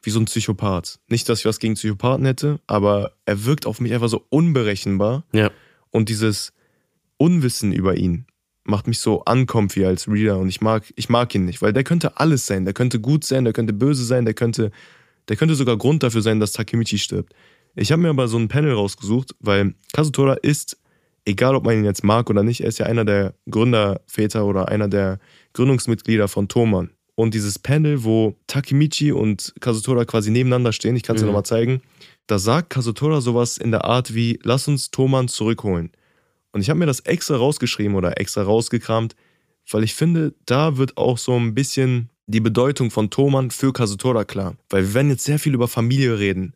wie 0.00 0.10
so 0.10 0.20
ein 0.20 0.26
Psychopath. 0.26 1.00
Nicht, 1.08 1.28
dass 1.28 1.40
ich 1.40 1.44
was 1.44 1.58
gegen 1.58 1.74
Psychopathen 1.74 2.24
hätte, 2.24 2.60
aber 2.68 3.16
er 3.24 3.44
wirkt 3.44 3.66
auf 3.66 3.80
mich 3.80 3.92
einfach 3.92 4.08
so 4.08 4.24
unberechenbar. 4.28 5.24
Ja. 5.32 5.50
Und 5.90 6.08
dieses 6.08 6.52
Unwissen 7.16 7.72
über 7.72 7.96
ihn 7.96 8.26
macht 8.62 8.86
mich 8.86 9.00
so 9.00 9.24
uncomfy 9.24 9.84
als 9.84 10.06
Reader 10.06 10.38
und 10.38 10.48
ich 10.50 10.60
mag, 10.60 10.84
ich 10.94 11.08
mag 11.08 11.34
ihn 11.34 11.46
nicht, 11.46 11.62
weil 11.62 11.72
der 11.72 11.82
könnte 11.82 12.18
alles 12.20 12.46
sein. 12.46 12.64
Der 12.64 12.74
könnte 12.74 13.00
gut 13.00 13.24
sein, 13.24 13.42
der 13.42 13.52
könnte 13.52 13.72
böse 13.72 14.04
sein, 14.04 14.24
der 14.24 14.34
könnte, 14.34 14.70
der 15.28 15.36
könnte 15.36 15.54
sogar 15.54 15.76
Grund 15.76 16.02
dafür 16.02 16.22
sein, 16.22 16.40
dass 16.40 16.52
Takemichi 16.52 16.98
stirbt. 16.98 17.34
Ich 17.74 17.92
habe 17.92 18.02
mir 18.02 18.08
aber 18.10 18.28
so 18.28 18.38
ein 18.38 18.48
Panel 18.48 18.72
rausgesucht, 18.72 19.34
weil 19.40 19.74
Kazutora 19.92 20.34
ist, 20.34 20.78
egal 21.24 21.54
ob 21.54 21.64
man 21.64 21.76
ihn 21.76 21.84
jetzt 21.84 22.04
mag 22.04 22.30
oder 22.30 22.42
nicht, 22.42 22.60
er 22.60 22.68
ist 22.68 22.78
ja 22.78 22.86
einer 22.86 23.04
der 23.04 23.34
Gründerväter 23.50 24.46
oder 24.46 24.68
einer 24.68 24.88
der 24.88 25.18
Gründungsmitglieder 25.52 26.28
von 26.28 26.48
Thomann. 26.48 26.90
Und 27.14 27.34
dieses 27.34 27.58
Panel, 27.58 28.04
wo 28.04 28.36
Takemichi 28.46 29.10
und 29.12 29.54
Kazutora 29.60 30.04
quasi 30.04 30.30
nebeneinander 30.30 30.72
stehen, 30.72 30.96
ich 30.96 31.02
kann 31.02 31.16
es 31.16 31.22
dir 31.22 31.26
Mhm. 31.26 31.32
nochmal 31.32 31.46
zeigen, 31.46 31.80
da 32.26 32.38
sagt 32.38 32.70
Kazutora 32.70 33.20
sowas 33.20 33.56
in 33.56 33.70
der 33.70 33.84
Art 33.84 34.14
wie, 34.14 34.38
lass 34.42 34.68
uns 34.68 34.90
Thomann 34.90 35.28
zurückholen. 35.28 35.90
Und 36.52 36.60
ich 36.60 36.70
habe 36.70 36.78
mir 36.78 36.86
das 36.86 37.00
extra 37.00 37.36
rausgeschrieben 37.36 37.94
oder 37.96 38.20
extra 38.20 38.42
rausgekramt, 38.42 39.16
weil 39.70 39.84
ich 39.84 39.94
finde, 39.94 40.34
da 40.44 40.76
wird 40.76 40.96
auch 40.96 41.18
so 41.18 41.34
ein 41.36 41.54
bisschen 41.54 42.10
die 42.26 42.40
Bedeutung 42.40 42.90
von 42.90 43.10
Thomann 43.10 43.50
für 43.50 43.72
Kazutora 43.72 44.24
klar. 44.24 44.56
Weil 44.68 44.84
wir 44.84 44.94
werden 44.94 45.10
jetzt 45.10 45.24
sehr 45.24 45.38
viel 45.38 45.54
über 45.54 45.68
Familie 45.68 46.18
reden. 46.18 46.54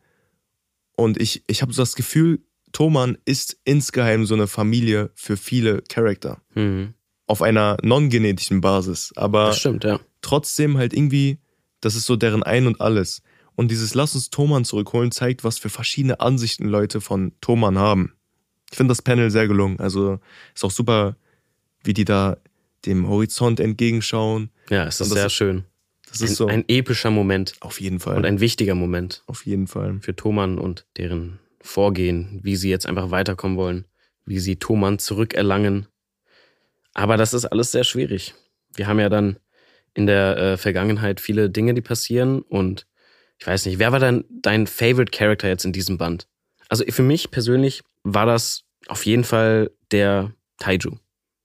Und 0.97 1.21
ich, 1.21 1.45
ich 1.47 1.63
habe 1.63 1.73
so 1.73 1.83
das 1.83 1.95
Gefühl, 1.95 2.41
Thomann 2.73 3.19
ist 3.25 3.59
insgeheim 3.65 4.27
so 4.27 4.35
eine 4.35 4.47
Familie 4.47 5.11
für 5.15 5.37
viele 5.37 5.83
Charakter. 5.83 6.43
Mhm. 6.55 6.95
Auf 7.27 7.43
einer 7.43 7.77
non-genetischen 7.83 8.61
Basis. 8.61 9.13
Aber 9.17 9.47
Das 9.47 9.61
stimmt, 9.61 9.85
ja. 9.85 10.01
trotzdem 10.21 10.77
halt 10.77 10.93
irgendwie, 10.93 11.39
das 11.81 11.95
ist 11.95 12.07
so 12.07 12.17
deren 12.17 12.43
Ein 12.43 12.67
und 12.67 12.81
alles. 12.81 13.23
Und 13.55 13.71
dieses 13.71 13.95
Lass 13.95 14.15
uns 14.15 14.31
Thomann 14.31 14.65
zurückholen 14.65 15.13
zeigt, 15.13 15.45
was 15.45 15.59
für 15.59 15.69
verschiedene 15.69 16.21
Ansichten 16.21 16.67
Leute 16.67 17.01
von 17.01 17.33
Thomann 17.41 17.79
haben. 17.79 18.15
Ich 18.71 18.77
finde 18.77 18.93
das 18.93 19.03
Panel 19.03 19.31
sehr 19.31 19.49
gelungen. 19.49 19.79
Also 19.81 20.19
ist 20.55 20.65
auch 20.65 20.71
super, 20.71 21.17
wie 21.83 21.93
die 21.93 22.05
da 22.05 22.37
dem 22.87 23.09
Horizont 23.09 23.61
entgegenschauen. 23.61 24.51
Ja, 24.71 24.85
es 24.87 25.01
ist 25.01 25.11
sehr 25.11 25.27
ist- 25.27 25.33
schön. 25.33 25.65
Das 26.09 26.21
ist 26.21 26.31
Ein, 26.31 26.35
so. 26.35 26.47
ein 26.49 26.65
epischer 26.67 27.11
Moment 27.13 27.53
auf 27.61 27.81
jeden 27.81 28.01
Fall. 28.01 28.17
und 28.17 28.25
ein 28.25 28.41
wichtiger 28.41 28.75
Moment 28.75 29.23
auf 29.27 29.47
jeden 29.47 29.69
Fall. 29.69 29.99
für 30.01 30.17
Thomann 30.17 30.59
und 30.59 30.85
deren 30.97 31.39
Vorgehen, 31.63 32.41
wie 32.43 32.57
sie 32.57 32.69
jetzt 32.71 32.87
einfach 32.87 33.11
weiterkommen 33.13 33.57
wollen, 33.57 33.85
wie 34.27 34.41
sie 34.41 34.57
Thomann 34.57 34.99
zurückerlangen. 34.99 35.87
Aber 36.95 37.17
das 37.17 37.33
ist 37.35 37.45
alles 37.45 37.71
sehr 37.71 37.85
schwierig. 37.85 38.35
Wir 38.75 38.87
haben 38.89 38.99
ja 38.99 39.09
dann 39.09 39.39
in 39.95 40.07
der 40.07 40.37
äh, 40.37 40.57
Vergangenheit 40.57 41.21
viele 41.21 41.49
Dinge, 41.51 41.75
die 41.75 41.81
passieren 41.81 42.43
und 42.43 42.87
ich 43.39 43.47
weiß 43.47 43.67
nicht, 43.67 43.79
wer 43.79 43.93
war 43.93 44.01
dann 44.01 44.25
dein 44.31 44.67
Favorite 44.67 45.11
Character 45.17 45.49
jetzt 45.49 45.65
in 45.65 45.73
diesem 45.73 45.97
Band? 45.97 46.27
Also 46.69 46.85
für 46.89 47.03
mich 47.03 47.31
persönlich 47.31 47.83
war 48.03 48.27
das 48.27 48.65
auf 48.89 49.07
jeden 49.07 49.25
Fall 49.25 49.71
der 49.93 50.33
Taiju. 50.59 50.97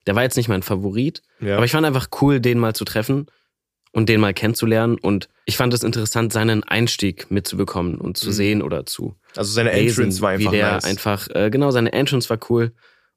Der 0.07 0.15
war 0.15 0.23
jetzt 0.23 0.37
nicht 0.37 0.47
mein 0.49 0.61
Favorit, 0.63 1.21
Ja. 1.39 1.55
aber 1.57 1.65
ich 1.65 1.71
fand 1.71 1.85
einfach 1.85 2.07
cool, 2.21 2.39
den 2.39 2.59
mal 2.59 2.73
zu 2.75 2.85
treffen 2.85 3.25
und 3.91 4.09
den 4.09 4.19
mal 4.21 4.33
kennenzulernen. 4.33 4.97
Und 4.99 5.29
ich 5.45 5.57
fand 5.57 5.73
es 5.73 5.83
interessant, 5.83 6.31
seinen 6.33 6.63
Einstieg 6.63 7.31
mitzubekommen 7.31 7.95
und 7.95 8.17
zu 8.17 8.27
Mhm. 8.29 8.33
sehen 8.33 8.61
oder 8.61 8.85
zu 8.85 9.15
also 9.35 9.51
seine 9.51 9.71
lesen, 9.73 10.03
Entrance 10.05 10.21
war 10.21 10.29
einfach 10.31 10.51
wie 10.51 10.55
der 10.57 10.71
nice. 10.73 10.85
einfach, 10.85 11.27
äh, 11.33 11.49
genau, 11.49 11.71
seine 11.71 11.91
Entrance 11.93 12.29
war 12.29 12.39
cool. 12.49 12.73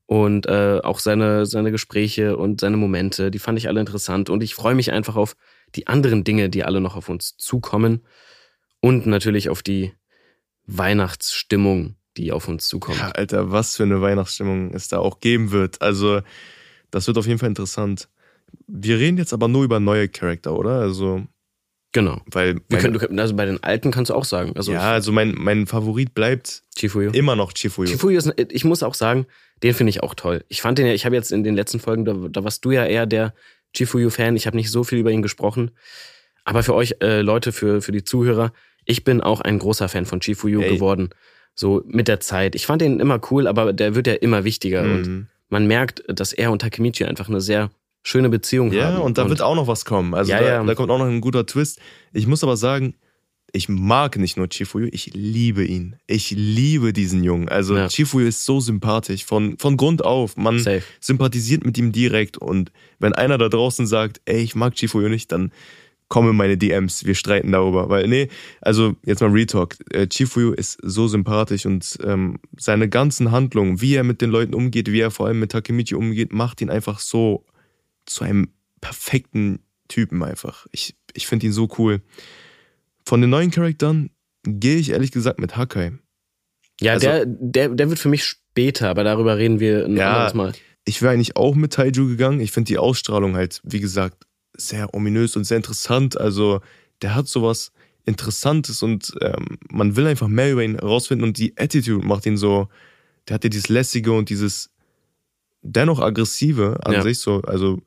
Und 0.07 0.47
äh, 0.47 0.81
auch 0.83 1.01
seine, 1.01 1.45
seine 1.45 1.71
Gespräche 1.71 2.39
und 2.39 2.61
seine 2.61 2.79
Momente, 2.79 3.31
die 3.31 3.39
fand 3.39 3.59
ich 3.59 3.69
alle 3.69 3.81
interessant. 3.81 4.31
Und 4.31 4.43
ich 4.43 4.55
freue 4.55 4.75
mich 4.75 4.91
einfach 4.91 5.17
auf 5.17 5.37
die 5.75 5.87
anderen 5.87 6.25
Dinge, 6.25 6.49
die 6.49 6.65
alle 6.65 6.81
noch 6.81 6.97
auf 6.97 7.11
uns 7.11 7.37
zukommen. 7.37 8.07
Und 8.81 9.07
natürlich 9.07 9.51
auf 9.51 9.63
die 9.63 9.93
Weihnachtsstimmung, 10.67 11.97
die 12.17 12.33
auf 12.33 12.49
uns 12.49 12.69
zukommt. 12.69 12.99
Ja, 12.99 13.11
Alter, 13.11 13.51
was 13.53 13.77
für 13.77 13.83
eine 13.83 14.01
Weihnachtsstimmung 14.01 14.73
es 14.75 14.89
da 14.89 14.99
auch 14.99 15.21
geben 15.21 15.51
wird. 15.51 15.83
Also, 15.83 16.21
das 16.91 17.07
wird 17.07 17.19
auf 17.19 17.27
jeden 17.27 17.39
Fall 17.39 17.49
interessant. 17.49 18.09
Wir 18.67 18.99
reden 18.99 19.19
jetzt 19.19 19.33
aber 19.33 19.49
nur 19.49 19.65
über 19.65 19.79
neue 19.81 20.09
Charakter, 20.09 20.57
oder? 20.57 20.81
Also, 20.81 21.27
Genau. 21.93 22.21
weil. 22.31 22.61
Wir 22.69 22.79
können, 22.79 22.93
du, 22.95 23.01
können- 23.01 23.19
also 23.19 23.35
bei 23.35 23.47
den 23.47 23.63
alten 23.63 23.91
kannst 23.91 24.11
du 24.11 24.15
auch 24.15 24.25
sagen. 24.25 24.53
Also 24.57 24.73
ja, 24.73 24.93
also 24.93 25.11
mein, 25.11 25.35
mein 25.37 25.67
Favorit 25.67 26.15
bleibt 26.15 26.63
Chifuyo. 26.77 27.11
immer 27.13 27.35
noch 27.35 27.53
Chifuyo. 27.55 27.89
Chifuyo 27.91 28.19
ist, 28.19 28.33
ich 28.37 28.65
muss 28.65 28.83
auch 28.83 28.95
sagen, 28.95 29.27
den 29.63 29.75
finde 29.75 29.91
ich 29.91 30.03
auch 30.03 30.15
toll. 30.15 30.45
Ich 30.49 30.61
fand 30.63 30.79
den 30.79 30.87
ja, 30.87 30.93
ich 30.93 31.07
habe 31.07 31.15
jetzt 31.17 31.33
in 31.33 31.45
den 31.45 31.57
letzten 31.57 31.81
Folgen, 31.81 32.05
da, 32.05 32.15
da 32.29 32.45
warst 32.45 32.65
du 32.65 32.71
ja 32.73 32.85
eher 32.85 33.07
der 33.07 33.33
Chifuyo-Fan. 33.75 34.37
Ich 34.37 34.47
habe 34.47 34.57
nicht 34.57 34.71
so 34.71 34.85
viel 34.85 34.99
über 34.99 35.11
ihn 35.11 35.23
gesprochen. 35.23 35.71
Aber 36.45 36.63
für 36.63 36.75
euch 36.75 36.97
äh, 37.03 37.21
Leute, 37.23 37.53
für, 37.53 37.83
für 37.83 37.93
die 37.93 38.05
Zuhörer, 38.05 38.53
ich 38.85 39.05
bin 39.05 39.21
auch 39.21 39.41
ein 39.41 39.59
großer 39.59 39.89
Fan 39.89 40.07
von 40.07 40.21
Chifuyo 40.21 40.61
Ey. 40.61 40.75
geworden. 40.75 41.11
So 41.55 41.83
mit 41.87 42.07
der 42.09 42.21
Zeit. 42.21 42.55
Ich 42.55 42.67
fand 42.67 42.81
den 42.83 43.01
immer 43.01 43.21
cool, 43.31 43.47
aber 43.47 43.73
der 43.73 43.95
wird 43.95 44.07
ja 44.07 44.15
immer 44.15 44.45
wichtiger. 44.45 44.83
Und 44.83 45.07
Mhm. 45.07 45.27
Man 45.49 45.67
merkt, 45.67 46.03
dass 46.09 46.33
er 46.33 46.51
und 46.53 46.61
Takemichi 46.63 47.05
einfach 47.05 47.29
eine 47.29 47.41
sehr 47.41 47.71
schöne 48.03 48.29
Beziehung 48.29 48.69
haben. 48.69 48.77
Ja, 48.77 48.99
und 48.99 49.19
da 49.19 49.29
wird 49.29 49.43
auch 49.43 49.55
noch 49.55 49.67
was 49.67 49.85
kommen. 49.85 50.15
Also 50.15 50.31
Ja, 50.33 50.41
da, 50.41 50.47
ja. 50.47 50.65
da 50.65 50.75
kommt 50.75 50.91
auch 50.91 50.99
noch 50.99 51.07
ein 51.07 51.21
guter 51.21 51.47
Twist. 51.47 51.81
Ich 52.13 52.27
muss 52.27 52.43
aber 52.45 52.57
sagen, 52.57 52.95
ich 53.53 53.69
mag 53.69 54.17
nicht 54.19 54.37
nur 54.37 54.49
Chifuyo, 54.49 54.89
ich 54.93 55.15
liebe 55.15 55.65
ihn. 55.65 55.97
Ich 56.07 56.31
liebe 56.31 56.93
diesen 56.93 57.25
Jungen. 57.25 57.49
Also 57.49 57.77
Ja. 57.77 57.89
Chifuyo 57.89 58.27
ist 58.27 58.45
so 58.45 58.61
sympathisch, 58.61 59.25
von, 59.25 59.57
von 59.59 59.77
Grund 59.77 60.05
auf. 60.05 60.37
Man 60.37 60.59
Safe. 60.59 60.83
sympathisiert 61.01 61.65
mit 61.65 61.77
ihm 61.79 61.93
direkt. 61.93 62.37
Und 62.37 62.73
wenn 62.99 63.15
einer 63.15 63.39
da 63.39 63.49
draußen 63.49 63.87
sagt, 63.87 64.21
ey, 64.27 64.41
ich 64.43 64.55
mag 64.55 64.75
Chifuyo 64.75 65.09
nicht, 65.09 65.33
dann 65.33 65.51
kommen 66.09 66.35
meine 66.37 66.57
DMs, 66.57 67.05
wir 67.05 67.15
streiten 67.15 67.53
darüber. 67.53 67.89
Weil, 67.91 68.09
nee, 68.09 68.29
also 68.61 68.97
jetzt 69.05 69.21
mal 69.21 69.31
Retalk. 69.31 69.77
Äh, 69.93 70.07
Chifuyo 70.09 70.53
ist 70.53 70.79
so 70.83 71.07
sympathisch 71.09 71.67
und 71.67 71.99
ähm, 72.03 72.39
seine 72.59 72.89
ganzen 72.89 73.31
Handlungen, 73.31 73.81
wie 73.81 73.95
er 73.95 74.05
mit 74.05 74.21
den 74.23 74.31
Leuten 74.31 74.55
umgeht, 74.55 74.91
wie 74.91 75.01
er 75.01 75.11
vor 75.11 75.27
allem 75.27 75.39
mit 75.41 75.53
Takemichi 75.53 75.95
umgeht, 75.95 76.33
macht 76.33 76.61
ihn 76.61 76.71
einfach 76.71 76.99
so 76.99 77.45
zu 78.07 78.25
einem 78.25 78.49
perfekten 78.81 79.61
Typen 79.89 80.23
einfach. 80.23 80.67
Ich, 80.73 80.97
ich 81.15 81.27
finde 81.27 81.47
ihn 81.47 81.53
so 81.53 81.69
cool. 81.79 82.01
Von 83.05 83.21
den 83.21 83.31
neuen 83.31 83.51
Charakteren 83.51 84.11
gehe 84.45 84.77
ich 84.77 84.91
ehrlich 84.91 85.13
gesagt 85.13 85.39
mit 85.41 85.57
Hakai. 85.57 85.93
Ja, 86.81 86.93
Also- 86.93 87.07
der, 87.07 87.27
der, 87.27 87.69
der 87.71 87.89
wird 87.89 87.99
für 87.99 88.09
mich 88.09 88.25
später, 88.25 88.89
aber 88.89 89.05
darüber 89.05 89.37
reden 89.37 89.61
wir 89.61 89.85
ein 89.85 89.97
Ja. 89.97 90.13
anderes 90.15 90.35
Mal. 90.35 90.53
Ich 90.85 91.03
wäre 91.03 91.13
eigentlich 91.13 91.37
auch 91.37 91.55
mit 91.55 91.75
Taiju 91.75 92.07
gegangen. 92.07 92.41
Ich 92.41 92.53
finde 92.53 92.69
die 92.69 92.79
Ausstrahlung 92.79 93.35
halt, 93.37 93.61
wie 93.65 93.81
gesagt, 93.81 94.25
sehr 94.59 94.93
ominös 94.95 95.37
und 95.37 95.45
sehr 95.45 95.57
interessant. 95.57 96.21
Also, 96.21 96.61
der 97.03 97.15
hat 97.15 97.29
sowas 97.29 97.73
Interessantes 98.05 98.83
und 98.83 99.13
ähm, 99.21 99.59
man 99.71 99.95
will 99.97 100.07
einfach 100.07 100.29
mehr 100.29 100.53
über 100.53 100.65
ihn 100.65 100.77
herausfinden 100.77 101.25
und 101.25 101.39
die 101.39 101.55
Attitude 101.59 102.07
macht 102.07 102.27
ihn 102.27 102.37
so, 102.37 102.69
der 103.29 103.35
hat 103.35 103.45
ja 103.45 103.51
dieses 103.51 103.69
Lässige 103.69 104.13
und 104.13 104.31
dieses 104.31 104.71
dennoch 105.63 106.01
aggressive 106.01 106.79
an 106.85 106.95
Ja. 106.95 107.03
sich 107.03 107.19
so. 107.19 107.43
Also, 107.43 107.81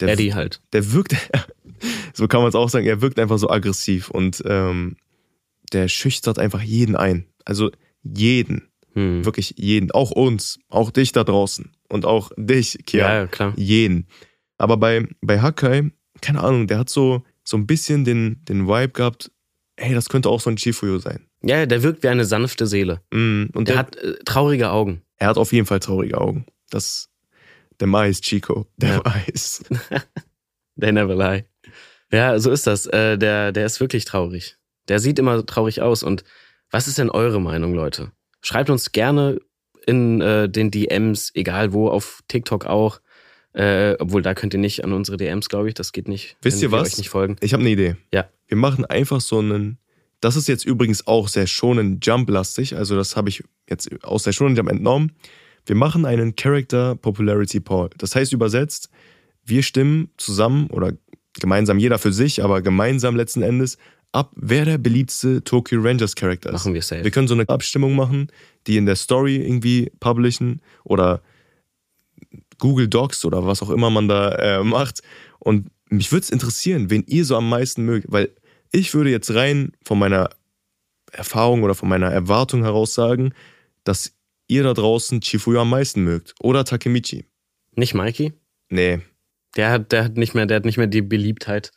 der, 0.00 0.08
Eddie 0.10 0.34
halt. 0.34 0.60
der 0.72 0.92
wirkt, 0.92 1.14
so 2.14 2.28
kann 2.28 2.40
man 2.40 2.48
es 2.48 2.54
auch 2.54 2.68
sagen, 2.68 2.86
er 2.86 3.00
wirkt 3.00 3.18
einfach 3.18 3.38
so 3.38 3.48
aggressiv 3.50 4.10
und 4.10 4.42
ähm, 4.46 4.96
der 5.72 5.88
schüchtert 5.88 6.38
einfach 6.38 6.62
jeden 6.62 6.96
ein. 6.96 7.26
Also, 7.44 7.70
jeden. 8.02 8.68
Hm. 8.94 9.24
Wirklich 9.24 9.54
jeden. 9.58 9.90
Auch 9.92 10.10
uns. 10.10 10.58
Auch 10.68 10.90
dich 10.90 11.12
da 11.12 11.24
draußen. 11.24 11.70
Und 11.88 12.04
auch 12.04 12.30
dich, 12.36 12.78
Kia. 12.86 13.20
Ja, 13.20 13.26
klar. 13.26 13.52
Jeden. 13.56 14.06
Aber 14.56 14.76
bei, 14.76 15.06
bei 15.20 15.40
Hakai, 15.40 15.90
keine 16.20 16.42
Ahnung, 16.42 16.66
der 16.66 16.78
hat 16.78 16.88
so, 16.88 17.22
so 17.44 17.56
ein 17.56 17.66
bisschen 17.66 18.04
den, 18.04 18.44
den 18.44 18.66
Vibe 18.68 18.92
gehabt, 18.92 19.30
hey, 19.78 19.94
das 19.94 20.08
könnte 20.08 20.28
auch 20.28 20.40
so 20.40 20.50
ein 20.50 20.56
Chifuyo 20.56 20.98
sein. 20.98 21.26
Ja, 21.42 21.66
der 21.66 21.82
wirkt 21.82 22.02
wie 22.02 22.08
eine 22.08 22.24
sanfte 22.24 22.66
Seele. 22.66 23.00
Mm, 23.12 23.44
Und 23.54 23.68
Der 23.68 23.74
der, 23.74 23.78
hat 23.78 23.96
äh, 23.96 24.14
traurige 24.24 24.70
Augen. 24.70 25.02
er 25.16 25.28
hat 25.28 25.38
auf 25.38 25.52
jeden 25.52 25.66
Fall 25.66 25.78
traurige 25.80 26.18
Augen. 26.20 26.46
Das, 26.70 27.08
der 27.78 27.86
Mai 27.86 28.08
ist 28.08 28.24
Chico, 28.24 28.66
der 28.76 28.96
Ja. 28.96 29.04
weiß. 29.28 29.64
They 30.80 30.92
never 30.92 31.14
lie. 31.14 31.44
Ja, 32.12 32.38
so 32.38 32.50
ist 32.50 32.66
das. 32.66 32.86
Äh, 32.86 33.18
der, 33.18 33.52
der 33.52 33.66
ist 33.66 33.80
wirklich 33.80 34.04
traurig. 34.04 34.56
Der 34.88 34.98
sieht 35.00 35.18
immer 35.18 35.44
traurig 35.44 35.82
aus. 35.82 36.02
Und 36.02 36.24
was 36.70 36.88
ist 36.88 36.98
denn 36.98 37.10
eure 37.10 37.40
Meinung, 37.40 37.74
Leute? 37.74 38.12
Schreibt 38.42 38.70
uns 38.70 38.92
gerne 38.92 39.40
in 39.86 40.20
äh, 40.20 40.48
den 40.48 40.70
DMs, 40.70 41.30
egal 41.34 41.72
wo, 41.72 41.88
auf 41.88 42.20
TikTok 42.28 42.66
auch. 42.66 43.00
Äh, 43.54 43.96
obwohl, 43.98 44.22
da 44.22 44.34
könnt 44.34 44.54
ihr 44.54 44.60
nicht 44.60 44.84
an 44.84 44.92
unsere 44.92 45.16
DMs, 45.16 45.48
glaube 45.48 45.68
ich. 45.68 45.74
Das 45.74 45.92
geht 45.92 46.08
nicht. 46.08 46.36
Wisst 46.42 46.62
ihr 46.62 46.70
was? 46.70 46.98
Ich 46.98 47.12
habe 47.14 47.60
eine 47.60 47.70
Idee. 47.70 47.96
Ja. 48.12 48.28
Wir 48.46 48.56
machen 48.56 48.84
einfach 48.84 49.20
so 49.20 49.38
einen. 49.38 49.78
Das 50.20 50.36
ist 50.36 50.48
jetzt 50.48 50.64
übrigens 50.64 51.06
auch 51.06 51.28
sehr 51.28 51.46
schonen 51.46 52.00
Jump-lastig. 52.02 52.76
Also, 52.76 52.96
das 52.96 53.16
habe 53.16 53.28
ich 53.28 53.44
jetzt 53.68 53.88
aus 54.04 54.24
der 54.24 54.32
schonen 54.32 54.56
Jump 54.56 54.70
entnommen. 54.70 55.12
Wir 55.64 55.76
machen 55.76 56.06
einen 56.06 56.34
Character 56.34 56.96
Popularity 56.96 57.60
Poll. 57.60 57.90
Das 57.98 58.16
heißt 58.16 58.32
übersetzt, 58.32 58.90
wir 59.44 59.62
stimmen 59.62 60.10
zusammen 60.16 60.68
oder 60.68 60.92
gemeinsam, 61.38 61.78
jeder 61.78 61.98
für 61.98 62.12
sich, 62.12 62.42
aber 62.42 62.62
gemeinsam 62.62 63.16
letzten 63.16 63.42
Endes 63.42 63.78
ab, 64.12 64.32
wer 64.36 64.64
der 64.64 64.78
beliebteste 64.78 65.44
Tokyo 65.44 65.80
Rangers 65.82 66.14
Charakter 66.14 66.50
ist. 66.50 66.54
Machen 66.54 66.74
wir 66.74 66.82
safe. 66.82 67.04
Wir 67.04 67.10
können 67.10 67.28
so 67.28 67.34
eine 67.34 67.48
Abstimmung 67.48 67.94
machen, 67.94 68.28
die 68.66 68.76
in 68.76 68.86
der 68.86 68.96
Story 68.96 69.36
irgendwie 69.36 69.90
publishen 70.00 70.60
oder 70.84 71.22
Google 72.58 72.88
Docs 72.88 73.24
oder 73.24 73.46
was 73.46 73.62
auch 73.62 73.70
immer 73.70 73.90
man 73.90 74.08
da 74.08 74.32
äh, 74.60 74.64
macht. 74.64 75.00
Und 75.38 75.68
mich 75.88 76.10
würde 76.12 76.24
es 76.24 76.30
interessieren, 76.30 76.90
wen 76.90 77.04
ihr 77.06 77.24
so 77.24 77.36
am 77.36 77.48
meisten 77.48 77.84
mögt, 77.84 78.10
weil 78.10 78.30
ich 78.72 78.92
würde 78.94 79.10
jetzt 79.10 79.32
rein 79.34 79.72
von 79.84 79.98
meiner 79.98 80.30
Erfahrung 81.12 81.62
oder 81.62 81.74
von 81.74 81.88
meiner 81.88 82.08
Erwartung 82.10 82.62
heraus 82.64 82.94
sagen, 82.94 83.32
dass 83.84 84.12
ihr 84.48 84.62
da 84.62 84.74
draußen 84.74 85.20
Chifuyo 85.22 85.60
am 85.62 85.70
meisten 85.70 86.02
mögt 86.04 86.34
oder 86.40 86.64
Takemichi. 86.64 87.24
Nicht 87.76 87.94
Mikey? 87.94 88.32
Nee, 88.70 89.00
Der 89.56 89.70
hat, 89.70 89.92
der 89.92 90.04
hat 90.04 90.16
nicht 90.16 90.34
mehr, 90.34 90.44
der 90.46 90.56
hat 90.56 90.64
nicht 90.66 90.76
mehr 90.76 90.86
die 90.86 91.00
Beliebtheit 91.02 91.70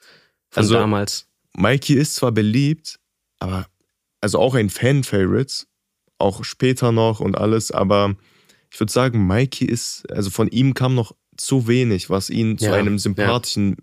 von 0.50 0.63
Also- 0.63 0.74
damals. 0.76 1.28
Mikey 1.56 1.94
ist 1.94 2.15
zwar 2.15 2.32
beliebt, 2.32 3.00
aber 3.39 3.67
also 4.22 4.39
auch 4.39 4.56
ein 4.56 4.70
Fan-Favorite, 4.70 5.65
auch 6.17 6.44
später 6.44 6.91
noch 6.91 7.20
und 7.20 7.38
alles, 7.38 7.72
aber 7.72 8.15
ich 8.72 8.80
würde 8.80 8.92
sagen, 8.92 9.28
Mikey 9.28 9.66
ist, 9.66 10.10
also 10.12 10.30
von 10.30 10.48
ihm 10.48 10.74
kam 10.74 10.96
noch 10.96 11.14
zu 11.38 11.68
wenig, 11.68 12.10
was 12.10 12.30
ihn 12.30 12.58
zu 12.58 12.66
Ja, 12.66 12.74
einem 12.74 12.98
sympathischen 13.00 13.78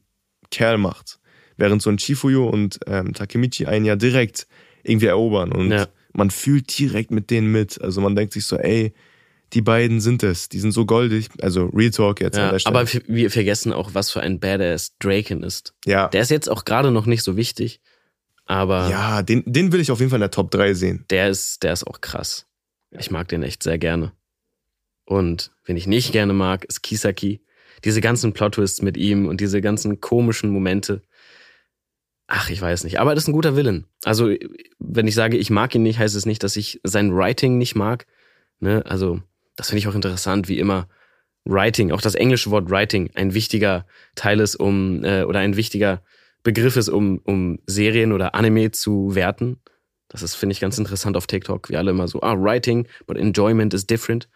Kerl 0.51 0.79
macht. 0.79 1.19
Während 1.57 1.83
so 1.83 1.91
ein 1.91 1.99
Chifuyo 1.99 2.49
und 2.49 2.79
ähm, 2.87 3.13
Takemichi 3.15 3.67
einen 3.67 3.85
ja 3.85 3.97
direkt 3.97 4.47
irgendwie 4.83 5.07
erobern 5.07 5.53
und 5.53 5.71
Ja. 5.73 5.89
man 6.13 6.31
fühlt 6.31 6.77
direkt 6.79 7.11
mit 7.11 7.31
denen 7.31 7.51
mit. 7.53 7.81
Also 7.83 8.01
man 8.01 8.15
denkt 8.17 8.33
sich 8.33 8.47
so, 8.47 8.57
ey, 8.57 8.95
die 9.53 9.61
beiden 9.63 10.01
sind 10.01 10.23
es, 10.23 10.49
die 10.49 10.61
sind 10.61 10.73
so 10.73 10.87
goldig. 10.87 11.29
Also 11.43 11.67
Real 11.67 11.91
Talk 11.91 12.21
jetzt 12.21 12.37
Ja, 12.37 12.57
aber 12.65 12.87
wir 13.07 13.31
vergessen 13.31 13.73
auch, 13.73 13.95
was 13.95 14.11
für 14.11 14.21
ein 14.21 14.39
Badass 14.41 14.97
Draken 14.99 15.43
ist. 15.43 15.75
ja, 15.85 16.09
Der 16.09 16.23
ist 16.23 16.31
jetzt 16.31 16.49
auch 16.49 16.65
gerade 16.65 16.91
noch 16.93 17.07
nicht 17.07 17.23
so 17.25 17.37
wichtig, 17.37 17.81
aber 18.47 18.89
ja 18.89 19.23
den, 19.23 19.43
den 19.47 19.73
will 19.73 19.81
ich 19.81 19.91
auf 19.91 19.99
jeden 19.99 20.11
Fall 20.11 20.19
in 20.19 20.23
der 20.23 20.31
Top 20.31 20.51
3 20.51 20.75
sehen. 20.75 21.05
der 21.11 21.29
ist, 21.29 21.63
der 21.63 21.73
ist 21.73 21.87
auch 21.87 22.01
krass. 22.01 22.47
Ich 22.91 23.11
mag 23.11 23.29
den 23.29 23.43
echt 23.43 23.63
sehr 23.63 23.79
gerne. 23.79 24.13
Und 25.09 25.53
wen 25.65 25.79
ich 25.79 25.87
nicht 25.87 26.13
gerne 26.13 26.35
mag, 26.35 26.67
ist 26.67 26.83
Kisaki. 26.83 27.41
Diese 27.83 28.03
ganzen 28.03 28.35
Plot-Twists 28.35 28.83
mit 28.83 28.99
ihm 28.99 29.27
und 29.27 29.41
diese 29.41 29.63
ganzen 29.63 30.03
komischen 30.03 30.51
Momente. 30.51 31.01
Ach, 32.27 32.51
ich 32.51 32.61
weiß 32.61 32.85
nicht. 32.85 33.01
Aber 33.01 33.15
das 33.15 33.25
ist 33.25 33.29
ein 33.29 33.33
guter 33.33 33.57
Willen. 33.57 33.87
Also, 34.05 34.35
wenn 34.79 35.07
ich 35.07 35.15
sage, 35.15 35.39
ich 35.39 35.49
mag 35.49 35.75
ihn 35.75 35.83
nicht, 35.83 35.99
heißt 35.99 36.15
es 36.15 36.27
nicht, 36.27 36.43
dass 36.43 36.57
ich 36.57 36.83
sein 36.85 37.17
Writing 37.17 37.57
nicht 37.57 37.75
mag. 37.75 38.07
Ne? 38.61 38.85
Also, 38.85 39.23
das 39.57 39.69
finde 39.69 39.79
ich 39.79 39.89
auch 39.89 39.95
interessant, 39.95 40.47
wie 40.47 40.59
immer 40.59 40.89
Writing, 41.47 41.91
auch 41.91 42.03
das 42.03 42.15
englische 42.15 42.51
Wort 42.51 42.69
Writing, 42.69 43.11
ein 43.15 43.33
wichtiger 43.33 43.87
Teil 44.15 44.41
ist, 44.41 44.57
um, 44.57 45.03
äh, 45.05 45.23
oder 45.23 45.39
ein 45.39 45.57
wichtiger 45.57 46.03
Begriff 46.43 46.77
ist, 46.77 46.91
um, 46.91 47.23
um 47.25 47.61
Serien 47.65 48.13
oder 48.13 48.35
Anime 48.35 48.73
zu 48.73 49.15
werten. 49.15 49.59
Das 50.09 50.23
ist, 50.23 50.35
finde 50.35 50.53
ich, 50.53 50.61
ganz 50.61 50.77
interessant 50.77 51.17
auf 51.17 51.27
TikTok. 51.27 51.71
Wir 51.71 51.79
alle 51.79 51.93
immer 51.93 52.09
so, 52.09 52.21
ah, 52.21 52.35
Writing, 52.37 52.87
but 53.07 53.17
Enjoyment 53.17 53.73
is 53.73 53.87
different. 53.87 54.29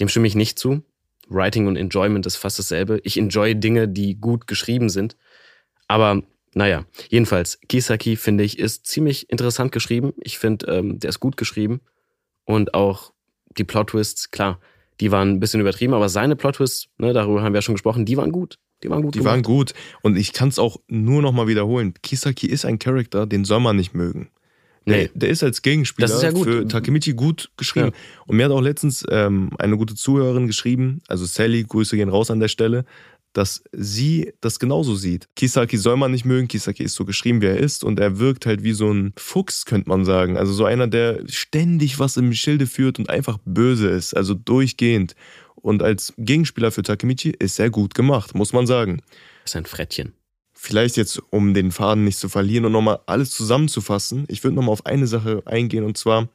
Dem 0.00 0.08
stimme 0.08 0.26
ich 0.26 0.34
nicht 0.34 0.58
zu. 0.58 0.82
Writing 1.28 1.66
und 1.66 1.76
Enjoyment 1.76 2.26
ist 2.26 2.36
fast 2.36 2.58
dasselbe. 2.58 3.00
Ich 3.04 3.16
enjoy 3.16 3.54
Dinge, 3.54 3.88
die 3.88 4.16
gut 4.16 4.46
geschrieben 4.46 4.88
sind. 4.88 5.16
Aber 5.86 6.22
naja, 6.54 6.84
jedenfalls, 7.08 7.60
Kisaki, 7.68 8.16
finde 8.16 8.42
ich, 8.42 8.58
ist 8.58 8.86
ziemlich 8.86 9.30
interessant 9.30 9.70
geschrieben. 9.70 10.12
Ich 10.20 10.38
finde, 10.38 10.66
ähm, 10.66 10.98
der 10.98 11.10
ist 11.10 11.20
gut 11.20 11.36
geschrieben. 11.36 11.80
Und 12.44 12.74
auch 12.74 13.12
die 13.56 13.64
Plot-Twists, 13.64 14.30
klar, 14.32 14.58
die 14.98 15.12
waren 15.12 15.30
ein 15.30 15.40
bisschen 15.40 15.60
übertrieben, 15.60 15.94
aber 15.94 16.08
seine 16.08 16.34
Plot-Twists, 16.34 16.88
ne, 16.98 17.12
darüber 17.12 17.42
haben 17.42 17.52
wir 17.52 17.58
ja 17.58 17.62
schon 17.62 17.74
gesprochen, 17.74 18.04
die 18.04 18.16
waren 18.16 18.32
gut. 18.32 18.58
Die 18.82 18.90
waren 18.90 19.02
gut. 19.02 19.14
Die 19.14 19.24
waren 19.24 19.42
gemacht. 19.42 19.72
gut. 19.72 19.74
Und 20.02 20.16
ich 20.16 20.32
kann 20.32 20.48
es 20.48 20.58
auch 20.58 20.78
nur 20.88 21.22
nochmal 21.22 21.46
wiederholen. 21.46 21.94
Kisaki 22.02 22.46
ist 22.46 22.64
ein 22.64 22.78
Charakter, 22.78 23.26
den 23.26 23.44
soll 23.44 23.60
man 23.60 23.76
nicht 23.76 23.94
mögen. 23.94 24.30
Der, 24.86 24.96
Nee. 24.96 25.10
der 25.14 25.28
ist 25.28 25.42
als 25.42 25.62
Gegenspieler 25.62 26.08
Das 26.08 26.16
ist 26.16 26.22
ja 26.22 26.32
für 26.32 26.66
Takemichi 26.66 27.12
gut 27.12 27.50
geschrieben. 27.56 27.92
Und 28.26 28.36
mir 28.36 28.46
hat 28.46 28.52
auch 28.52 28.62
letztens 28.62 29.04
ähm, 29.10 29.50
eine 29.58 29.76
gute 29.76 29.94
Zuhörerin 29.94 30.46
geschrieben, 30.46 31.00
also 31.06 31.26
Sally, 31.26 31.64
Grüße 31.64 31.96
gehen 31.96 32.08
raus 32.08 32.30
an 32.30 32.40
der 32.40 32.48
Stelle, 32.48 32.84
dass 33.32 33.62
sie 33.72 34.32
das 34.40 34.58
genauso 34.58 34.94
sieht. 34.96 35.28
Kisaki 35.36 35.76
soll 35.76 35.96
man 35.96 36.10
nicht 36.10 36.24
mögen, 36.24 36.48
Kisaki 36.48 36.82
ist 36.82 36.94
so 36.94 37.04
geschrieben, 37.04 37.40
wie 37.42 37.46
er 37.46 37.58
ist 37.58 37.84
und 37.84 38.00
er 38.00 38.18
wirkt 38.18 38.44
halt 38.46 38.64
wie 38.64 38.72
so 38.72 38.92
ein 38.92 39.12
Fuchs, 39.16 39.66
könnte 39.66 39.88
man 39.88 40.04
sagen. 40.04 40.36
Also 40.36 40.52
so 40.52 40.64
einer, 40.64 40.88
der 40.88 41.20
ständig 41.28 41.98
was 41.98 42.16
im 42.16 42.32
Schilde 42.32 42.66
führt 42.66 42.98
und 42.98 43.08
einfach 43.08 43.38
böse 43.44 43.88
ist, 43.88 44.16
also 44.16 44.34
durchgehend. 44.34 45.14
Und 45.54 45.82
als 45.82 46.12
Gegenspieler 46.16 46.72
für 46.72 46.82
Takemichi 46.82 47.30
ist 47.38 47.60
er 47.60 47.70
gut 47.70 47.94
gemacht, 47.94 48.34
muss 48.34 48.52
man 48.52 48.66
sagen. 48.66 49.00
Das 49.44 49.52
ist 49.52 49.56
ein 49.56 49.66
Frettchen. 49.66 50.14
Vielleicht 50.62 50.98
jetzt, 50.98 51.22
um 51.30 51.54
den 51.54 51.72
Faden 51.72 52.04
nicht 52.04 52.18
zu 52.18 52.28
verlieren 52.28 52.66
und 52.66 52.72
nochmal 52.72 53.00
alles 53.06 53.30
zusammenzufassen, 53.30 54.26
ich 54.28 54.44
würde 54.44 54.56
nochmal 54.56 54.74
auf 54.74 54.84
eine 54.84 55.06
Sache 55.06 55.42
eingehen 55.46 55.84
und 55.84 55.96
zwar, 55.96 56.28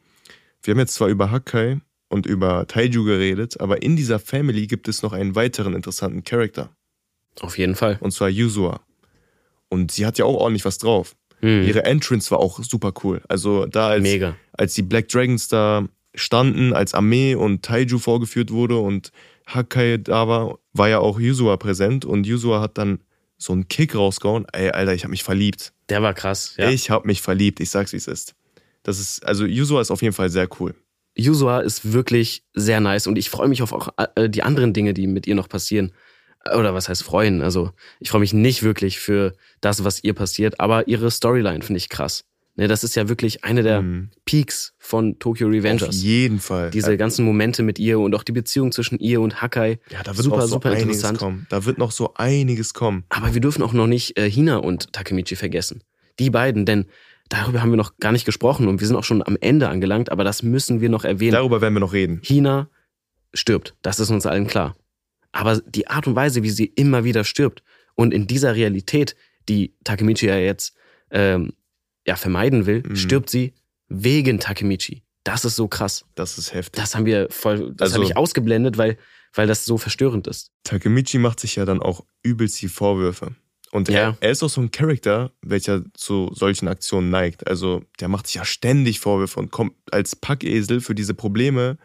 wir 0.63 0.71
haben 0.73 0.79
jetzt 0.79 0.95
zwar 0.95 1.09
über 1.09 1.29
Hakai 1.29 1.79
und 2.09 2.25
über 2.25 2.65
Taiju 2.65 3.03
geredet, 3.03 3.61
aber 3.61 3.83
in 3.83 3.95
dieser 3.95 4.17
Family 4.17 4.65
gibt 4.65 4.87
es 4.87 5.03
noch 5.03 5.13
einen 5.13 5.35
weiteren 5.35 5.75
interessanten 5.75 6.23
Charakter 6.23 6.75
Auf 7.39 7.59
jeden 7.59 7.75
Fall. 7.75 7.99
und 8.01 8.13
zwar 8.13 8.29
Yuzua. 8.29 8.81
Und 9.69 9.91
sie 9.91 10.07
hat 10.07 10.17
ja 10.17 10.25
auch 10.25 10.39
ordentlich 10.39 10.65
was 10.65 10.79
drauf. 10.79 11.15
Hm. 11.41 11.61
Ihre 11.61 11.83
Entrance 11.83 12.31
war 12.31 12.39
auch 12.39 12.59
super 12.63 12.93
cool. 13.03 13.21
Also 13.29 13.67
da 13.67 13.89
als, 13.89 14.01
Mega. 14.01 14.35
als 14.53 14.73
die 14.73 14.81
Black 14.81 15.07
Dragons 15.07 15.49
da 15.49 15.87
standen, 16.15 16.73
als 16.73 16.95
Armee 16.95 17.35
und 17.35 17.63
Taiju 17.63 17.99
vorgeführt 17.99 18.49
wurde 18.49 18.77
und 18.77 19.11
Hakai 19.45 19.99
da 19.99 20.27
war, 20.27 20.57
war 20.73 20.89
ja 20.89 20.97
auch 20.97 21.19
Yuzua 21.19 21.57
präsent 21.57 22.05
und 22.05 22.25
Yuzua 22.25 22.59
hat 22.59 22.79
dann 22.79 23.01
so 23.37 23.53
einen 23.53 23.67
Kick 23.67 23.95
rausgehauen. 23.95 24.45
Ey, 24.53 24.69
Alter, 24.69 24.93
ich 24.93 25.03
habe 25.03 25.11
mich 25.11 25.23
verliebt. 25.23 25.73
Der 25.89 26.01
war 26.01 26.13
krass. 26.13 26.55
Ja. 26.57 26.69
Ich 26.69 26.89
habe 26.89 27.07
mich 27.07 27.21
verliebt. 27.21 27.59
Ich 27.59 27.69
sag's, 27.69 27.93
wie 27.93 27.97
es 27.97 28.07
ist. 28.07 28.35
Das 28.83 28.99
ist, 28.99 29.25
also 29.25 29.45
Yuzua 29.45 29.81
ist 29.81 29.91
auf 29.91 30.01
jeden 30.01 30.13
Fall 30.13 30.29
sehr 30.29 30.47
cool. 30.59 30.75
Yuzua 31.15 31.61
ist 31.61 31.93
wirklich 31.93 32.43
sehr 32.53 32.79
nice 32.81 33.07
und 33.07 33.17
ich 33.17 33.29
freue 33.29 33.47
mich 33.47 33.61
auf 33.61 33.71
auch 33.71 33.89
äh, 34.15 34.29
die 34.29 34.43
anderen 34.43 34.73
Dinge, 34.73 34.93
die 34.93 35.07
mit 35.07 35.27
ihr 35.27 35.35
noch 35.35 35.49
passieren. 35.49 35.91
Oder 36.53 36.73
was 36.75 36.89
heißt 36.89 37.01
freuen? 37.01 37.41
Also, 37.41 37.71
ich 37.99 38.09
freue 38.09 38.21
mich 38.21 38.33
nicht 38.33 38.61
wirklich 38.61 38.99
für 38.99 39.33
das, 39.61 39.83
was 39.83 40.03
ihr 40.03 40.13
passiert, 40.13 40.59
aber 40.59 40.87
ihre 40.87 41.09
Storyline 41.09 41.63
finde 41.63 41.77
ich 41.77 41.89
krass. 41.89 42.25
Ne, 42.57 42.69
das 42.69 42.85
ist 42.85 42.95
ja 42.95 43.09
wirklich 43.09 43.43
eine 43.43 43.63
der 43.63 43.81
Mhm. 43.81 44.11
Peaks 44.23 44.73
von 44.77 45.19
Tokyo 45.19 45.47
Auf 45.47 45.53
Revengers. 45.53 46.01
jeden 46.01 46.39
Fall. 46.39 46.69
Diese 46.71 46.95
ganzen 46.95 47.25
Momente 47.25 47.63
mit 47.63 47.79
ihr 47.79 47.99
und 47.99 48.15
auch 48.15 48.23
die 48.23 48.31
Beziehung 48.31 48.71
zwischen 48.71 48.97
ihr 48.99 49.19
und 49.19 49.41
Hakai. 49.41 49.79
ja, 49.91 50.03
da 50.03 50.15
wird 50.15 50.23
super, 50.23 50.37
noch 50.37 50.41
so 50.43 50.47
super 50.53 50.69
einiges 50.69 50.83
interessant. 50.85 51.17
kommen. 51.17 51.47
Da 51.49 51.65
wird 51.65 51.77
noch 51.77 51.91
so 51.91 52.13
einiges 52.13 52.73
kommen. 52.73 53.03
Aber 53.09 53.33
wir 53.33 53.41
dürfen 53.41 53.61
auch 53.61 53.73
noch 53.73 53.87
nicht 53.87 54.17
äh, 54.17 54.29
Hina 54.31 54.57
und 54.57 54.93
Takemichi 54.93 55.35
vergessen. 55.35 55.83
Die 56.19 56.29
beiden, 56.29 56.65
denn 56.65 56.85
darüber 57.27 57.61
haben 57.61 57.71
wir 57.71 57.77
noch 57.77 57.97
gar 57.97 58.13
nicht 58.13 58.23
gesprochen 58.25 58.69
und 58.69 58.79
wir 58.79 58.87
sind 58.87 58.95
auch 58.95 59.03
schon 59.03 59.21
am 59.25 59.35
Ende 59.41 59.67
angelangt, 59.67 60.09
aber 60.09 60.23
das 60.23 60.41
müssen 60.41 60.79
wir 60.79 60.87
noch 60.89 61.03
erwähnen. 61.03 61.33
Darüber 61.33 61.59
werden 61.59 61.73
wir 61.73 61.81
noch 61.81 61.91
reden. 61.93 62.21
Hina 62.23 62.69
stirbt, 63.33 63.75
das 63.81 63.99
ist 63.99 64.11
uns 64.11 64.25
allen 64.25 64.47
klar. 64.47 64.77
Aber 65.33 65.59
die 65.59 65.87
Art 65.89 66.07
und 66.07 66.15
Weise, 66.15 66.41
wie 66.43 66.49
sie 66.49 66.65
immer 66.67 67.03
wieder 67.03 67.25
stirbt 67.25 67.63
und 67.95 68.13
in 68.13 68.27
dieser 68.27 68.55
Realität, 68.55 69.17
die 69.49 69.75
Takemichi 69.83 70.27
ja 70.27 70.37
jetzt 70.37 70.73
ähm, 71.11 71.51
ja, 72.07 72.15
vermeiden 72.15 72.65
will, 72.65 72.83
Mhm. 72.85 72.95
stirbt 72.95 73.29
sie 73.29 73.53
wegen 73.87 74.39
Takemichi. 74.39 75.03
Das 75.23 75.43
ist 75.45 75.55
so 75.55 75.67
krass. 75.67 76.05
Das 76.15 76.37
ist 76.37 76.53
heftig. 76.53 76.79
Das 76.81 76.95
haben 76.95 77.05
wir 77.05 77.27
voll, 77.31 77.73
das 77.75 77.87
Also- 77.87 77.95
habe 77.95 78.05
ich 78.05 78.15
ausgeblendet, 78.17 78.77
weil, 78.77 78.97
weil 79.33 79.47
das 79.47 79.65
so 79.65 79.77
verstörend 79.77 80.27
ist. 80.27 80.51
Takemichi 80.63 81.17
macht 81.17 81.39
sich 81.39 81.55
ja 81.55 81.65
dann 81.65 81.81
auch 81.81 82.05
übelst 82.23 82.61
die 82.61 82.67
Vorwürfe. 82.67 83.35
Und 83.71 83.89
Ja. 83.89 83.95
er, 83.99 84.17
er 84.21 84.31
ist 84.31 84.43
auch 84.43 84.49
so 84.49 84.61
ein 84.61 84.71
Charakter, 84.71 85.31
welcher 85.41 85.83
zu 85.95 86.31
solchen 86.33 86.67
Aktionen 86.67 87.09
neigt. 87.09 87.47
Also 87.47 87.83
der 87.99 88.07
macht 88.07 88.27
sich 88.27 88.35
ja 88.35 88.45
ständig 88.45 88.99
Vorwürfe 88.99 89.39
und 89.39 89.51
kommt 89.51 89.73
als 89.91 90.15
Packesel 90.15 90.79
für 90.79 90.95
diese 90.95 91.13
Probleme 91.15 91.77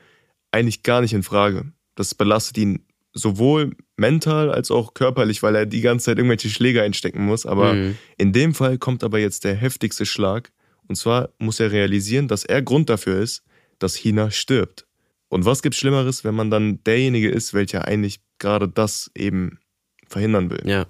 eigentlich 0.53 0.83
gar 0.83 1.01
nicht 1.01 1.15
in 1.15 1.23
Frage. 1.23 1.73
Das 1.97 2.15
belastet 2.15 2.59
ihn 2.59 2.85
sowohl 3.13 3.77
mental 3.97 4.51
als 4.51 4.71
auch 4.71 4.95
körperlich, 4.95 5.43
weil 5.43 5.57
er 5.57 5.67
die 5.67 5.81
ganze 5.81 6.07
Zeit 6.07 6.19
irgendwelche 6.19 6.49
Schläge 6.49 6.83
einstecken 6.83 7.25
muss. 7.25 7.45
Aber 7.47 7.75
Mhm. 7.75 7.97
in 8.19 8.33
dem 8.33 8.55
Fall 8.55 8.79
kommt 8.79 9.03
aber 9.05 9.19
jetzt 9.19 9.45
der 9.45 9.55
heftigste 9.55 10.07
Schlag. 10.07 10.53
Und 10.87 10.97
zwar 10.97 11.31
muss 11.39 11.61
er 11.61 11.73
realisieren, 11.73 12.29
dass 12.29 12.45
er 12.45 12.63
Grund 12.63 12.89
dafür 12.91 13.21
ist, 13.21 13.43
dass 13.79 13.97
Hina 13.97 14.31
stirbt. 14.31 14.87
Und 15.29 15.45
was 15.45 15.63
gibt 15.63 15.75
Schlimmeres, 15.77 16.25
wenn 16.25 16.35
man 16.35 16.51
dann 16.51 16.83
derjenige 16.85 17.31
ist, 17.31 17.55
welcher 17.55 17.87
eigentlich 17.87 18.21
gerade 18.39 18.69
das 18.69 19.11
eben 19.17 19.59
verhindern 20.09 20.51
will? 20.51 20.63
Ja, 20.65 20.87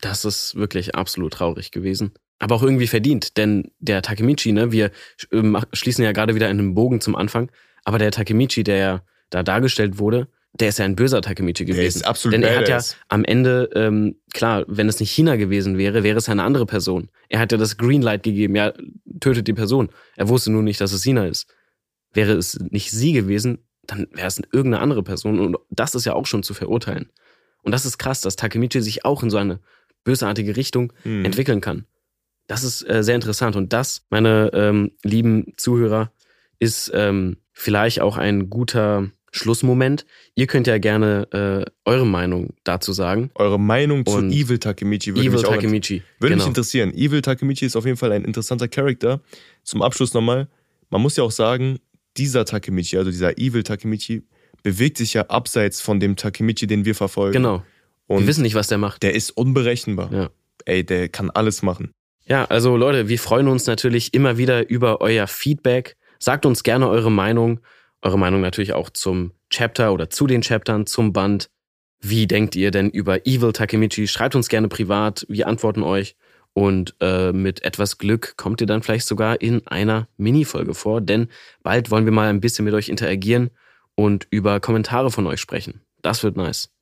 das 0.00 0.24
ist 0.24 0.56
wirklich 0.56 0.94
absolut 0.94 1.34
traurig 1.34 1.70
gewesen. 1.70 2.12
Aber 2.38 2.56
auch 2.56 2.62
irgendwie 2.62 2.88
verdient, 2.88 3.36
denn 3.38 3.70
der 3.78 4.02
Takemichi, 4.02 4.52
ne, 4.52 4.70
wir 4.72 4.90
ähm, 5.32 5.56
schließen 5.72 6.04
ja 6.04 6.12
gerade 6.12 6.34
wieder 6.34 6.48
einen 6.48 6.74
Bogen 6.74 7.00
zum 7.00 7.16
Anfang, 7.16 7.50
aber 7.84 7.98
der 7.98 8.10
Takemichi, 8.10 8.62
der 8.62 9.04
da 9.30 9.42
dargestellt 9.42 9.98
wurde, 9.98 10.28
der 10.60 10.68
ist 10.68 10.78
ja 10.78 10.84
ein 10.84 10.96
böser 10.96 11.20
Takemichi 11.22 11.64
gewesen. 11.64 11.78
Der 11.78 11.88
ist 11.88 12.06
absolut 12.06 12.34
Denn 12.34 12.42
er 12.42 12.58
hat 12.58 12.68
ja 12.68 12.80
am 13.08 13.24
Ende, 13.24 13.70
ähm, 13.74 14.16
klar, 14.32 14.64
wenn 14.68 14.88
es 14.88 15.00
nicht 15.00 15.10
China 15.10 15.36
gewesen 15.36 15.78
wäre, 15.78 16.02
wäre 16.02 16.18
es 16.18 16.26
ja 16.26 16.32
eine 16.32 16.42
andere 16.42 16.66
Person. 16.66 17.10
Er 17.28 17.40
hat 17.40 17.52
ja 17.52 17.58
das 17.58 17.76
Greenlight 17.76 18.22
gegeben, 18.22 18.56
ja, 18.56 18.72
tötet 19.20 19.48
die 19.48 19.52
Person. 19.52 19.90
Er 20.16 20.28
wusste 20.28 20.50
nur 20.50 20.62
nicht, 20.62 20.80
dass 20.80 20.92
es 20.92 21.02
China 21.02 21.26
ist. 21.26 21.46
Wäre 22.12 22.32
es 22.32 22.58
nicht 22.70 22.90
sie 22.90 23.12
gewesen, 23.12 23.58
dann 23.86 24.06
wäre 24.12 24.28
es 24.28 24.38
irgendeine 24.38 24.80
andere 24.80 25.02
Person. 25.02 25.38
Und 25.40 25.56
das 25.70 25.94
ist 25.94 26.06
ja 26.06 26.14
auch 26.14 26.26
schon 26.26 26.42
zu 26.42 26.54
verurteilen. 26.54 27.10
Und 27.62 27.72
das 27.72 27.84
ist 27.84 27.98
krass, 27.98 28.20
dass 28.20 28.36
Takemichi 28.36 28.80
sich 28.80 29.04
auch 29.04 29.22
in 29.22 29.30
so 29.30 29.36
eine 29.36 29.60
bösartige 30.04 30.56
Richtung 30.56 30.92
Hm. 31.02 31.24
entwickeln 31.24 31.60
kann. 31.60 31.84
Das 32.46 32.62
ist 32.62 32.88
äh, 32.88 33.02
sehr 33.02 33.16
interessant. 33.16 33.56
Und 33.56 33.72
das, 33.72 34.06
meine 34.08 34.50
ähm, 34.54 34.92
lieben 35.02 35.52
Zuhörer, 35.56 36.12
ist 36.58 36.90
ähm, 36.94 37.38
vielleicht 37.52 38.00
auch 38.00 38.16
ein 38.16 38.48
guter 38.48 39.10
Schlussmoment. 39.36 40.06
Ihr 40.34 40.46
könnt 40.46 40.66
ja 40.66 40.78
gerne 40.78 41.28
äh, 41.32 41.70
eure 41.84 42.06
Meinung 42.06 42.54
dazu 42.64 42.92
sagen. 42.92 43.30
Eure 43.34 43.58
Meinung 43.58 44.04
zu 44.04 44.16
Und 44.16 44.32
Evil 44.32 44.58
Takemichi 44.58 45.14
würde 45.14 45.20
Evil 45.22 45.32
mich 45.32 45.46
auch 45.46 45.54
Takemichi. 45.54 46.02
Würde 46.18 46.34
mich 46.34 46.44
genau. 46.44 46.48
interessieren. 46.48 46.92
Evil 46.94 47.22
Takemichi 47.22 47.66
ist 47.66 47.76
auf 47.76 47.84
jeden 47.84 47.96
Fall 47.96 48.12
ein 48.12 48.24
interessanter 48.24 48.68
Charakter. 48.68 49.20
Zum 49.62 49.82
Abschluss 49.82 50.14
nochmal, 50.14 50.48
man 50.90 51.02
muss 51.02 51.16
ja 51.16 51.24
auch 51.24 51.30
sagen, 51.30 51.78
dieser 52.16 52.44
Takemichi, 52.44 52.96
also 52.96 53.10
dieser 53.10 53.38
Evil 53.38 53.62
Takemichi, 53.62 54.22
bewegt 54.62 54.98
sich 54.98 55.14
ja 55.14 55.22
abseits 55.28 55.80
von 55.80 56.00
dem 56.00 56.16
Takemichi, 56.16 56.66
den 56.66 56.84
wir 56.84 56.94
verfolgen. 56.94 57.34
Genau. 57.34 57.62
Und 58.06 58.20
Wir 58.20 58.26
wissen 58.26 58.42
nicht, 58.42 58.54
was 58.54 58.68
der 58.68 58.78
macht. 58.78 59.02
der 59.02 59.14
ist 59.14 59.30
unberechenbar. 59.30 60.12
Ja. 60.12 60.30
Ey, 60.64 60.84
der 60.84 61.08
kann 61.08 61.30
alles 61.30 61.62
machen. 61.62 61.92
Ja, 62.26 62.44
also 62.46 62.76
Leute, 62.76 63.08
wir 63.08 63.18
freuen 63.18 63.46
uns 63.48 63.66
natürlich 63.66 64.12
immer 64.14 64.36
wieder 64.38 64.68
über 64.68 65.00
euer 65.00 65.26
Feedback. 65.26 65.96
Sagt 66.18 66.46
uns 66.46 66.62
gerne 66.62 66.88
eure 66.88 67.10
Meinung. 67.10 67.60
Eure 68.06 68.20
Meinung 68.20 68.40
natürlich 68.40 68.72
auch 68.72 68.88
zum 68.88 69.32
Chapter 69.50 69.92
oder 69.92 70.08
zu 70.08 70.28
den 70.28 70.40
Chaptern, 70.40 70.86
zum 70.86 71.12
Band. 71.12 71.50
Wie 71.98 72.28
denkt 72.28 72.54
ihr 72.54 72.70
denn 72.70 72.88
über 72.88 73.26
Evil 73.26 73.52
Takemichi? 73.52 74.06
Schreibt 74.06 74.36
uns 74.36 74.48
gerne 74.48 74.68
privat. 74.68 75.26
Wir 75.28 75.48
antworten 75.48 75.82
euch. 75.82 76.14
Und 76.52 76.94
äh, 77.00 77.32
mit 77.32 77.64
etwas 77.64 77.98
Glück 77.98 78.36
kommt 78.36 78.60
ihr 78.60 78.68
dann 78.68 78.84
vielleicht 78.84 79.08
sogar 79.08 79.40
in 79.40 79.66
einer 79.66 80.06
Mini-Folge 80.18 80.74
vor, 80.74 81.00
denn 81.00 81.26
bald 81.64 81.90
wollen 81.90 82.04
wir 82.04 82.12
mal 82.12 82.28
ein 82.28 82.40
bisschen 82.40 82.64
mit 82.64 82.74
euch 82.74 82.90
interagieren 82.90 83.50
und 83.96 84.28
über 84.30 84.60
Kommentare 84.60 85.10
von 85.10 85.26
euch 85.26 85.40
sprechen. 85.40 85.82
Das 86.00 86.22
wird 86.22 86.36
nice. 86.36 86.75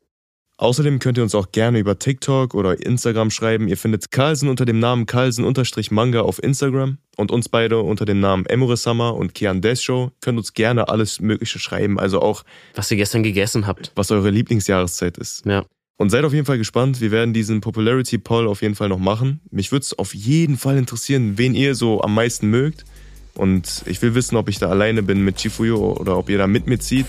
Außerdem 0.64 0.98
könnt 0.98 1.18
ihr 1.18 1.22
uns 1.22 1.34
auch 1.34 1.52
gerne 1.52 1.78
über 1.78 1.98
TikTok 1.98 2.54
oder 2.54 2.80
Instagram 2.80 3.30
schreiben. 3.30 3.68
Ihr 3.68 3.76
findet 3.76 4.10
Carlsen 4.10 4.48
unter 4.48 4.64
dem 4.64 4.78
Namen 4.78 5.04
Carlsen-Manga 5.04 6.22
auf 6.22 6.42
Instagram 6.42 6.96
und 7.18 7.30
uns 7.30 7.50
beide 7.50 7.80
unter 7.80 8.06
dem 8.06 8.18
Namen 8.20 8.46
Emure-sama 8.46 9.10
und 9.10 9.34
Kian 9.34 9.60
Desho. 9.60 10.12
Könnt 10.22 10.38
uns 10.38 10.54
gerne 10.54 10.88
alles 10.88 11.20
Mögliche 11.20 11.58
schreiben, 11.58 12.00
also 12.00 12.22
auch, 12.22 12.44
Was 12.74 12.90
ihr 12.90 12.96
gestern 12.96 13.22
gegessen 13.22 13.66
habt. 13.66 13.92
was 13.94 14.10
eure 14.10 14.30
Lieblingsjahreszeit 14.30 15.18
ist. 15.18 15.44
Ja. 15.44 15.66
Und 15.98 16.08
seid 16.08 16.24
auf 16.24 16.32
jeden 16.32 16.46
Fall 16.46 16.56
gespannt. 16.56 17.02
Wir 17.02 17.10
werden 17.10 17.34
diesen 17.34 17.60
Popularity 17.60 18.16
Poll 18.16 18.48
auf 18.48 18.62
jeden 18.62 18.74
Fall 18.74 18.88
noch 18.88 18.98
machen. 18.98 19.40
Mich 19.50 19.70
würde 19.70 19.82
es 19.82 19.98
auf 19.98 20.14
jeden 20.14 20.56
Fall 20.56 20.78
interessieren, 20.78 21.36
wen 21.36 21.54
ihr 21.54 21.74
so 21.74 22.00
am 22.00 22.14
meisten 22.14 22.48
mögt. 22.48 22.86
Und 23.34 23.82
ich 23.84 24.00
will 24.00 24.14
wissen, 24.14 24.36
ob 24.36 24.48
ich 24.48 24.60
da 24.60 24.70
alleine 24.70 25.02
bin 25.02 25.22
mit 25.26 25.36
Chifuyo 25.36 25.92
oder 25.92 26.16
ob 26.16 26.30
ihr 26.30 26.38
da 26.38 26.46
mit 26.46 26.66
mir 26.66 26.78
zieht. 26.78 27.04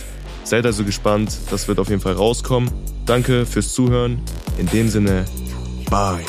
Seid 0.45 0.65
also 0.65 0.83
gespannt. 0.83 1.37
Das 1.49 1.67
wird 1.67 1.79
auf 1.79 1.89
jeden 1.89 2.01
Fall 2.01 2.13
rauskommen. 2.13 2.71
Danke 3.05 3.45
fürs 3.45 3.73
Zuhören. 3.73 4.21
In 4.57 4.67
dem 4.67 4.87
Sinne, 4.87 5.25
bye. 5.89 6.23